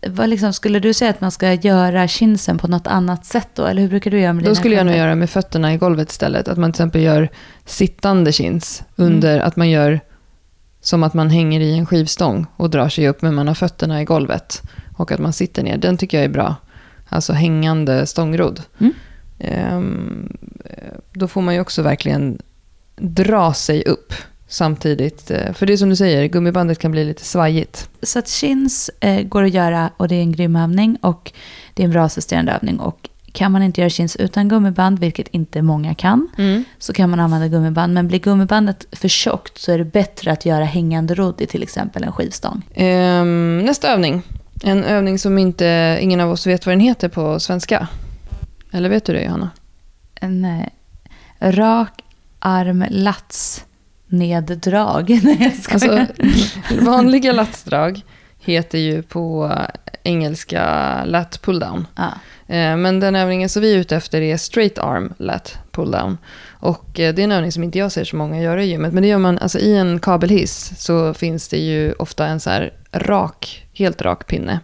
Vad 0.06 0.28
liksom, 0.28 0.52
skulle 0.52 0.78
du 0.78 0.94
säga 0.94 1.10
att 1.10 1.20
man 1.20 1.30
ska 1.30 1.52
göra 1.52 2.08
chinsen 2.08 2.58
på 2.58 2.68
något 2.68 2.86
annat 2.86 3.26
sätt 3.26 3.48
då? 3.54 3.64
Eller 3.64 3.82
hur 3.82 3.88
brukar 3.88 4.10
du 4.10 4.20
göra 4.20 4.32
med 4.32 4.44
Då 4.44 4.54
skulle 4.54 4.74
jag 4.74 4.86
nog 4.86 4.96
göra 4.96 5.14
med 5.14 5.30
fötterna 5.30 5.74
i 5.74 5.76
golvet 5.76 6.10
istället. 6.10 6.48
Att 6.48 6.58
man 6.58 6.72
till 6.72 6.82
exempel 6.82 7.02
gör 7.02 7.28
sittande 7.64 8.32
chins. 8.32 8.82
Under 8.96 9.34
mm. 9.34 9.46
att 9.46 9.56
man 9.56 9.70
gör 9.70 10.00
som 10.82 11.02
att 11.02 11.14
man 11.14 11.30
hänger 11.30 11.60
i 11.60 11.78
en 11.78 11.86
skivstång 11.86 12.46
och 12.56 12.70
drar 12.70 12.88
sig 12.88 13.08
upp 13.08 13.22
men 13.22 13.34
man 13.34 13.48
har 13.48 13.54
fötterna 13.54 14.02
i 14.02 14.04
golvet. 14.04 14.62
Och 14.96 15.12
att 15.12 15.20
man 15.20 15.32
sitter 15.32 15.62
ner. 15.62 15.76
Den 15.76 15.96
tycker 15.96 16.16
jag 16.16 16.24
är 16.24 16.28
bra. 16.28 16.56
Alltså 17.08 17.32
hängande 17.32 18.06
stångrodd. 18.06 18.62
Mm. 18.78 18.92
Um, 19.76 20.36
då 21.12 21.28
får 21.28 21.42
man 21.42 21.54
ju 21.54 21.60
också 21.60 21.82
verkligen 21.82 22.38
dra 22.96 23.54
sig 23.54 23.84
upp 23.84 24.12
samtidigt. 24.48 25.30
Eh, 25.30 25.52
för 25.52 25.66
det 25.66 25.72
är 25.72 25.76
som 25.76 25.88
du 25.88 25.96
säger, 25.96 26.26
gummibandet 26.26 26.78
kan 26.78 26.90
bli 26.90 27.04
lite 27.04 27.24
svajigt. 27.24 27.88
Så 28.02 28.18
att 28.18 28.28
chins 28.28 28.90
eh, 29.00 29.22
går 29.22 29.42
att 29.42 29.54
göra 29.54 29.90
och 29.96 30.08
det 30.08 30.14
är 30.14 30.20
en 30.20 30.32
grym 30.32 30.56
övning 30.56 30.98
och 31.00 31.32
det 31.74 31.82
är 31.82 31.84
en 31.84 31.90
bra 31.90 32.04
assisterande 32.04 32.52
övning. 32.52 32.80
Och 32.80 33.08
kan 33.32 33.52
man 33.52 33.62
inte 33.62 33.80
göra 33.80 33.90
chins 33.90 34.16
utan 34.16 34.48
gummiband, 34.48 34.98
vilket 34.98 35.28
inte 35.28 35.62
många 35.62 35.94
kan, 35.94 36.28
mm. 36.38 36.64
så 36.78 36.92
kan 36.92 37.10
man 37.10 37.20
använda 37.20 37.48
gummiband. 37.48 37.94
Men 37.94 38.08
blir 38.08 38.18
gummibandet 38.18 38.86
för 38.92 39.08
tjockt 39.08 39.58
så 39.58 39.72
är 39.72 39.78
det 39.78 39.84
bättre 39.84 40.32
att 40.32 40.46
göra 40.46 40.64
hängande 40.64 41.14
rodd 41.14 41.40
i 41.40 41.46
till 41.46 41.62
exempel 41.62 42.04
en 42.04 42.12
skivstång. 42.12 42.62
Um, 42.76 43.58
nästa 43.58 43.92
övning. 43.92 44.22
En 44.64 44.84
övning 44.84 45.18
som 45.18 45.38
inte 45.38 45.98
ingen 46.00 46.20
av 46.20 46.30
oss 46.30 46.46
vet 46.46 46.66
vad 46.66 46.72
den 46.72 46.80
heter 46.80 47.08
på 47.08 47.40
svenska. 47.40 47.88
Eller 48.70 48.88
vet 48.88 49.04
du 49.04 49.12
det, 49.12 49.22
Johanna? 49.22 49.50
Nej. 50.20 50.68
Rak 51.40 52.02
armlats 52.38 53.64
neddrag. 54.06 55.10
Nej, 55.22 55.36
jag 55.40 55.72
alltså, 55.72 56.06
vanliga 56.80 57.32
latsdrag 57.32 58.00
heter 58.38 58.78
ju 58.78 59.02
på 59.02 59.52
engelska 60.02 60.64
lat 61.04 61.42
pulldown. 61.42 61.86
Ah. 61.94 62.12
Eh, 62.52 62.76
men 62.76 63.00
den 63.00 63.16
övningen 63.16 63.48
som 63.48 63.62
vi 63.62 63.74
är 63.74 63.78
ute 63.78 63.96
efter 63.96 64.20
är 64.20 64.36
straight 64.36 64.78
arm 64.78 65.14
lat 65.18 65.58
pulldown. 65.70 66.18
Och 66.50 67.00
eh, 67.00 67.14
det 67.14 67.22
är 67.22 67.24
en 67.24 67.32
övning 67.32 67.52
som 67.52 67.64
inte 67.64 67.78
jag 67.78 67.92
ser 67.92 68.04
så 68.04 68.16
många 68.16 68.42
göra 68.42 68.62
i 68.62 68.66
gymmet. 68.66 68.92
Men 68.92 69.02
det 69.02 69.08
gör 69.08 69.18
man, 69.18 69.38
alltså 69.38 69.58
i 69.58 69.76
en 69.76 70.00
kabelhiss 70.00 70.72
så 70.76 71.14
finns 71.14 71.48
det 71.48 71.58
ju 71.58 71.92
ofta 71.92 72.26
en 72.26 72.40
så 72.40 72.50
här 72.50 72.72
rak, 72.92 73.66
helt 73.74 74.02
rak 74.02 74.26
pinne. 74.26 74.60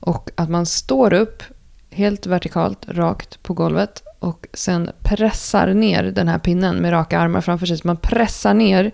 Och 0.00 0.30
att 0.34 0.50
man 0.50 0.66
står 0.66 1.12
upp 1.12 1.42
helt 1.90 2.26
vertikalt, 2.26 2.84
rakt 2.88 3.42
på 3.42 3.54
golvet 3.54 4.02
och 4.18 4.46
sen 4.52 4.90
pressar 5.02 5.74
ner 5.74 6.02
den 6.02 6.28
här 6.28 6.38
pinnen 6.38 6.76
med 6.76 6.92
raka 6.92 7.18
armar 7.18 7.40
framför 7.40 7.66
sig. 7.66 7.78
Så 7.78 7.86
man 7.86 7.96
pressar 7.96 8.54
ner 8.54 8.92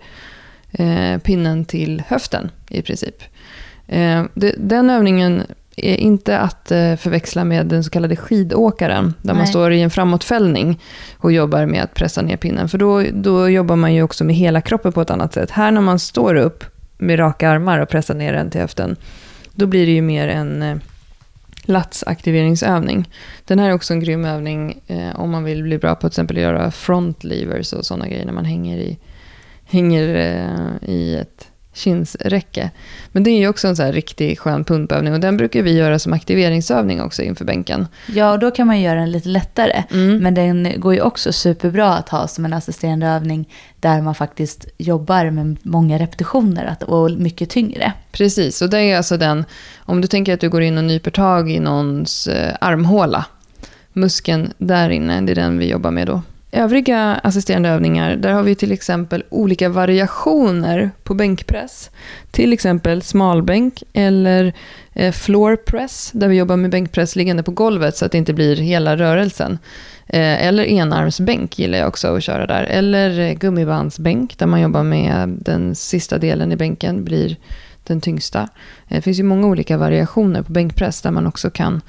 eh, 0.71 1.17
pinnen 1.17 1.65
till 1.65 2.03
höften 2.07 2.51
i 2.69 2.81
princip. 2.81 3.23
Eh, 3.87 4.23
det, 4.33 4.55
den 4.57 4.89
övningen 4.89 5.43
inte 5.77 6.39
att 6.39 6.71
eh, 6.71 6.95
förväxla 6.95 7.43
med 7.43 7.65
den 7.65 7.83
så 7.83 7.89
kallade 7.89 8.15
skidåkaren. 8.15 9.13
Där 9.21 9.33
Nej. 9.33 9.35
man 9.35 9.47
står 9.47 9.71
i 9.71 9.81
en 9.81 9.89
framåtfällning 9.89 10.79
och 11.17 11.31
jobbar 11.31 11.65
med 11.65 11.83
att 11.83 11.93
pressa 11.93 12.21
ner 12.21 12.37
pinnen. 12.37 12.69
För 12.69 12.77
då, 12.77 13.03
då 13.13 13.49
jobbar 13.49 13.75
man 13.75 13.93
ju 13.93 14.03
också 14.03 14.23
med 14.23 14.35
hela 14.35 14.61
kroppen 14.61 14.93
på 14.93 15.01
ett 15.01 15.09
annat 15.09 15.33
sätt. 15.33 15.51
Här 15.51 15.71
när 15.71 15.81
man 15.81 15.99
står 15.99 16.35
upp 16.35 16.63
med 16.97 17.19
raka 17.19 17.49
armar 17.49 17.79
och 17.79 17.89
pressar 17.89 18.15
ner 18.15 18.33
den 18.33 18.49
till 18.49 18.61
höften. 18.61 18.95
Då 19.53 19.65
blir 19.65 19.85
det 19.85 19.91
ju 19.91 20.01
mer 20.01 20.27
en 20.27 20.61
eh, 20.61 20.77
latsaktiveringsövning. 21.61 23.09
Den 23.45 23.59
här 23.59 23.69
är 23.69 23.73
också 23.73 23.93
en 23.93 23.99
grym 23.99 24.25
övning 24.25 24.81
eh, 24.87 25.19
om 25.19 25.29
man 25.29 25.43
vill 25.43 25.63
bli 25.63 25.77
bra 25.77 25.95
på 25.95 26.07
att 26.07 26.13
till 26.13 26.21
exempel 26.21 26.37
göra 26.37 26.71
front 26.71 27.23
levers 27.23 27.73
och 27.73 27.85
sådana 27.85 28.07
grejer 28.07 28.25
när 28.25 28.33
man 28.33 28.45
hänger 28.45 28.77
i, 28.77 28.97
hänger, 29.65 30.15
eh, 30.15 30.89
i 30.89 31.15
ett 31.15 31.47
kinsräcke. 31.77 32.69
Men 33.11 33.23
det 33.23 33.29
är 33.29 33.39
ju 33.39 33.47
också 33.47 33.67
en 33.67 33.75
så 33.75 33.83
här 33.83 33.93
riktig 33.93 34.39
skön 34.39 34.63
pumpövning 34.63 35.13
och 35.13 35.19
den 35.19 35.37
brukar 35.37 35.61
vi 35.61 35.73
göra 35.73 35.99
som 35.99 36.13
aktiveringsövning 36.13 37.01
också 37.01 37.21
inför 37.21 37.45
bänken. 37.45 37.87
Ja, 38.07 38.31
och 38.31 38.39
då 38.39 38.51
kan 38.51 38.67
man 38.67 38.81
göra 38.81 38.99
den 38.99 39.11
lite 39.11 39.29
lättare. 39.29 39.83
Mm. 39.91 40.17
Men 40.17 40.33
den 40.33 40.73
går 40.77 40.93
ju 40.93 41.01
också 41.01 41.33
superbra 41.33 41.93
att 41.93 42.09
ha 42.09 42.27
som 42.27 42.45
en 42.45 42.53
assisterande 42.53 43.07
övning 43.07 43.49
där 43.79 44.01
man 44.01 44.15
faktiskt 44.15 44.67
jobbar 44.77 45.29
med 45.29 45.57
många 45.63 45.99
repetitioner 45.99 46.75
och 46.87 47.11
mycket 47.11 47.49
tyngre. 47.49 47.93
Precis, 48.11 48.61
och 48.61 48.69
det 48.69 48.79
är 48.79 48.97
alltså 48.97 49.17
den, 49.17 49.45
om 49.77 50.01
du 50.01 50.07
tänker 50.07 50.33
att 50.33 50.39
du 50.39 50.49
går 50.49 50.61
in 50.61 50.77
och 50.77 50.83
nyper 50.83 51.11
tag 51.11 51.51
i 51.51 51.59
någons 51.59 52.27
eh, 52.27 52.55
armhåla, 52.61 53.25
muskeln 53.93 54.53
där 54.57 54.89
inne, 54.89 55.21
det 55.21 55.31
är 55.31 55.35
den 55.35 55.57
vi 55.57 55.69
jobbar 55.69 55.91
med 55.91 56.07
då. 56.07 56.21
Övriga 56.51 57.15
assisterande 57.23 57.69
övningar, 57.69 58.15
där 58.15 58.31
har 58.31 58.43
vi 58.43 58.55
till 58.55 58.71
exempel 58.71 59.23
olika 59.29 59.69
variationer 59.69 60.91
på 61.03 61.13
bänkpress. 61.13 61.91
Till 62.31 62.53
exempel 62.53 63.01
smalbänk 63.01 63.83
eller 63.93 64.53
eh, 64.93 65.11
floor 65.11 65.55
press, 65.55 66.11
där 66.13 66.27
vi 66.27 66.35
jobbar 66.35 66.57
med 66.57 66.71
bänkpress 66.71 67.15
liggande 67.15 67.43
på 67.43 67.51
golvet 67.51 67.97
så 67.97 68.05
att 68.05 68.11
det 68.11 68.17
inte 68.17 68.33
blir 68.33 68.55
hela 68.55 68.97
rörelsen. 68.97 69.59
Eh, 70.07 70.45
eller 70.47 70.63
enarmsbänk 70.63 71.59
gillar 71.59 71.77
jag 71.77 71.87
också 71.87 72.15
att 72.15 72.23
köra 72.23 72.47
där. 72.47 72.63
Eller 72.63 73.19
eh, 73.19 73.33
gummibandsbänk, 73.33 74.37
där 74.37 74.47
man 74.47 74.61
jobbar 74.61 74.83
med 74.83 75.29
den 75.29 75.75
sista 75.75 76.17
delen 76.17 76.51
i 76.51 76.55
bänken, 76.55 77.03
blir 77.03 77.35
den 77.83 78.01
tyngsta. 78.01 78.49
Det 78.89 79.01
finns 79.01 79.19
ju 79.19 79.23
många 79.23 79.47
olika 79.47 79.77
variationer 79.77 80.41
på 80.41 80.51
bänkpress 80.51 81.01
där 81.01 81.11
man 81.11 81.27
också 81.27 81.49
kan 81.49 81.81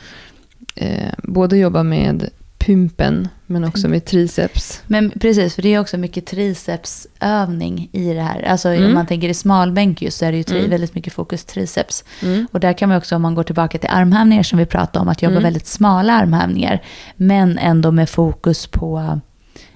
både 1.23 1.57
jobba 1.57 1.83
med 1.83 2.31
pumpen, 2.59 3.29
men 3.47 3.65
också 3.65 3.89
med 3.89 4.05
triceps. 4.05 4.83
Men 4.87 5.11
precis, 5.11 5.55
för 5.55 5.63
det 5.63 5.75
är 5.75 5.81
också 5.81 5.99
mycket 5.99 6.27
tricepsövning 6.27 7.89
i 7.93 8.15
det 8.15 8.23
här. 8.23 8.43
Alltså 8.43 8.69
mm. 8.69 8.85
om 8.85 8.95
man 8.95 9.07
tänker 9.07 9.29
i 9.29 9.35
smalbänk 9.35 10.03
just 10.03 10.19
så 10.19 10.25
är 10.25 10.33
det 10.33 10.39
ju 10.39 10.43
tri- 10.43 10.59
mm. 10.59 10.71
väldigt 10.71 10.95
mycket 10.95 11.13
fokus 11.13 11.45
triceps. 11.45 12.05
Mm. 12.23 12.47
Och 12.53 12.61
där 12.61 12.73
kan 12.73 12.89
man 12.89 12.99
också, 12.99 13.17
om 13.17 13.23
man 13.23 13.35
går 13.35 13.43
tillbaka 13.43 13.79
till 13.79 13.91
armhävningar 13.93 14.43
som 14.43 14.59
vi 14.59 14.67
pratade 14.67 15.03
om, 15.03 15.09
att 15.09 15.23
jobba 15.23 15.33
mm. 15.33 15.43
väldigt 15.43 15.67
smala 15.67 16.13
armhävningar. 16.13 16.83
Men 17.17 17.59
ändå 17.59 17.91
med 17.91 18.09
fokus 18.09 18.67
på 18.67 19.21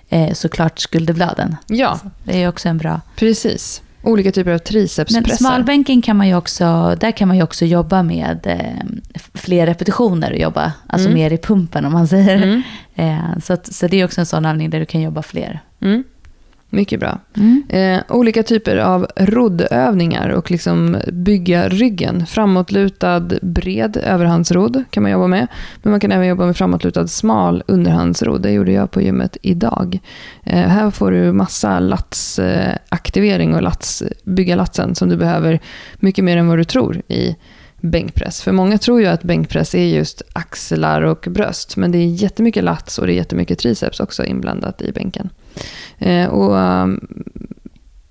eh, 0.09 0.33
såklart 0.33 0.79
skulderbladen. 0.79 1.57
Ja. 1.66 1.99
Så 2.03 2.11
det 2.25 2.42
är 2.42 2.49
också 2.49 2.68
en 2.68 2.79
bra... 2.79 3.01
Precis. 3.16 3.83
Olika 4.03 4.33
typer 4.33 4.51
av 4.51 4.59
tricepspressar. 4.59 5.29
Men 5.29 5.37
smalbänken 5.37 6.03
kan 6.03 6.17
man 6.17 6.29
ju 6.29 6.37
också, 6.37 6.97
där 7.01 7.11
kan 7.11 7.29
man 7.29 7.37
ju 7.37 7.43
också 7.43 7.65
jobba 7.65 8.03
med 8.03 8.47
eh, 8.47 9.15
fler 9.35 9.67
repetitioner 9.67 10.33
och 10.33 10.38
jobba, 10.38 10.73
alltså 10.87 11.09
mm. 11.09 11.21
mer 11.21 11.33
i 11.33 11.38
pumpen 11.38 11.85
om 11.85 11.93
man 11.93 12.09
säger. 12.09 12.37
Mm. 12.37 12.62
Eh, 12.95 13.38
så, 13.43 13.53
att, 13.53 13.75
så 13.75 13.87
det 13.87 14.01
är 14.01 14.05
också 14.05 14.21
en 14.21 14.27
sån 14.27 14.45
övning 14.45 14.71
där 14.71 14.81
du 14.81 14.87
kan 14.87 15.01
jobba 15.01 15.23
fler. 15.23 15.61
Mm. 15.81 16.05
Mycket 16.74 17.00
bra. 17.00 17.18
Mm. 17.37 17.62
Eh, 17.68 18.00
olika 18.08 18.42
typer 18.42 18.76
av 18.76 19.06
roddövningar 19.16 20.28
och 20.28 20.50
liksom 20.50 20.96
bygga 21.12 21.68
ryggen. 21.68 22.26
Framåtlutad 22.26 23.28
bred 23.42 23.96
överhandsrodd 23.96 24.85
kan 24.90 25.02
man 25.02 25.12
jobba 25.12 25.26
med. 25.26 25.46
Men 25.82 25.90
man 25.90 26.00
kan 26.00 26.12
även 26.12 26.26
jobba 26.26 26.46
med 26.46 26.56
framåtlutad 26.56 27.06
smal 27.06 27.62
underhandsrodd. 27.66 28.42
Det 28.42 28.50
gjorde 28.50 28.72
jag 28.72 28.90
på 28.90 29.02
gymmet 29.02 29.37
idag. 29.42 29.98
Eh, 30.44 30.68
här 30.68 30.90
får 30.90 31.11
du 31.11 31.32
massa 31.32 31.80
latsaktivering 31.80 33.54
och 33.54 33.62
lats, 33.62 34.02
bygga 34.24 34.56
latsen 34.56 34.94
som 34.94 35.08
du 35.08 35.16
behöver 35.16 35.61
mycket 35.96 36.24
mer 36.24 36.37
än 36.37 36.48
vad 36.48 36.58
du 36.58 36.64
tror 36.64 37.02
i 37.08 37.37
bänkpress. 37.80 38.42
För 38.42 38.52
många 38.52 38.78
tror 38.78 39.00
ju 39.00 39.06
att 39.06 39.22
bänkpress 39.22 39.74
är 39.74 39.85
just 39.85 40.22
axlar 40.32 41.02
och 41.02 41.26
bröst. 41.30 41.76
Men 41.76 41.92
det 41.92 41.98
är 41.98 42.06
jättemycket 42.06 42.64
lats 42.64 42.98
och 42.98 43.06
det 43.06 43.12
är 43.12 43.16
jättemycket 43.16 43.58
triceps 43.58 44.00
också 44.00 44.24
inblandat 44.24 44.82
i 44.82 44.92
bänken. 44.92 45.30
Eh, 45.99 46.29
och 46.29 46.55
um, 46.55 47.01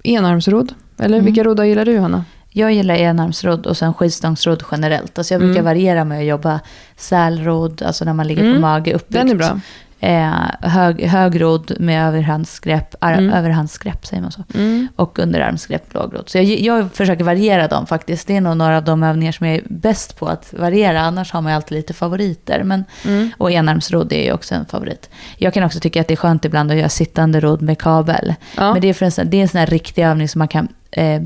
enarmsrodd. 0.04 0.74
Eller 0.98 1.18
mm. 1.18 1.26
vilka 1.26 1.44
roddar 1.44 1.64
gillar 1.64 1.86
du, 1.86 2.00
Hanna? 2.00 2.26
Jag 2.50 2.74
gillar 2.74 2.96
enarmsrodd 2.96 3.66
och 3.66 3.78
sen 3.78 3.94
skivstångsrodd 3.94 4.64
generellt. 4.72 5.18
Alltså 5.18 5.34
jag 5.34 5.42
brukar 5.42 5.60
mm. 5.60 5.66
variera 5.66 6.06
med 6.06 6.20
att 6.20 6.26
jobba 6.26 6.60
sälrodd, 6.98 7.82
alltså 7.82 8.06
när 8.06 8.14
man 8.14 8.28
ligger 8.28 8.44
mm. 8.44 8.56
på 8.56 8.62
mage 8.62 8.94
uppbyggt. 8.94 9.14
Den 9.14 9.30
är 9.30 9.36
bra. 9.36 9.60
Eh, 10.04 10.32
hög, 10.62 11.04
högrodd 11.06 11.72
med 11.80 12.08
överhandsgrepp, 12.08 12.96
ar, 13.00 13.14
Mm. 13.14 13.34
överhandsgrepp 13.34 14.06
säger 14.06 14.22
man 14.22 14.32
så. 14.32 14.44
Mm. 14.54 14.88
Och 14.96 15.20
underarmsgrepp, 15.20 15.94
lågrodd. 15.94 16.30
Så 16.30 16.38
jag, 16.38 16.46
jag 16.46 16.92
försöker 16.94 17.24
variera 17.24 17.68
dem 17.68 17.88
faktiskt. 17.88 18.28
Det 18.28 18.36
är 18.36 18.42
nog 18.42 18.58
några 18.58 18.78
av 18.78 18.84
de 18.84 19.04
övningar 19.04 19.32
som 19.32 19.48
jag 19.48 19.56
är 19.56 19.62
bäst 19.70 20.20
på 20.20 20.28
att 20.28 20.54
variera. 20.58 21.02
Annars 21.02 21.32
har 21.32 21.42
man 21.42 21.52
ju 21.52 21.56
alltid 21.56 21.76
lite 21.78 21.94
favoriter. 21.94 22.64
Men, 22.64 22.86
Mm. 23.06 23.30
och 23.38 23.52
enarmsrodd 23.52 24.14
är 24.14 24.24
ju 24.24 24.32
också 24.34 24.56
en 24.56 24.66
favorit. 24.66 25.10
Jag 25.38 25.54
kan 25.54 25.64
också 25.64 25.80
tycka 25.80 26.02
att 26.02 26.08
det 26.08 26.14
är 26.14 26.16
skönt 26.16 26.46
ibland 26.46 26.72
att 26.72 26.78
göra 26.78 26.90
sittande 26.90 27.40
rodd 27.40 27.62
med 27.62 27.78
kabel. 27.80 28.34
Ja. 28.58 28.72
Men 28.74 28.82
det 28.82 28.90
är, 28.90 28.94
för 28.94 29.06
en, 29.22 29.30
det 29.30 29.38
är 29.38 29.42
en 29.42 29.48
sån 29.50 29.60
här 29.60 29.68
riktig 29.68 30.04
övning 30.04 30.28
som 30.30 30.40
man 30.40 30.48
kan 30.48 30.68
eh, 30.92 31.22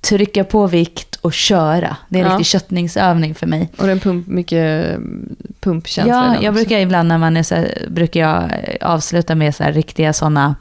trycka 0.00 0.44
på 0.44 0.66
vikt 0.66 1.16
och 1.20 1.32
köra. 1.32 1.96
Det 2.08 2.18
är 2.18 2.22
en 2.24 2.28
Ja. 2.30 2.34
riktig 2.36 2.46
köttningsövning 2.46 3.34
för 3.34 3.46
mig. 3.46 3.68
Och 3.78 3.86
den 3.86 4.00
pump, 4.00 4.26
mycket 4.26 4.86
mm, 4.96 5.36
pumpkänsla 5.60 6.14
Ja, 6.14 6.26
jag 6.26 6.38
också. 6.38 6.52
brukar 6.52 6.78
ibland 6.78 7.08
när 7.08 7.18
man 7.18 7.36
är 7.36 7.42
så 7.42 7.54
här, 7.54 7.86
brukar 7.90 8.20
jag 8.20 8.42
eh, 8.42 8.88
avsluta 8.88 9.34
med 9.34 9.54
så 9.54 9.62
här 9.64 9.72
riktiga 9.72 10.12
sådana 10.12 10.54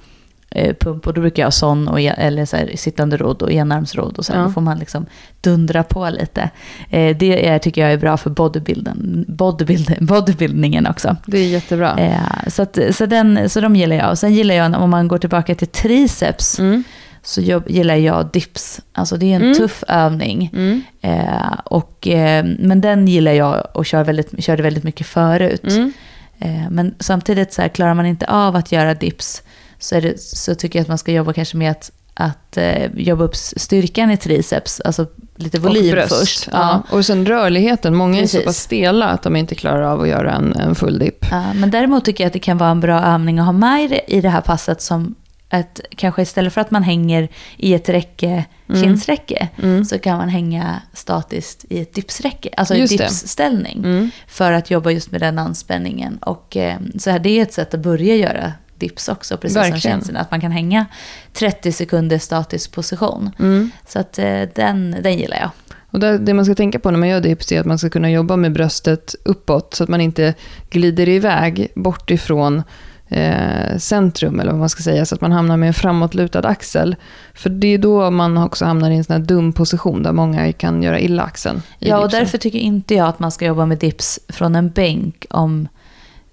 eh, 0.52 0.76
pump 0.80 1.08
och 1.08 1.14
då 1.14 1.22
brukar 1.22 1.42
jag 1.44 1.48
ha 1.48 1.52
sån 1.52 1.88
och, 1.88 2.00
eller 2.02 2.46
så 2.46 2.58
här, 2.58 2.72
sittande 2.76 3.18
rodd 3.18 3.42
och 3.42 3.52
enarmsrodd 3.52 4.18
och 4.18 4.26
så 4.26 4.34
här, 4.34 4.40
Ja. 4.40 4.46
då 4.46 4.52
får 4.52 4.62
man 4.62 4.80
liksom 4.80 5.06
dundra 5.42 5.84
på 5.84 6.10
lite. 6.10 6.50
Eh, 6.90 7.18
det 7.18 7.48
är, 7.48 7.60
tycker 7.60 7.82
jag 7.82 7.92
är 7.94 7.98
bra 7.98 8.18
för 8.18 8.30
bodybuilden, 8.30 9.26
bodybuild, 9.28 9.96
bodybuildningen 10.00 10.88
också. 10.88 11.16
Det 11.26 11.38
är 11.38 11.48
jättebra. 11.48 11.98
Eh, 12.00 12.48
så, 12.50 12.62
att, 12.62 12.78
så, 12.92 13.06
den, 13.06 13.50
så 13.50 13.62
de 13.62 13.76
gillar 13.76 13.96
jag. 13.96 14.10
Och 14.12 14.18
sen 14.20 14.34
gillar 14.34 14.56
jag, 14.56 14.82
om 14.82 14.90
man 14.90 15.08
går 15.08 15.18
tillbaka 15.18 15.56
till 15.56 15.68
triceps, 15.68 16.60
Mm. 16.60 16.84
Så 17.30 17.42
jobb, 17.42 17.64
gillar 17.70 17.96
jag 17.96 18.30
dips. 18.32 18.82
Alltså 18.94 19.18
det 19.18 19.26
är 19.32 19.36
en 19.36 19.42
Mm. 19.42 19.58
tuff 19.58 19.84
övning. 19.88 20.50
Mm. 20.54 20.82
Eh, 21.02 21.54
och, 21.66 22.08
eh, 22.08 22.46
men 22.60 22.82
den 22.82 23.08
gillar 23.08 23.32
jag 23.32 23.68
och 23.74 23.86
kör 23.86 24.04
väldigt, 24.04 24.44
körde 24.44 24.64
väldigt 24.64 24.84
mycket 24.84 25.08
förut. 25.08 25.64
Mm. 25.68 25.94
Eh, 26.40 26.70
men 26.70 26.96
samtidigt 27.00 27.54
så 27.54 27.62
här, 27.62 27.70
klarar 27.70 27.94
man 27.94 28.06
inte 28.06 28.26
av 28.26 28.56
att 28.56 28.72
göra 28.72 28.94
dips 28.94 29.44
så, 29.80 30.00
det, 30.00 30.20
så 30.22 30.56
tycker 30.56 30.80
jag 30.80 30.84
att 30.84 30.88
man 30.88 30.98
ska 30.98 31.12
jobba 31.12 31.34
kanske 31.34 31.58
med 31.58 31.72
att, 31.72 31.92
att 32.14 32.58
eh, 32.58 32.86
jobba 32.98 33.24
upp 33.24 33.36
styrkan 33.36 34.12
i 34.12 34.18
triceps. 34.18 34.80
Alltså 34.86 35.06
lite 35.36 35.60
volym 35.60 35.98
och 35.98 36.10
först. 36.10 36.50
Ja. 36.52 36.84
Och 36.92 37.06
sen 37.06 37.26
rörligheten. 37.26 37.96
Många 37.96 38.18
är 38.20 38.28
så 38.28 38.38
Precis. 38.38 38.46
pass 38.46 38.58
stela 38.58 39.06
att 39.08 39.24
de 39.24 39.36
inte 39.36 39.56
klarar 39.56 39.82
av 39.82 40.02
att 40.02 40.08
göra 40.08 40.32
en, 40.34 40.56
en 40.56 40.76
full 40.76 41.00
dipp. 41.00 41.26
Ja, 41.32 41.54
men 41.54 41.72
däremot 41.72 42.06
tycker 42.06 42.24
jag 42.24 42.28
att 42.28 42.34
det 42.34 42.40
kan 42.40 42.58
vara 42.58 42.70
en 42.70 42.80
bra 42.80 43.02
övning 43.04 43.40
att 43.40 43.46
ha 43.46 43.52
med 43.52 44.00
i 44.08 44.22
det 44.22 44.30
här 44.30 44.42
passet 44.42 44.82
som 44.82 45.16
ett, 45.50 45.82
kanske 45.95 46.22
istället 46.22 46.54
för 46.54 46.62
att 46.62 46.72
man 46.72 46.84
hänger 46.84 47.28
i 47.58 47.74
ett 47.74 47.89
räcke, 47.89 48.45
Mm. 48.70 48.82
kindsräcke, 48.84 49.47
Mm. 49.64 49.86
så 49.86 50.00
kan 50.00 50.18
man 50.18 50.30
hänga 50.30 50.82
statiskt 50.93 51.66
i 51.70 51.80
ett 51.82 51.93
dipsräcke, 51.93 52.50
alltså 52.58 52.76
i 52.76 52.86
dipsställning. 52.86 53.78
Mm. 53.78 54.10
För 54.28 54.52
att 54.52 54.72
jobba 54.72 54.91
just 54.91 55.12
med 55.12 55.22
den 55.22 55.39
anspänningen. 55.39 56.18
Och 56.18 56.58
eh, 56.58 56.78
så 56.97 57.10
här, 57.10 57.20
det 57.20 57.30
är 57.30 57.41
ett 57.43 57.54
sätt 57.54 57.74
att 57.74 57.80
börja 57.80 58.16
göra 58.16 58.54
dips 58.78 59.10
också, 59.10 59.38
precis 59.38 59.58
Verkligen. 59.58 59.82
som 59.82 59.91
känslan. 59.91 60.18
Att 60.18 60.32
man 60.32 60.41
kan 60.41 60.52
hänga 60.52 60.86
30 61.34 61.72
sekunder 61.72 62.18
statisk 62.20 62.72
position. 62.72 63.32
Mm. 63.39 63.72
Så 63.88 64.00
att 64.00 64.20
eh, 64.20 64.41
den, 64.56 64.95
den 65.04 65.18
gillar 65.18 65.38
jag. 65.38 65.50
Och 65.91 66.00
det, 66.00 66.18
det 66.18 66.34
man 66.34 66.45
ska 66.45 66.56
tänka 66.56 66.80
på 66.80 66.91
när 66.91 67.00
man 67.00 67.10
gör 67.10 67.22
dips 67.22 67.52
är 67.52 67.60
att 67.60 67.66
man 67.66 67.80
ska 67.80 67.89
kunna 67.89 68.12
jobba 68.12 68.36
med 68.36 68.52
bröstet 68.54 69.16
uppåt 69.26 69.74
så 69.74 69.84
att 69.84 69.89
man 69.89 70.02
inte 70.02 70.34
glider 70.70 71.10
iväg 71.10 71.72
bort 71.76 72.12
ifrån 72.12 72.64
eh, 73.10 73.78
centrum 73.78 74.39
eller 74.39 74.51
vad 74.51 74.60
man 74.60 74.70
ska 74.70 74.84
säga 74.84 75.05
så 75.05 75.16
att 75.16 75.22
man 75.22 75.32
hamnar 75.32 75.57
med 75.57 75.68
en 75.68 75.74
framåtlutad 75.74 76.47
axel. 76.47 76.95
För 77.34 77.49
det 77.49 77.68
är 77.68 77.78
då 77.78 78.12
man 78.12 78.38
också 78.38 78.66
hamnar 78.66 78.91
i 78.91 78.95
en 78.95 79.03
sån 79.03 79.14
här 79.14 79.24
dum 79.28 79.53
position 79.53 80.03
där 80.03 80.12
många 80.12 80.53
kan 80.53 80.84
göra 80.84 80.99
illa 80.99 81.24
axeln. 81.24 81.62
Ja, 81.80 81.97
och 81.97 82.03
dipsen. 82.03 82.20
därför 82.20 82.38
tycker 82.38 82.60
inte 82.60 82.93
jag 82.93 83.07
att 83.07 83.20
man 83.20 83.32
ska 83.32 83.45
jobba 83.45 83.66
med 83.66 83.78
dips 83.78 84.20
från 84.28 84.55
en 84.55 84.70
bänk 84.70 85.26
om... 85.30 85.68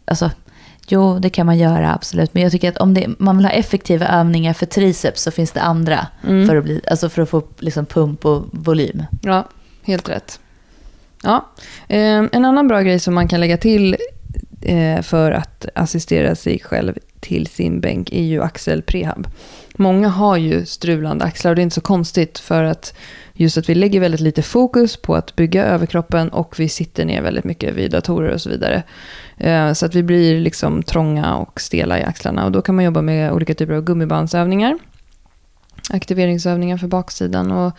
Alltså, 0.05 0.31
jo, 0.89 1.19
det 1.19 1.31
kan 1.31 1.47
man 1.47 1.59
göra 1.59 1.95
absolut. 1.95 2.35
Men 2.35 2.43
jag 2.43 2.53
tycker 2.53 2.69
att 2.69 2.79
om 2.79 2.95
det, 2.95 3.09
man 3.19 3.37
vill 3.37 3.47
ha 3.47 3.53
effektiva 3.53 4.07
övningar 4.07 4.53
för 4.53 4.67
triceps 4.67 5.23
så 5.23 5.31
finns 5.31 5.53
det 5.53 5.61
andra. 5.61 6.07
Mm. 6.27 6.49
För, 6.49 6.57
att 6.57 6.65
bli, 6.65 6.81
alltså 6.91 7.09
för 7.09 7.23
att 7.23 7.29
få 7.29 7.43
liksom 7.59 7.87
pump 7.87 8.25
och 8.25 8.45
volym. 8.51 9.03
Ja, 9.23 9.49
helt 9.83 10.09
rätt. 10.09 10.41
Ja. 11.23 11.49
Eh, 11.89 12.25
en 12.33 12.45
annan 12.45 12.69
bra 12.69 12.81
grej 12.81 13.01
som 13.01 13.15
man 13.15 13.29
kan 13.29 13.41
lägga 13.41 13.57
till 13.57 13.97
Eh, 14.69 15.03
för 15.03 15.33
att 15.33 15.67
assistera 15.75 16.35
sig 16.35 16.59
själv 16.59 16.99
till 17.21 17.47
sin 17.47 17.81
bänk 17.81 18.13
är 18.13 18.23
ju 18.23 18.43
axelprehab. 18.43 19.29
Många 19.77 20.09
har 20.09 20.37
ju 20.37 20.67
strulande 20.67 21.25
axlar 21.25 21.51
och 21.51 21.57
det 21.57 21.61
är 21.61 21.63
inte 21.63 21.75
så 21.75 21.81
konstigt 21.81 22.39
för 22.39 22.65
att 22.65 22.95
just 23.33 23.59
att 23.59 23.69
vi 23.69 23.75
lägger 23.75 24.01
väldigt 24.01 24.21
lite 24.21 24.43
fokus 24.43 24.97
på 24.97 25.15
att 25.15 25.37
bygga 25.37 25.65
överkroppen 25.65 26.29
och 26.29 26.61
vi 26.61 26.69
sitter 26.69 27.05
ner 27.05 27.23
väldigt 27.23 27.45
mycket 27.45 27.75
vid 27.75 27.91
datorer 27.91 28.31
och 28.31 28.41
så 28.41 28.51
vidare. 28.51 28.83
Eh, 29.37 29.73
så 29.73 29.87
att 29.87 29.95
vi 29.95 30.03
blir 30.03 30.41
liksom 30.41 30.83
trånga 30.83 31.37
och 31.37 31.61
stela 31.61 32.01
i 32.01 32.03
axlarna 32.03 32.45
och 32.45 32.53
då 32.53 32.63
kan 32.63 32.75
man 32.75 32.85
jobba 32.85 33.03
med 33.03 33.33
olika 33.33 33.55
typer 33.55 33.75
av 33.75 33.85
gummibandsövningar. 33.85 34.79
Aktiveringsövningar 35.91 36.77
för 36.77 36.87
baksidan 36.87 37.53
och 37.53 37.73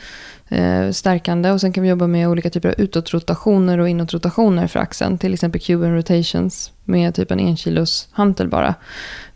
eh, 0.54 0.92
stärkande. 0.92 1.52
Och 1.52 1.62
sen 1.62 1.74
kan 1.74 1.84
vi 1.84 1.90
jobba 1.90 2.08
med 2.08 2.30
olika 2.30 2.50
typer 2.50 2.70
av 2.70 2.76
utåtrotationer 2.78 3.78
och 3.78 3.90
inåtrotationer 3.90 4.68
för 4.68 4.80
axeln. 4.80 5.18
Till 5.18 5.34
exempel 5.34 5.62
Cuban 5.62 5.96
rotations 5.96 6.72
med 6.84 7.16
typ 7.16 7.32
en 7.32 7.40
enkilos 7.40 8.08
hantel 8.12 8.48
bara. 8.48 8.76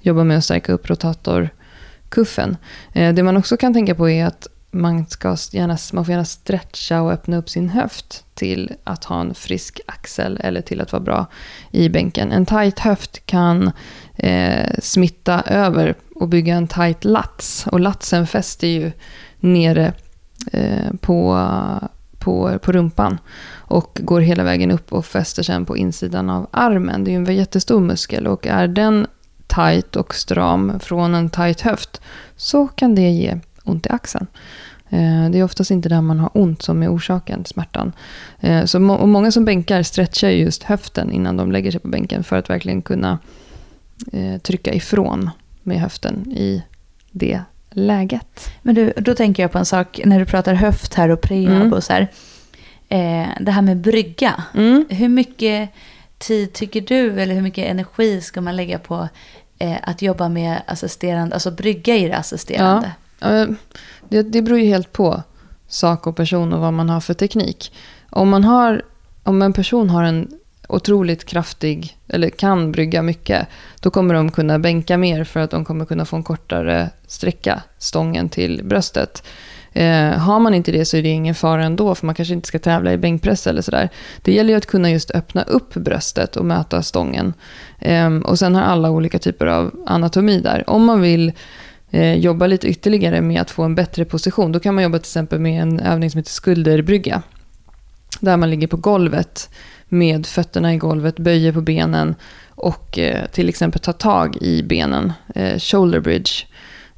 Jobba 0.01 0.23
med 0.23 0.37
att 0.37 0.43
stärka 0.43 0.73
upp 0.73 0.89
rotatorkuffen. 0.89 2.57
Eh, 2.93 3.13
det 3.13 3.23
man 3.23 3.37
också 3.37 3.57
kan 3.57 3.73
tänka 3.73 3.95
på 3.95 4.09
är 4.09 4.25
att 4.25 4.47
man, 4.71 5.05
ska 5.05 5.37
gärna, 5.51 5.77
man 5.93 6.05
får 6.05 6.11
gärna 6.11 6.25
stretcha 6.25 7.01
och 7.01 7.11
öppna 7.11 7.37
upp 7.37 7.49
sin 7.49 7.69
höft 7.69 8.25
till 8.33 8.73
att 8.83 9.03
ha 9.03 9.21
en 9.21 9.33
frisk 9.33 9.79
axel 9.85 10.39
eller 10.43 10.61
till 10.61 10.81
att 10.81 10.91
vara 10.91 11.03
bra 11.03 11.25
i 11.71 11.89
bänken. 11.89 12.31
En 12.31 12.45
tight 12.45 12.79
höft 12.79 13.25
kan 13.25 13.71
eh, 14.15 14.69
smitta 14.79 15.41
över 15.41 15.95
och 16.21 16.27
bygga 16.27 16.55
en 16.55 16.67
tight 16.67 17.05
lats. 17.05 17.67
Och 17.67 17.79
latsen 17.79 18.27
fäster 18.27 18.67
ju 18.67 18.91
nere 19.39 19.93
eh, 20.51 20.93
på, 21.01 21.47
på, 22.19 22.59
på 22.61 22.71
rumpan 22.71 23.17
och 23.53 23.99
går 24.03 24.21
hela 24.21 24.43
vägen 24.43 24.71
upp 24.71 24.93
och 24.93 25.05
fäster 25.05 25.43
sen 25.43 25.65
på 25.65 25.77
insidan 25.77 26.29
av 26.29 26.47
armen. 26.51 27.03
Det 27.03 27.11
är 27.11 27.19
ju 27.19 27.25
en 27.25 27.35
jättestor 27.35 27.79
muskel 27.79 28.27
och 28.27 28.47
är 28.47 28.67
den 28.67 29.07
tight 29.47 29.95
och 29.95 30.15
stram 30.15 30.79
från 30.79 31.15
en 31.15 31.29
tight 31.29 31.61
höft 31.61 32.01
så 32.35 32.67
kan 32.67 32.95
det 32.95 33.09
ge 33.09 33.39
ont 33.63 33.85
i 33.85 33.89
axeln. 33.89 34.27
Eh, 34.89 35.29
det 35.29 35.39
är 35.39 35.43
oftast 35.43 35.71
inte 35.71 35.89
där 35.89 36.01
man 36.01 36.19
har 36.19 36.29
ont 36.33 36.61
som 36.61 36.83
är 36.83 36.95
orsaken, 36.95 37.45
smärtan. 37.45 37.91
Eh, 38.39 38.65
så 38.65 38.79
må- 38.79 38.95
och 38.95 39.09
många 39.09 39.31
som 39.31 39.45
bänkar 39.45 39.83
stretchar 39.83 40.29
just 40.29 40.63
höften 40.63 41.11
innan 41.11 41.37
de 41.37 41.51
lägger 41.51 41.71
sig 41.71 41.79
på 41.79 41.87
bänken 41.87 42.23
för 42.23 42.35
att 42.35 42.49
verkligen 42.49 42.81
kunna 42.81 43.19
eh, 44.11 44.37
trycka 44.37 44.73
ifrån 44.73 45.29
med 45.63 45.79
höften 45.81 46.31
i 46.31 46.63
det 47.11 47.41
läget. 47.69 48.49
Men 48.61 48.75
du, 48.75 48.93
då 48.97 49.15
tänker 49.15 49.43
jag 49.43 49.51
på 49.51 49.57
en 49.57 49.65
sak 49.65 49.99
när 50.05 50.19
du 50.19 50.25
pratar 50.25 50.53
höft 50.53 50.93
här 50.93 51.09
och 51.09 51.21
prehab 51.21 51.55
Mm. 51.55 51.73
och 51.73 51.83
så 51.83 51.93
här. 51.93 52.07
Eh, 52.89 53.27
det 53.39 53.51
här 53.51 53.61
med 53.61 53.77
brygga. 53.77 54.43
Mm. 54.53 54.85
Hur 54.89 55.09
mycket 55.09 55.69
tid 56.17 56.53
tycker 56.53 56.81
du, 56.81 57.21
eller 57.21 57.35
hur 57.35 57.41
mycket 57.41 57.67
energi 57.71 58.21
ska 58.21 58.41
man 58.41 58.55
lägga 58.55 58.79
på 58.79 59.09
eh, 59.59 59.77
att 59.83 60.01
jobba 60.01 60.29
med 60.29 60.61
assisterande, 60.65 61.33
alltså 61.35 61.51
brygga 61.51 61.95
i 61.95 62.07
det 62.07 62.17
assisterande? 62.17 62.91
Eh, 63.21 63.45
Det, 64.09 64.21
det 64.23 64.41
beror 64.41 64.59
ju 64.59 64.65
helt 64.65 64.91
på 64.93 65.23
sak 65.67 66.07
och 66.07 66.15
person 66.15 66.53
och 66.53 66.59
vad 66.59 66.73
man 66.73 66.89
har 66.89 66.99
för 67.01 67.13
teknik. 67.13 67.73
Om, 68.09 68.29
man 68.29 68.43
har, 68.43 68.81
om 69.23 69.41
en 69.41 69.53
person 69.53 69.89
har 69.89 70.03
en 70.03 70.27
otroligt 70.71 71.25
kraftig, 71.25 71.97
eller 72.07 72.29
kan 72.29 72.71
brygga 72.71 73.01
mycket, 73.01 73.47
då 73.79 73.89
kommer 73.89 74.13
de 74.13 74.31
kunna 74.31 74.59
bänka 74.59 74.97
mer 74.97 75.23
för 75.23 75.39
att 75.39 75.51
de 75.51 75.65
kommer 75.65 75.85
kunna 75.85 76.05
få 76.05 76.15
en 76.15 76.23
kortare 76.23 76.89
sträcka, 77.07 77.61
stången 77.77 78.29
till 78.29 78.61
bröstet. 78.63 79.23
Eh, 79.73 80.11
har 80.17 80.39
man 80.39 80.53
inte 80.53 80.71
det 80.71 80.85
så 80.85 80.97
är 80.97 81.01
det 81.01 81.09
ingen 81.09 81.35
fara 81.35 81.63
ändå, 81.63 81.95
för 81.95 82.05
man 82.05 82.15
kanske 82.15 82.33
inte 82.33 82.47
ska 82.47 82.59
tävla 82.59 82.93
i 82.93 82.97
bänkpress 82.97 83.47
eller 83.47 83.61
sådär. 83.61 83.89
Det 84.21 84.33
gäller 84.33 84.49
ju 84.49 84.57
att 84.57 84.65
kunna 84.65 84.91
just 84.91 85.11
öppna 85.11 85.43
upp 85.43 85.73
bröstet 85.73 86.35
och 86.35 86.45
möta 86.45 86.81
stången. 86.81 87.33
Eh, 87.79 88.15
och 88.15 88.39
sen 88.39 88.55
har 88.55 88.61
alla 88.61 88.89
olika 88.89 89.19
typer 89.19 89.45
av 89.45 89.83
anatomi 89.85 90.39
där. 90.39 90.69
Om 90.69 90.85
man 90.85 91.01
vill 91.01 91.31
eh, 91.91 92.13
jobba 92.13 92.47
lite 92.47 92.67
ytterligare 92.67 93.21
med 93.21 93.41
att 93.41 93.51
få 93.51 93.63
en 93.63 93.75
bättre 93.75 94.05
position, 94.05 94.51
då 94.51 94.59
kan 94.59 94.75
man 94.75 94.83
jobba 94.83 94.97
till 94.97 95.03
exempel 95.03 95.39
med 95.39 95.61
en 95.61 95.79
övning 95.79 96.11
som 96.11 96.17
heter 96.17 96.31
skulderbrygga. 96.31 97.21
Där 98.19 98.37
man 98.37 98.49
ligger 98.49 98.67
på 98.67 98.77
golvet 98.77 99.49
med 99.91 100.25
fötterna 100.25 100.73
i 100.73 100.77
golvet, 100.77 101.19
böjer 101.19 101.51
på 101.51 101.61
benen 101.61 102.15
och 102.49 102.99
eh, 102.99 103.25
till 103.25 103.49
exempel 103.49 103.81
tar 103.81 103.93
tag 103.93 104.37
i 104.41 104.63
benen. 104.63 105.13
Eh, 105.35 105.59
shoulder 105.59 105.99
bridge. 105.99 106.31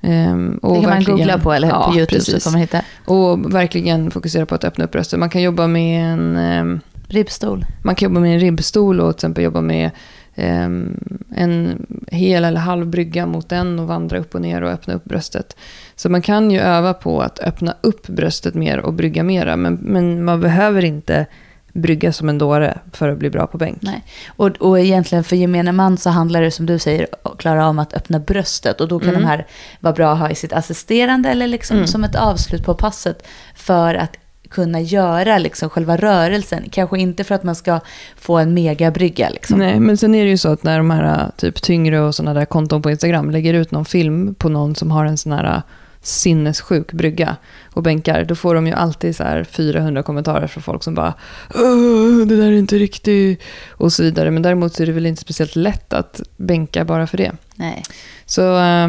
Ehm, 0.01 0.59
och 0.61 0.75
det 0.75 0.81
kan 0.81 0.89
man 0.89 1.03
googla 1.03 1.37
på 1.39 1.53
eller 1.53 1.67
Ja, 1.67 1.87
på 1.91 1.97
YouTube 1.97 2.17
precis. 2.19 2.33
så 2.43 2.49
får 2.49 2.51
man 2.51 2.61
hitta. 2.61 2.81
Och 3.05 3.53
verkligen 3.55 4.11
fokusera 4.11 4.45
på 4.45 4.55
att 4.55 4.63
öppna 4.63 4.85
upp 4.85 4.91
bröstet. 4.91 5.19
Man 5.19 5.29
kan 5.29 5.41
jobba 5.41 5.67
med 5.67 6.13
en, 6.13 6.35
ehm, 6.37 6.79
Ribbstol. 7.07 7.65
man 7.83 7.95
kan 7.95 8.09
jobba 8.09 8.19
med 8.19 8.33
en 8.33 8.39
ribbstol 8.39 8.99
och 8.99 9.13
till 9.13 9.17
exempel 9.17 9.43
jobba 9.43 9.61
med 9.61 9.89
ehm, 10.35 10.99
en 11.35 11.85
hel 12.11 12.43
eller 12.43 12.59
halv 12.59 12.87
brygga 12.87 13.25
mot 13.25 13.49
den 13.49 13.79
och 13.79 13.87
vandra 13.87 14.17
upp 14.19 14.35
och 14.35 14.41
ner 14.41 14.61
och 14.61 14.69
öppna 14.69 14.93
upp 14.93 15.03
bröstet. 15.03 15.55
Så 15.95 16.09
man 16.09 16.21
kan 16.21 16.51
ju 16.51 16.59
öva 16.59 16.93
på 16.93 17.21
att 17.21 17.39
öppna 17.39 17.75
upp 17.81 18.07
bröstet 18.07 18.53
mer 18.53 18.79
och 18.79 18.93
brygga 18.93 19.23
mera. 19.23 19.55
Men, 19.55 19.73
men 19.73 20.23
man 20.23 20.41
behöver 20.41 20.85
inte 20.85 21.25
brygga 21.73 22.13
som 22.13 22.29
en 22.29 22.37
dåre 22.37 22.77
för 22.91 23.09
att 23.09 23.17
bli 23.17 23.29
bra 23.29 23.47
på 23.47 23.57
bänk. 23.57 23.77
Nej. 23.81 24.03
Och, 24.27 24.47
och 24.47 24.79
egentligen 24.79 25.23
för 25.23 25.35
gemene 25.35 25.71
man 25.71 25.97
så 25.97 26.09
handlar 26.09 26.41
det 26.41 26.51
som 26.51 26.65
du 26.65 26.79
säger, 26.79 27.07
klara 27.37 27.67
om 27.67 27.79
att 27.79 27.93
öppna 27.93 28.19
bröstet. 28.19 28.81
Och 28.81 28.87
då 28.87 28.99
kan 28.99 29.09
Mm. 29.09 29.21
de 29.21 29.27
här 29.27 29.47
vara 29.79 29.93
bra 29.93 30.11
att 30.13 30.19
ha 30.19 30.29
i 30.29 30.35
sitt 30.35 30.53
assisterande 30.53 31.29
eller 31.29 31.47
liksom 31.47 31.77
Mm. 31.77 31.87
som 31.87 32.03
ett 32.03 32.15
avslut 32.15 32.63
på 32.65 32.73
passet. 32.73 33.27
För 33.55 33.95
att 33.95 34.11
kunna 34.49 34.81
göra 34.81 35.37
liksom 35.37 35.69
själva 35.69 35.97
rörelsen. 35.97 36.63
Kanske 36.71 36.99
inte 36.99 37.23
för 37.23 37.35
att 37.35 37.43
man 37.43 37.55
ska 37.55 37.79
få 38.15 38.37
en 38.37 38.53
megabrygga. 38.53 39.29
Liksom. 39.29 39.59
Nej, 39.59 39.79
men 39.79 39.97
sen 39.97 40.15
är 40.15 40.23
det 40.23 40.29
ju 40.29 40.37
så 40.37 40.49
att 40.49 40.63
när 40.63 40.77
de 40.77 40.89
här 40.91 41.31
typ 41.37 41.61
tyngre 41.61 41.99
och 41.99 42.15
sådana 42.15 42.33
där 42.39 42.45
konton 42.45 42.81
på 42.81 42.91
Instagram 42.91 43.31
lägger 43.31 43.53
ut 43.53 43.71
någon 43.71 43.85
film 43.85 44.35
på 44.35 44.49
någon 44.49 44.75
som 44.75 44.91
har 44.91 45.05
en 45.05 45.17
sån 45.17 45.31
här 45.31 45.61
sinnessjuk 46.03 46.91
brygga 46.93 47.35
och 47.73 47.83
bänkar, 47.83 48.23
då 48.23 48.35
får 48.35 48.55
de 48.55 48.67
ju 48.67 48.73
alltid 48.73 49.15
så 49.15 49.23
här 49.23 49.43
400 49.43 50.03
kommentarer 50.03 50.47
från 50.47 50.63
folk 50.63 50.83
som 50.83 50.93
bara 50.93 51.13
"Åh, 51.55 52.27
det 52.27 52.35
där 52.35 52.47
är 52.47 52.51
inte 52.53 52.77
riktigt 52.77 53.41
och 53.71 53.93
så 53.93 54.03
vidare. 54.03 54.31
Men 54.31 54.43
däremot 54.43 54.73
så 54.73 54.83
är 54.83 54.87
det 54.87 54.93
väl 54.93 55.05
inte 55.05 55.21
speciellt 55.21 55.55
lätt 55.55 55.93
att 55.93 56.21
bänka 56.37 56.85
bara 56.85 57.07
för 57.07 57.17
det. 57.17 57.31
Nej. 57.55 57.83
Så 58.25 58.57
eh, 58.57 58.87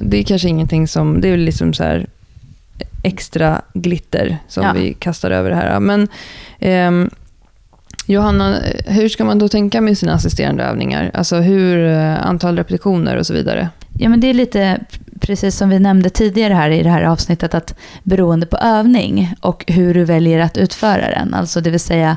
det 0.00 0.18
är 0.18 0.22
kanske 0.22 0.48
ingenting 0.48 0.88
som, 0.88 1.20
det 1.20 1.28
är 1.28 1.32
väl 1.32 1.40
liksom 1.40 1.74
så 1.74 1.82
här 1.84 2.06
extra 3.02 3.62
glitter 3.74 4.38
som 4.48 4.62
Ja. 4.64 4.72
vi 4.72 4.94
kastar 4.94 5.30
över 5.30 5.50
det 5.50 5.56
här. 5.56 5.80
Men 5.80 6.08
ehm, 6.58 7.10
Johanna, 8.06 8.56
hur 8.86 9.08
ska 9.08 9.24
man 9.24 9.38
då 9.38 9.48
tänka 9.48 9.80
med 9.80 9.98
sina 9.98 10.12
assisterande 10.12 10.64
övningar? 10.64 11.10
Alltså 11.14 11.36
hur, 11.36 11.86
eh, 11.86 12.26
antal 12.26 12.56
repetitioner 12.56 13.16
och 13.16 13.26
så 13.26 13.32
vidare? 13.32 13.68
Ja, 13.98 14.08
men 14.08 14.20
det 14.20 14.26
är 14.30 14.34
lite 14.34 14.80
precis 15.20 15.56
som 15.56 15.68
vi 15.68 15.78
nämnde 15.78 16.10
tidigare 16.10 16.54
här 16.54 16.70
i 16.70 16.82
det 16.82 16.90
här 16.90 17.02
avsnittet 17.02 17.54
att 17.54 17.74
beroende 18.02 18.46
på 18.46 18.56
övning 18.56 19.34
och 19.40 19.64
hur 19.66 19.94
du 19.94 20.04
väljer 20.04 20.38
att 20.38 20.56
utföra 20.56 21.10
den. 21.10 21.34
Alltså 21.34 21.60
det 21.60 21.70
vill 21.70 21.80
säga 21.80 22.16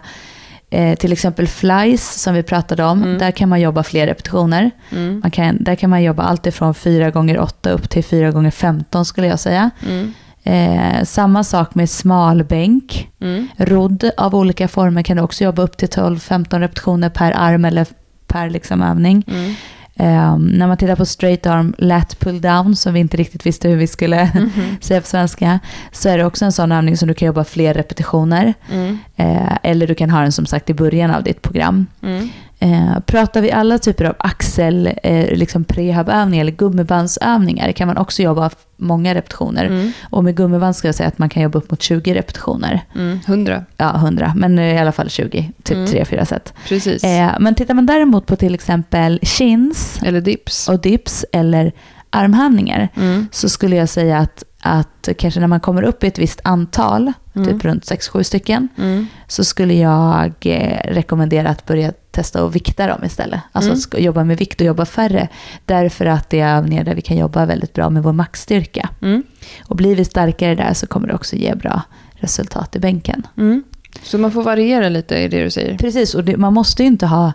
eh, 0.69 0.95
till 0.95 1.11
exempel 1.11 1.47
flies 1.47 2.21
som 2.21 2.33
vi 2.33 2.43
pratade 2.43 2.83
om. 2.83 3.03
Mm. 3.03 3.17
Där 3.17 3.31
kan 3.31 3.49
man 3.49 3.61
jobba 3.61 3.83
fler 3.83 4.07
repetitioner. 4.07 4.71
Mm. 4.91 5.19
Man 5.19 5.31
kan, 5.31 5.63
där 5.63 5.75
kan 5.75 5.89
man 5.89 6.03
jobba 6.03 6.23
allt 6.23 6.47
ifrån 6.47 6.73
4 6.73 7.11
gånger 7.11 7.39
8 7.39 7.69
upp 7.69 7.89
till 7.89 8.03
4 8.03 8.31
gånger 8.31 8.51
15 8.51 9.05
skulle 9.05 9.27
jag 9.27 9.39
säga. 9.39 9.69
Mm. 9.87 10.13
Eh, 10.43 11.03
samma 11.03 11.43
sak 11.43 11.75
med 11.75 11.89
smalbänk. 11.89 13.09
Mm. 13.21 13.47
Rodd 13.57 14.11
av 14.17 14.35
olika 14.35 14.67
former 14.67 15.03
kan 15.03 15.17
du 15.17 15.23
också 15.23 15.43
jobba 15.43 15.61
upp 15.61 15.77
till 15.77 15.89
12-15 15.89 16.59
repetitioner 16.59 17.09
per 17.09 17.31
arm 17.31 17.65
eller 17.65 17.87
per 18.27 18.49
liksom 18.49 18.81
övning. 18.81 19.23
Mm. 19.27 19.53
Eh, 19.99 20.37
när 20.37 20.67
man 20.67 20.77
tittar 20.77 20.95
på 20.95 21.05
straight 21.05 21.45
arm 21.45 21.75
lat 21.77 22.19
pull 22.19 22.41
down, 22.41 22.75
som 22.75 22.93
vi 22.93 22.99
inte 22.99 23.17
riktigt 23.17 23.45
visste 23.45 23.69
hur 23.69 23.75
vi 23.75 23.87
skulle 23.87 24.25
Mhm. 24.33 24.77
säga 24.81 25.01
på 25.01 25.07
svenska, 25.07 25.59
så 25.91 26.09
är 26.09 26.17
det 26.17 26.25
också 26.25 26.45
en 26.45 26.51
sån 26.51 26.71
övning 26.71 26.97
som 26.97 27.07
du 27.07 27.13
kan 27.13 27.25
jobba 27.25 27.43
fler 27.43 27.73
repetitioner. 27.73 28.53
Mm. 28.71 28.97
Eh, 29.15 29.57
eller 29.63 29.87
du 29.87 29.95
kan 29.95 30.09
ha 30.09 30.21
den 30.21 30.31
som 30.31 30.45
sagt 30.45 30.69
i 30.69 30.73
början 30.73 31.11
av 31.11 31.23
ditt 31.23 31.41
program. 31.41 31.85
Mm. 32.03 32.29
Eh, 32.61 32.99
pratar 33.05 33.41
vi 33.41 33.51
alla 33.51 33.77
typer 33.77 34.05
av 34.05 34.15
axel, 34.19 34.89
eh, 35.03 35.37
liksom 35.37 35.63
prehabövningar 35.63 36.41
eller 36.43 36.51
gummibandsövningar 36.51 37.71
kan 37.71 37.87
man 37.87 37.97
också 37.97 38.21
jobba 38.21 38.49
många 38.77 39.15
repetitioner. 39.15 39.65
Mm. 39.65 39.91
Och 40.09 40.23
med 40.23 40.35
gummiband 40.35 40.75
ska 40.75 40.87
jag 40.87 40.95
säga 40.95 41.07
att 41.07 41.17
man 41.17 41.29
kan 41.29 41.43
jobba 41.43 41.57
upp 41.59 41.71
mot 41.71 41.81
20 41.81 42.13
repetitioner. 42.13 42.81
Mm. 42.95 43.19
100, 43.25 43.63
Ja, 43.77 43.95
100, 43.95 44.33
men 44.35 44.59
i 44.59 44.79
alla 44.79 44.91
fall 44.91 45.09
20, 45.09 45.51
typ 45.63 45.75
Mm. 45.77 45.87
3-4 45.87 46.25
set. 46.25 46.53
precis. 46.67 47.03
Eh, 47.03 47.29
men 47.39 47.55
tittar 47.55 47.73
man 47.73 47.85
däremot 47.85 48.25
på 48.25 48.35
till 48.35 48.53
exempel 48.53 49.19
chins 49.21 49.99
Eller 50.03 50.21
dips. 50.21 50.69
och 50.69 50.79
dips 50.81 51.25
eller 51.31 51.71
armhävningar 52.09 52.89
Mm. 52.95 53.27
så 53.31 53.49
skulle 53.49 53.75
jag 53.75 53.89
säga 53.89 54.17
att, 54.17 54.43
att 54.61 55.09
kanske 55.17 55.39
när 55.39 55.47
man 55.47 55.59
kommer 55.59 55.83
upp 55.83 56.03
i 56.03 56.07
ett 56.07 56.19
visst 56.19 56.41
antal, 56.43 57.13
Mm. 57.39 57.53
typ 57.53 57.65
runt 57.65 57.85
6-7 57.85 58.23
stycken, 58.23 58.67
Mm. 58.77 59.07
så 59.27 59.43
skulle 59.43 59.73
jag 59.73 60.33
eh, 60.41 60.79
rekommendera 60.93 61.49
att 61.49 61.65
börja 61.65 61.93
testa 62.11 62.43
att 62.45 62.55
vikta 62.55 62.87
dem 62.87 63.03
istället. 63.03 63.39
Alltså 63.51 63.95
Mm. 63.95 64.05
jobba 64.05 64.23
med 64.23 64.37
vikt 64.37 64.61
och 64.61 64.67
jobba 64.67 64.85
färre. 64.85 65.27
Därför 65.65 66.05
att 66.05 66.29
det 66.29 66.39
är 66.39 66.57
övningar 66.57 66.83
där 66.83 66.95
vi 66.95 67.01
kan 67.01 67.17
jobba 67.17 67.45
väldigt 67.45 67.73
bra 67.73 67.89
med 67.89 68.03
vår 68.03 68.13
maxstyrka. 68.13 68.89
Mm. 69.01 69.23
Och 69.65 69.75
blir 69.75 69.95
vi 69.95 70.05
starkare 70.05 70.55
där 70.55 70.73
så 70.73 70.87
kommer 70.87 71.07
det 71.07 71.13
också 71.13 71.35
ge 71.35 71.55
bra 71.55 71.81
resultat 72.13 72.75
i 72.75 72.79
bänken. 72.79 73.27
Mm. 73.37 73.63
Så 74.03 74.17
man 74.17 74.31
får 74.31 74.43
variera 74.43 74.89
lite 74.89 75.15
i 75.17 75.27
det 75.27 75.43
du 75.43 75.49
säger. 75.49 75.77
Precis, 75.77 76.15
och 76.15 76.23
det, 76.23 76.37
man 76.37 76.53
måste 76.53 76.83
ju 76.83 76.87
inte 76.87 77.05
ha 77.05 77.33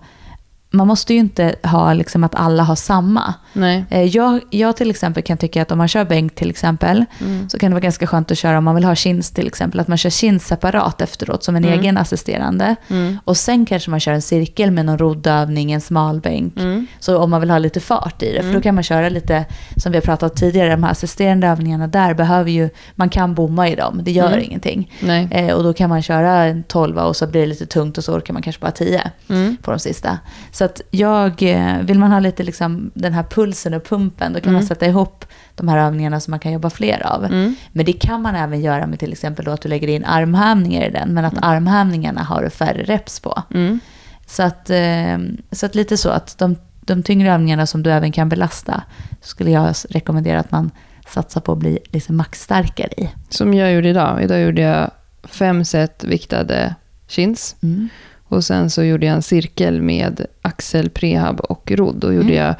man 0.76 0.86
måste 0.86 1.12
ju 1.14 1.18
inte 1.20 1.54
ha 1.62 1.92
liksom 1.92 2.24
att 2.24 2.34
alla 2.34 2.62
har 2.62 2.74
samma. 2.76 3.34
Nej. 3.52 3.84
Eh, 3.90 4.02
Jag, 4.02 4.40
jag 4.50 4.76
till 4.76 4.90
exempel 4.90 5.22
kan 5.22 5.36
tycka 5.38 5.62
att 5.62 5.72
om 5.72 5.78
man 5.78 5.88
kör 5.88 6.04
bänk 6.04 6.34
till 6.34 6.50
exempel 6.50 7.04
Mm. 7.20 7.48
så 7.48 7.58
kan 7.58 7.70
det 7.70 7.74
vara 7.74 7.80
ganska 7.82 8.06
skönt 8.06 8.30
att 8.30 8.38
köra 8.38 8.58
om 8.58 8.64
man 8.64 8.74
vill 8.74 8.84
ha 8.84 8.94
chins 8.94 9.30
till 9.30 9.46
exempel. 9.46 9.80
Att 9.80 9.88
man 9.88 9.98
kör 9.98 10.10
chins 10.10 10.46
separat 10.46 11.00
efteråt 11.00 11.44
som 11.44 11.56
en 11.56 11.64
Mm. 11.64 11.78
egen 11.80 11.96
assisterande. 11.98 12.76
Mm. 12.88 13.18
Och 13.24 13.36
sen 13.36 13.66
kanske 13.66 13.90
man 13.90 14.00
kör 14.00 14.12
en 14.12 14.22
cirkel 14.22 14.70
med 14.70 14.86
någon 14.86 14.98
roddövning, 14.98 15.72
en 15.72 15.80
smalbänk. 15.80 16.56
Mm. 16.56 16.86
Så 17.00 17.18
om 17.18 17.30
man 17.30 17.40
vill 17.40 17.50
ha 17.50 17.58
lite 17.58 17.80
fart 17.80 18.22
i 18.22 18.26
det. 18.32 18.38
För 18.38 18.42
Mm. 18.48 18.54
då 18.54 18.60
kan 18.60 18.74
man 18.74 18.84
köra 18.84 19.08
lite, 19.08 19.44
som 19.76 19.92
vi 19.92 19.98
har 19.98 20.02
pratat 20.02 20.30
om 20.32 20.36
tidigare, 20.36 20.70
de 20.70 20.82
här 20.82 20.90
assisterande 20.90 21.46
övningarna 21.46 21.86
där 21.86 22.14
behöver 22.14 22.50
ju, 22.50 22.68
man 22.94 23.08
kan 23.08 23.34
bomma 23.34 23.68
i 23.68 23.74
dem, 23.74 24.00
det 24.04 24.10
gör 24.12 24.26
Mm. 24.32 24.40
ingenting. 24.44 24.92
Nej. 25.00 25.28
Eh, 25.30 25.54
och 25.54 25.62
då 25.64 25.72
kan 25.72 25.88
man 25.88 26.02
köra 26.02 26.30
en 26.44 26.62
12 26.62 26.98
och 26.98 27.16
så 27.16 27.26
blir 27.26 27.40
det 27.40 27.46
lite 27.46 27.66
tungt 27.66 27.98
och 27.98 28.04
så 28.04 28.12
orkar 28.14 28.32
man 28.32 28.42
kanske 28.42 28.60
bara 28.60 28.70
10 28.70 29.10
Mm. 29.28 29.56
på 29.62 29.70
de 29.70 29.78
sista. 29.80 30.18
Så 30.52 30.63
att 30.64 30.80
jag, 30.90 31.42
eh, 31.42 31.78
vill 31.82 31.98
man 31.98 32.12
ha 32.12 32.20
lite 32.20 32.42
liksom 32.42 32.90
den 32.94 33.12
här 33.12 33.22
pulsen 33.22 33.74
och 33.74 33.84
pumpen, 33.84 34.32
då 34.32 34.40
kan 34.40 34.48
Mm. 34.48 34.54
man 34.54 34.66
sätta 34.66 34.86
ihop 34.86 35.24
de 35.54 35.68
här 35.68 35.78
övningarna 35.78 36.20
som 36.20 36.30
man 36.30 36.40
kan 36.40 36.52
jobba 36.52 36.70
fler 36.70 37.06
av. 37.06 37.24
Mm. 37.24 37.54
Men 37.72 37.84
det 37.86 37.92
kan 37.92 38.22
man 38.22 38.34
även 38.34 38.60
göra 38.60 38.86
med 38.86 38.98
till 38.98 39.12
exempel 39.12 39.44
då 39.44 39.50
att 39.50 39.60
du 39.62 39.68
lägger 39.68 39.88
in 39.88 40.04
armhävningar 40.04 40.88
i 40.88 40.90
den, 40.90 41.14
men 41.14 41.24
att 41.24 41.34
armhävningarna 41.42 42.22
har 42.22 42.42
du 42.42 42.50
färre 42.50 42.82
reps 42.82 43.20
på. 43.20 43.42
Mm. 43.54 43.80
Så 44.26 44.42
att, 44.42 44.70
eh, 44.70 45.18
så 45.52 45.66
att 45.66 45.74
lite 45.74 45.96
så 45.96 46.08
att 46.10 46.38
de, 46.38 46.56
de 46.80 47.02
tyngre 47.02 47.32
övningarna 47.32 47.66
som 47.66 47.82
du 47.82 47.90
även 47.92 48.12
kan 48.12 48.28
belasta, 48.28 48.82
skulle 49.20 49.50
jag 49.50 49.74
rekommendera 49.90 50.40
att 50.40 50.50
man 50.50 50.70
satsar 51.08 51.40
på 51.40 51.52
att 51.52 51.58
bli 51.58 51.78
liksom 51.90 52.16
maxstarkare 52.16 52.88
i. 52.96 53.08
Som 53.28 53.54
jag 53.54 53.72
gjorde 53.72 53.88
idag. 53.88 54.22
Idag 54.22 54.40
gjorde 54.40 54.62
jag 54.62 54.90
fem 55.24 55.64
set 55.64 56.04
viktade 56.04 56.74
chins. 57.08 57.56
Mm. 57.62 57.88
Och 58.34 58.44
sen 58.44 58.70
så 58.70 58.82
gjorde 58.82 59.06
jag 59.06 59.14
en 59.14 59.22
cirkel 59.22 59.82
med 59.82 60.26
axel, 60.42 60.90
prehab 60.90 61.40
och 61.40 61.70
rodd. 61.70 61.96
Då 61.96 62.12
gjorde 62.12 62.32
Mm. 62.34 62.44
jag 62.46 62.54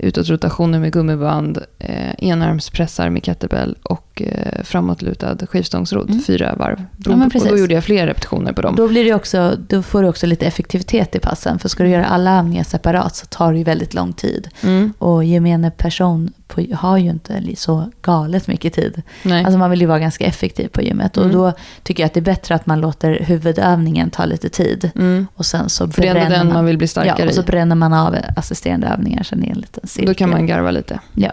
utåtrotationer 0.00 0.78
med 0.78 0.92
gummiband, 0.92 1.58
eh, 1.78 2.14
enarmspressar 2.18 3.10
med 3.10 3.24
kettlebell 3.24 3.76
och 3.82 4.22
eh, 4.22 4.62
framåtlutad 4.64 5.36
skivstångsrodd, 5.46 6.10
Mm. 6.10 6.22
fyra 6.22 6.54
varv. 6.54 6.84
Ja, 7.06 7.24
och 7.34 7.48
då 7.48 7.56
gjorde 7.56 7.74
jag 7.74 7.84
fler 7.84 8.06
repetitioner 8.06 8.52
på 8.52 8.62
dem. 8.62 8.74
Då, 8.76 8.88
blir 8.88 9.04
det 9.04 9.14
också, 9.14 9.56
då 9.68 9.82
får 9.82 10.02
du 10.02 10.08
också 10.08 10.26
lite 10.26 10.46
effektivitet 10.46 11.16
i 11.16 11.18
passen. 11.18 11.58
För 11.58 11.68
ska 11.68 11.82
du 11.82 11.88
göra 11.90 12.06
alla 12.06 12.38
övningar 12.38 12.64
separat 12.64 13.16
så 13.16 13.26
tar 13.26 13.52
det 13.52 13.58
ju 13.58 13.64
väldigt 13.64 13.94
lång 13.94 14.12
tid. 14.12 14.48
Mm. 14.62 14.92
Och 14.98 15.24
gemene 15.24 15.70
person 15.70 16.32
på, 16.48 16.64
har 16.74 16.96
ju 16.98 17.10
inte 17.10 17.56
så 17.56 17.90
galet 18.02 18.46
mycket 18.48 18.74
tid. 18.74 19.02
Nej. 19.22 19.44
Alltså 19.44 19.58
man 19.58 19.70
vill 19.70 19.80
ju 19.80 19.86
vara 19.86 19.98
ganska 19.98 20.24
effektiv 20.24 20.68
på 20.68 20.82
gymmet. 20.82 21.16
Och 21.16 21.24
Mm. 21.24 21.36
då 21.36 21.52
tycker 21.82 22.02
jag 22.02 22.06
att 22.06 22.14
det 22.14 22.20
är 22.20 22.22
bättre 22.22 22.54
att 22.54 22.66
man 22.66 22.80
låter 22.80 23.18
huvudövningen 23.24 24.10
ta 24.10 24.24
lite 24.24 24.48
tid. 24.48 24.90
mm. 24.94 25.26
Och 25.34 25.46
sen 25.46 25.68
så 25.68 25.88
För 25.88 26.02
det 26.02 26.08
är 26.08 26.10
ändå 26.10 26.20
bränner 26.20 26.36
den 26.38 26.46
man, 26.46 26.54
man 26.54 26.64
vill 26.64 26.78
bli 26.78 26.88
starkare 26.88 27.16
ja, 27.18 27.26
och 27.28 27.34
så 27.34 27.42
bränner 27.42 27.76
man 27.76 27.92
av 27.92 28.16
assisterande 28.36 28.86
övningar 28.86 29.22
sen 29.22 29.44
i 29.44 29.48
en 29.48 29.58
liten 29.58 29.86
cirkel. 29.88 30.06
Då 30.08 30.14
kan 30.14 30.30
man 30.30 30.46
garva 30.46 30.70
lite. 30.70 31.00
Ja. 31.14 31.32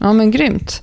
Ja 0.00 0.12
men 0.12 0.30
grymt. 0.30 0.82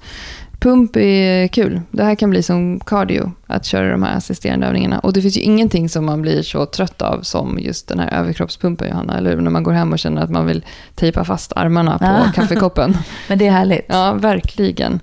Pump 0.63 0.95
är 0.95 1.47
kul. 1.47 1.81
Det 1.91 2.03
här 2.03 2.15
kan 2.15 2.29
bli 2.29 2.43
som 2.43 2.79
cardio, 2.79 3.31
att 3.47 3.65
köra 3.65 3.91
de 3.91 4.03
här 4.03 4.17
assisterande 4.17 4.67
övningarna. 4.67 4.99
Och 4.99 5.13
det 5.13 5.21
finns 5.21 5.37
ju 5.37 5.41
ingenting 5.41 5.89
som 5.89 6.05
man 6.05 6.21
blir 6.21 6.41
så 6.41 6.65
trött 6.65 7.01
av 7.01 7.21
som 7.21 7.59
just 7.59 7.87
den 7.87 7.99
här 7.99 8.13
överkroppspumpen, 8.19 8.89
Johanna. 8.89 9.17
Eller 9.17 9.29
hur? 9.35 9.41
När 9.41 9.51
man 9.51 9.63
går 9.63 9.71
hem 9.71 9.93
och 9.93 9.99
känner 9.99 10.21
att 10.21 10.29
man 10.29 10.45
vill 10.45 10.65
tejpa 10.95 11.23
fast 11.25 11.53
armarna 11.55 11.97
på 11.99 12.05
Ja. 12.05 12.31
kaffekoppen. 12.35 12.97
Men 13.27 13.37
det 13.37 13.47
är 13.47 13.51
härligt. 13.51 13.85
Ja, 13.87 14.13
verkligen. 14.13 14.99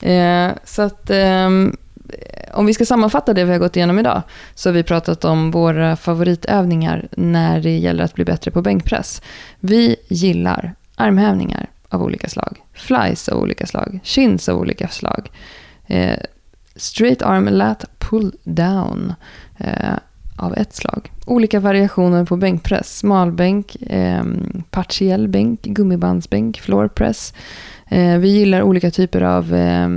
Eh, 0.00 0.48
så 0.64 0.82
att 0.82 1.10
ehm, 1.10 1.76
om 2.52 2.66
vi 2.66 2.74
ska 2.74 2.84
sammanfatta 2.84 3.34
det 3.34 3.44
vi 3.44 3.52
har 3.52 3.58
gått 3.58 3.76
igenom 3.76 3.98
idag, 3.98 4.22
så 4.54 4.68
har 4.68 4.74
vi 4.74 4.82
pratat 4.82 5.24
om 5.24 5.50
våra 5.50 5.96
favoritövningar 5.96 7.08
när 7.16 7.60
det 7.60 7.78
gäller 7.78 8.04
att 8.04 8.14
bli 8.14 8.24
bättre 8.24 8.50
på 8.50 8.62
bänkpress. 8.62 9.22
Vi 9.60 9.96
gillar 10.08 10.74
armhävningar 10.96 11.66
av 11.94 12.02
olika 12.02 12.28
slag, 12.28 12.62
flies 12.72 13.28
av 13.28 13.38
olika 13.42 13.66
slag, 13.66 14.00
chins 14.02 14.48
av 14.48 14.58
olika 14.58 14.88
slag, 14.88 15.30
eh, 15.86 16.18
straight 16.76 17.22
arm 17.22 17.48
lat 17.48 17.84
pull 17.98 18.32
down 18.44 19.14
eh, 19.58 19.94
av 20.36 20.54
ett 20.56 20.74
slag. 20.74 21.12
Olika 21.26 21.60
variationer 21.60 22.24
på 22.24 22.36
bänkpress, 22.36 22.98
smalbänk, 22.98 23.76
eh, 23.82 24.24
partiell 24.70 25.28
bänk, 25.28 25.62
gummibandsbänk, 25.62 26.60
floor 26.60 26.88
press. 26.88 27.34
Eh, 27.88 28.18
vi 28.18 28.28
gillar 28.28 28.62
olika 28.62 28.90
typer 28.90 29.20
av 29.20 29.54
eh, 29.54 29.88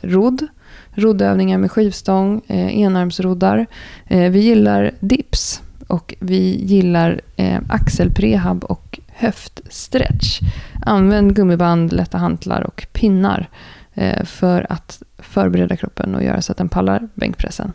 rodd, 0.00 0.46
roddövningar 0.90 1.58
med 1.58 1.70
skivstång, 1.70 2.40
eh, 2.46 2.78
enarmsroddar. 2.80 3.66
Eh, 4.06 4.30
vi 4.30 4.40
gillar 4.40 4.90
dips 5.00 5.62
och 5.86 6.14
vi 6.20 6.64
gillar 6.64 7.20
eh, 7.36 7.60
axelprehab 7.68 8.64
och 8.64 9.00
höftstretch. 9.20 10.40
Använd 10.86 11.36
gummiband, 11.36 11.92
lätta 11.92 12.18
hantlar 12.18 12.62
och 12.62 12.86
pinnar 12.92 13.48
eh, 13.94 14.24
för 14.24 14.66
att 14.72 15.02
förbereda 15.18 15.76
kroppen 15.76 16.14
och 16.14 16.24
göra 16.24 16.42
så 16.42 16.52
att 16.52 16.58
den 16.58 16.68
pallar 16.68 17.08
bänkpressen. 17.14 17.72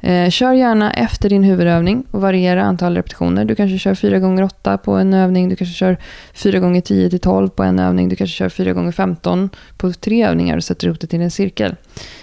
Eh, 0.00 0.30
kör 0.30 0.52
gärna 0.52 0.92
efter 0.92 1.28
din 1.28 1.42
huvudövning 1.42 2.04
och 2.10 2.20
variera 2.20 2.62
antal 2.62 2.96
repetitioner. 2.96 3.44
Du 3.44 3.54
kanske 3.54 3.78
kör 3.78 3.94
4 3.94 4.18
gånger 4.18 4.42
8 4.42 4.78
på 4.78 4.92
en 4.92 5.14
övning, 5.14 5.48
du 5.48 5.56
kanske 5.56 5.74
kör 5.74 5.96
4 6.34 6.58
gånger 6.58 6.80
10 6.80 7.10
till 7.10 7.20
12 7.20 7.48
på 7.48 7.62
en 7.62 7.78
övning, 7.78 8.08
du 8.08 8.16
kanske 8.16 8.36
kör 8.36 8.48
4 8.48 8.72
gånger 8.72 8.92
15 8.92 9.50
på 9.76 9.92
tre 9.92 10.26
övningar 10.26 10.56
och 10.56 10.64
sätter 10.64 10.86
ihop 10.86 11.00
det 11.00 11.06
till 11.06 11.20
en 11.20 11.30
cirkel. 11.30 11.76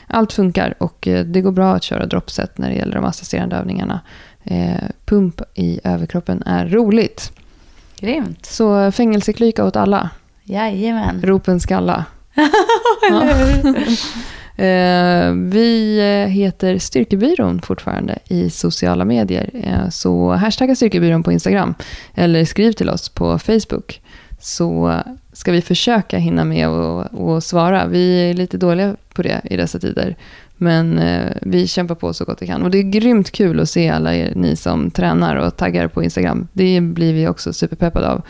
Allt 0.07 0.33
funkar 0.33 0.73
och 0.77 1.07
eh, 1.07 1.25
det 1.25 1.41
går 1.41 1.51
bra 1.51 1.75
att 1.75 1.83
köra 1.83 2.05
dropset 2.05 2.57
när 2.57 2.69
det 2.69 2.75
gäller 2.75 2.95
de 2.95 3.05
assisterande 3.05 3.55
övningarna. 3.55 3.99
Pump 5.05 5.41
i 5.55 5.79
överkroppen 5.83 6.43
är 6.45 6.67
roligt. 6.67 7.31
Grymt. 7.99 8.45
Så 8.45 8.91
fängelseklyka 8.91 9.65
åt 9.65 9.75
alla. 9.75 10.09
Jajamän. 10.43 11.21
Ropen 11.23 11.59
skalla. 11.59 12.05
Eh, 14.59 15.31
vi 15.33 16.01
heter 16.29 16.77
Styrkebyrån 16.77 17.61
fortfarande 17.61 18.19
i 18.27 18.49
sociala 18.49 19.05
medier. 19.05 19.49
Eh, 19.53 19.89
så 19.89 20.31
hashtagga 20.31 20.75
Styrkebyrån 20.75 21.23
på 21.23 21.31
Instagram 21.31 21.75
eller 22.15 22.45
skriv 22.45 22.71
till 22.71 22.89
oss 22.89 23.09
på 23.09 23.39
Facebook. 23.39 24.01
Så 24.39 25.01
ska 25.33 25.51
vi 25.51 25.61
försöka 25.61 26.17
hinna 26.17 26.43
med 26.43 26.69
och 26.69 27.43
svara. 27.43 27.87
Vi 27.87 28.29
är 28.29 28.33
lite 28.33 28.57
dåliga 28.57 28.95
på 29.13 29.21
det 29.21 29.41
i 29.43 29.57
dessa 29.57 29.79
tider. 29.79 30.15
Men 30.61 30.99
eh, 30.99 31.31
vi 31.41 31.67
kämpar 31.67 31.95
på 31.95 32.13
så 32.13 32.25
gott 32.25 32.41
vi 32.41 32.47
kan. 32.47 32.63
Och 32.63 32.71
det 32.71 32.77
är 32.77 32.83
grymt 32.83 33.31
kul 33.31 33.59
att 33.59 33.69
se 33.69 33.89
alla 33.89 34.15
er, 34.15 34.33
ni 34.35 34.55
som 34.55 34.91
tränar 34.91 35.35
och 35.35 35.57
taggar 35.57 35.87
på 35.87 36.03
Instagram. 36.03 36.47
Det 36.53 36.81
blir 36.81 37.13
vi 37.13 37.27
också 37.27 37.53
superpeppade 37.53 38.09
av. 38.09 38.21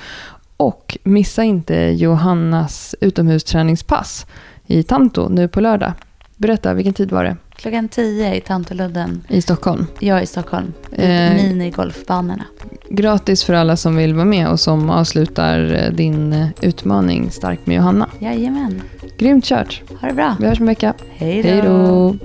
Och 0.57 0.97
missa 1.03 1.43
inte 1.43 1.75
Johannas 1.75 2.95
utomhusträningspass 3.01 4.25
i 4.67 4.83
Tanto 4.83 5.29
nu 5.29 5.47
på 5.47 5.61
lördag. 5.61 5.93
Berätta, 6.35 6.73
vilken 6.73 6.93
tid 6.93 7.11
var 7.11 7.23
det? 7.23 7.37
Klockan 7.55 7.89
10 7.89 8.35
i 8.35 8.41
Tantoludden. 8.41 9.23
I 9.27 9.41
Stockholm. 9.41 9.85
Jag 9.99 10.23
i 10.23 10.25
Stockholm. 10.25 10.73
Eh. 10.91 11.33
minigolfbanorna. 11.33 12.45
Gratis 12.89 13.43
för 13.43 13.53
alla 13.53 13.75
som 13.75 13.95
vill 13.95 14.13
vara 14.13 14.25
med 14.25 14.49
och 14.49 14.59
som 14.59 14.89
avslutar 14.89 15.73
eh, 15.73 15.93
din 15.93 16.33
eh, 16.33 16.47
utmaning 16.61 17.31
Stark 17.31 17.59
med 17.65 17.75
Johanna. 17.75 18.09
Jajamän. 18.19 18.81
Grymt 19.19 19.45
kört. 19.45 19.81
Ha 20.01 20.07
det 20.07 20.13
bra. 20.13 20.35
Vi 20.39 20.47
hörs 20.47 20.59
om 20.59 20.63
en 20.63 20.67
vecka. 20.67 20.93
Hej 21.17 21.61
då. 21.61 22.15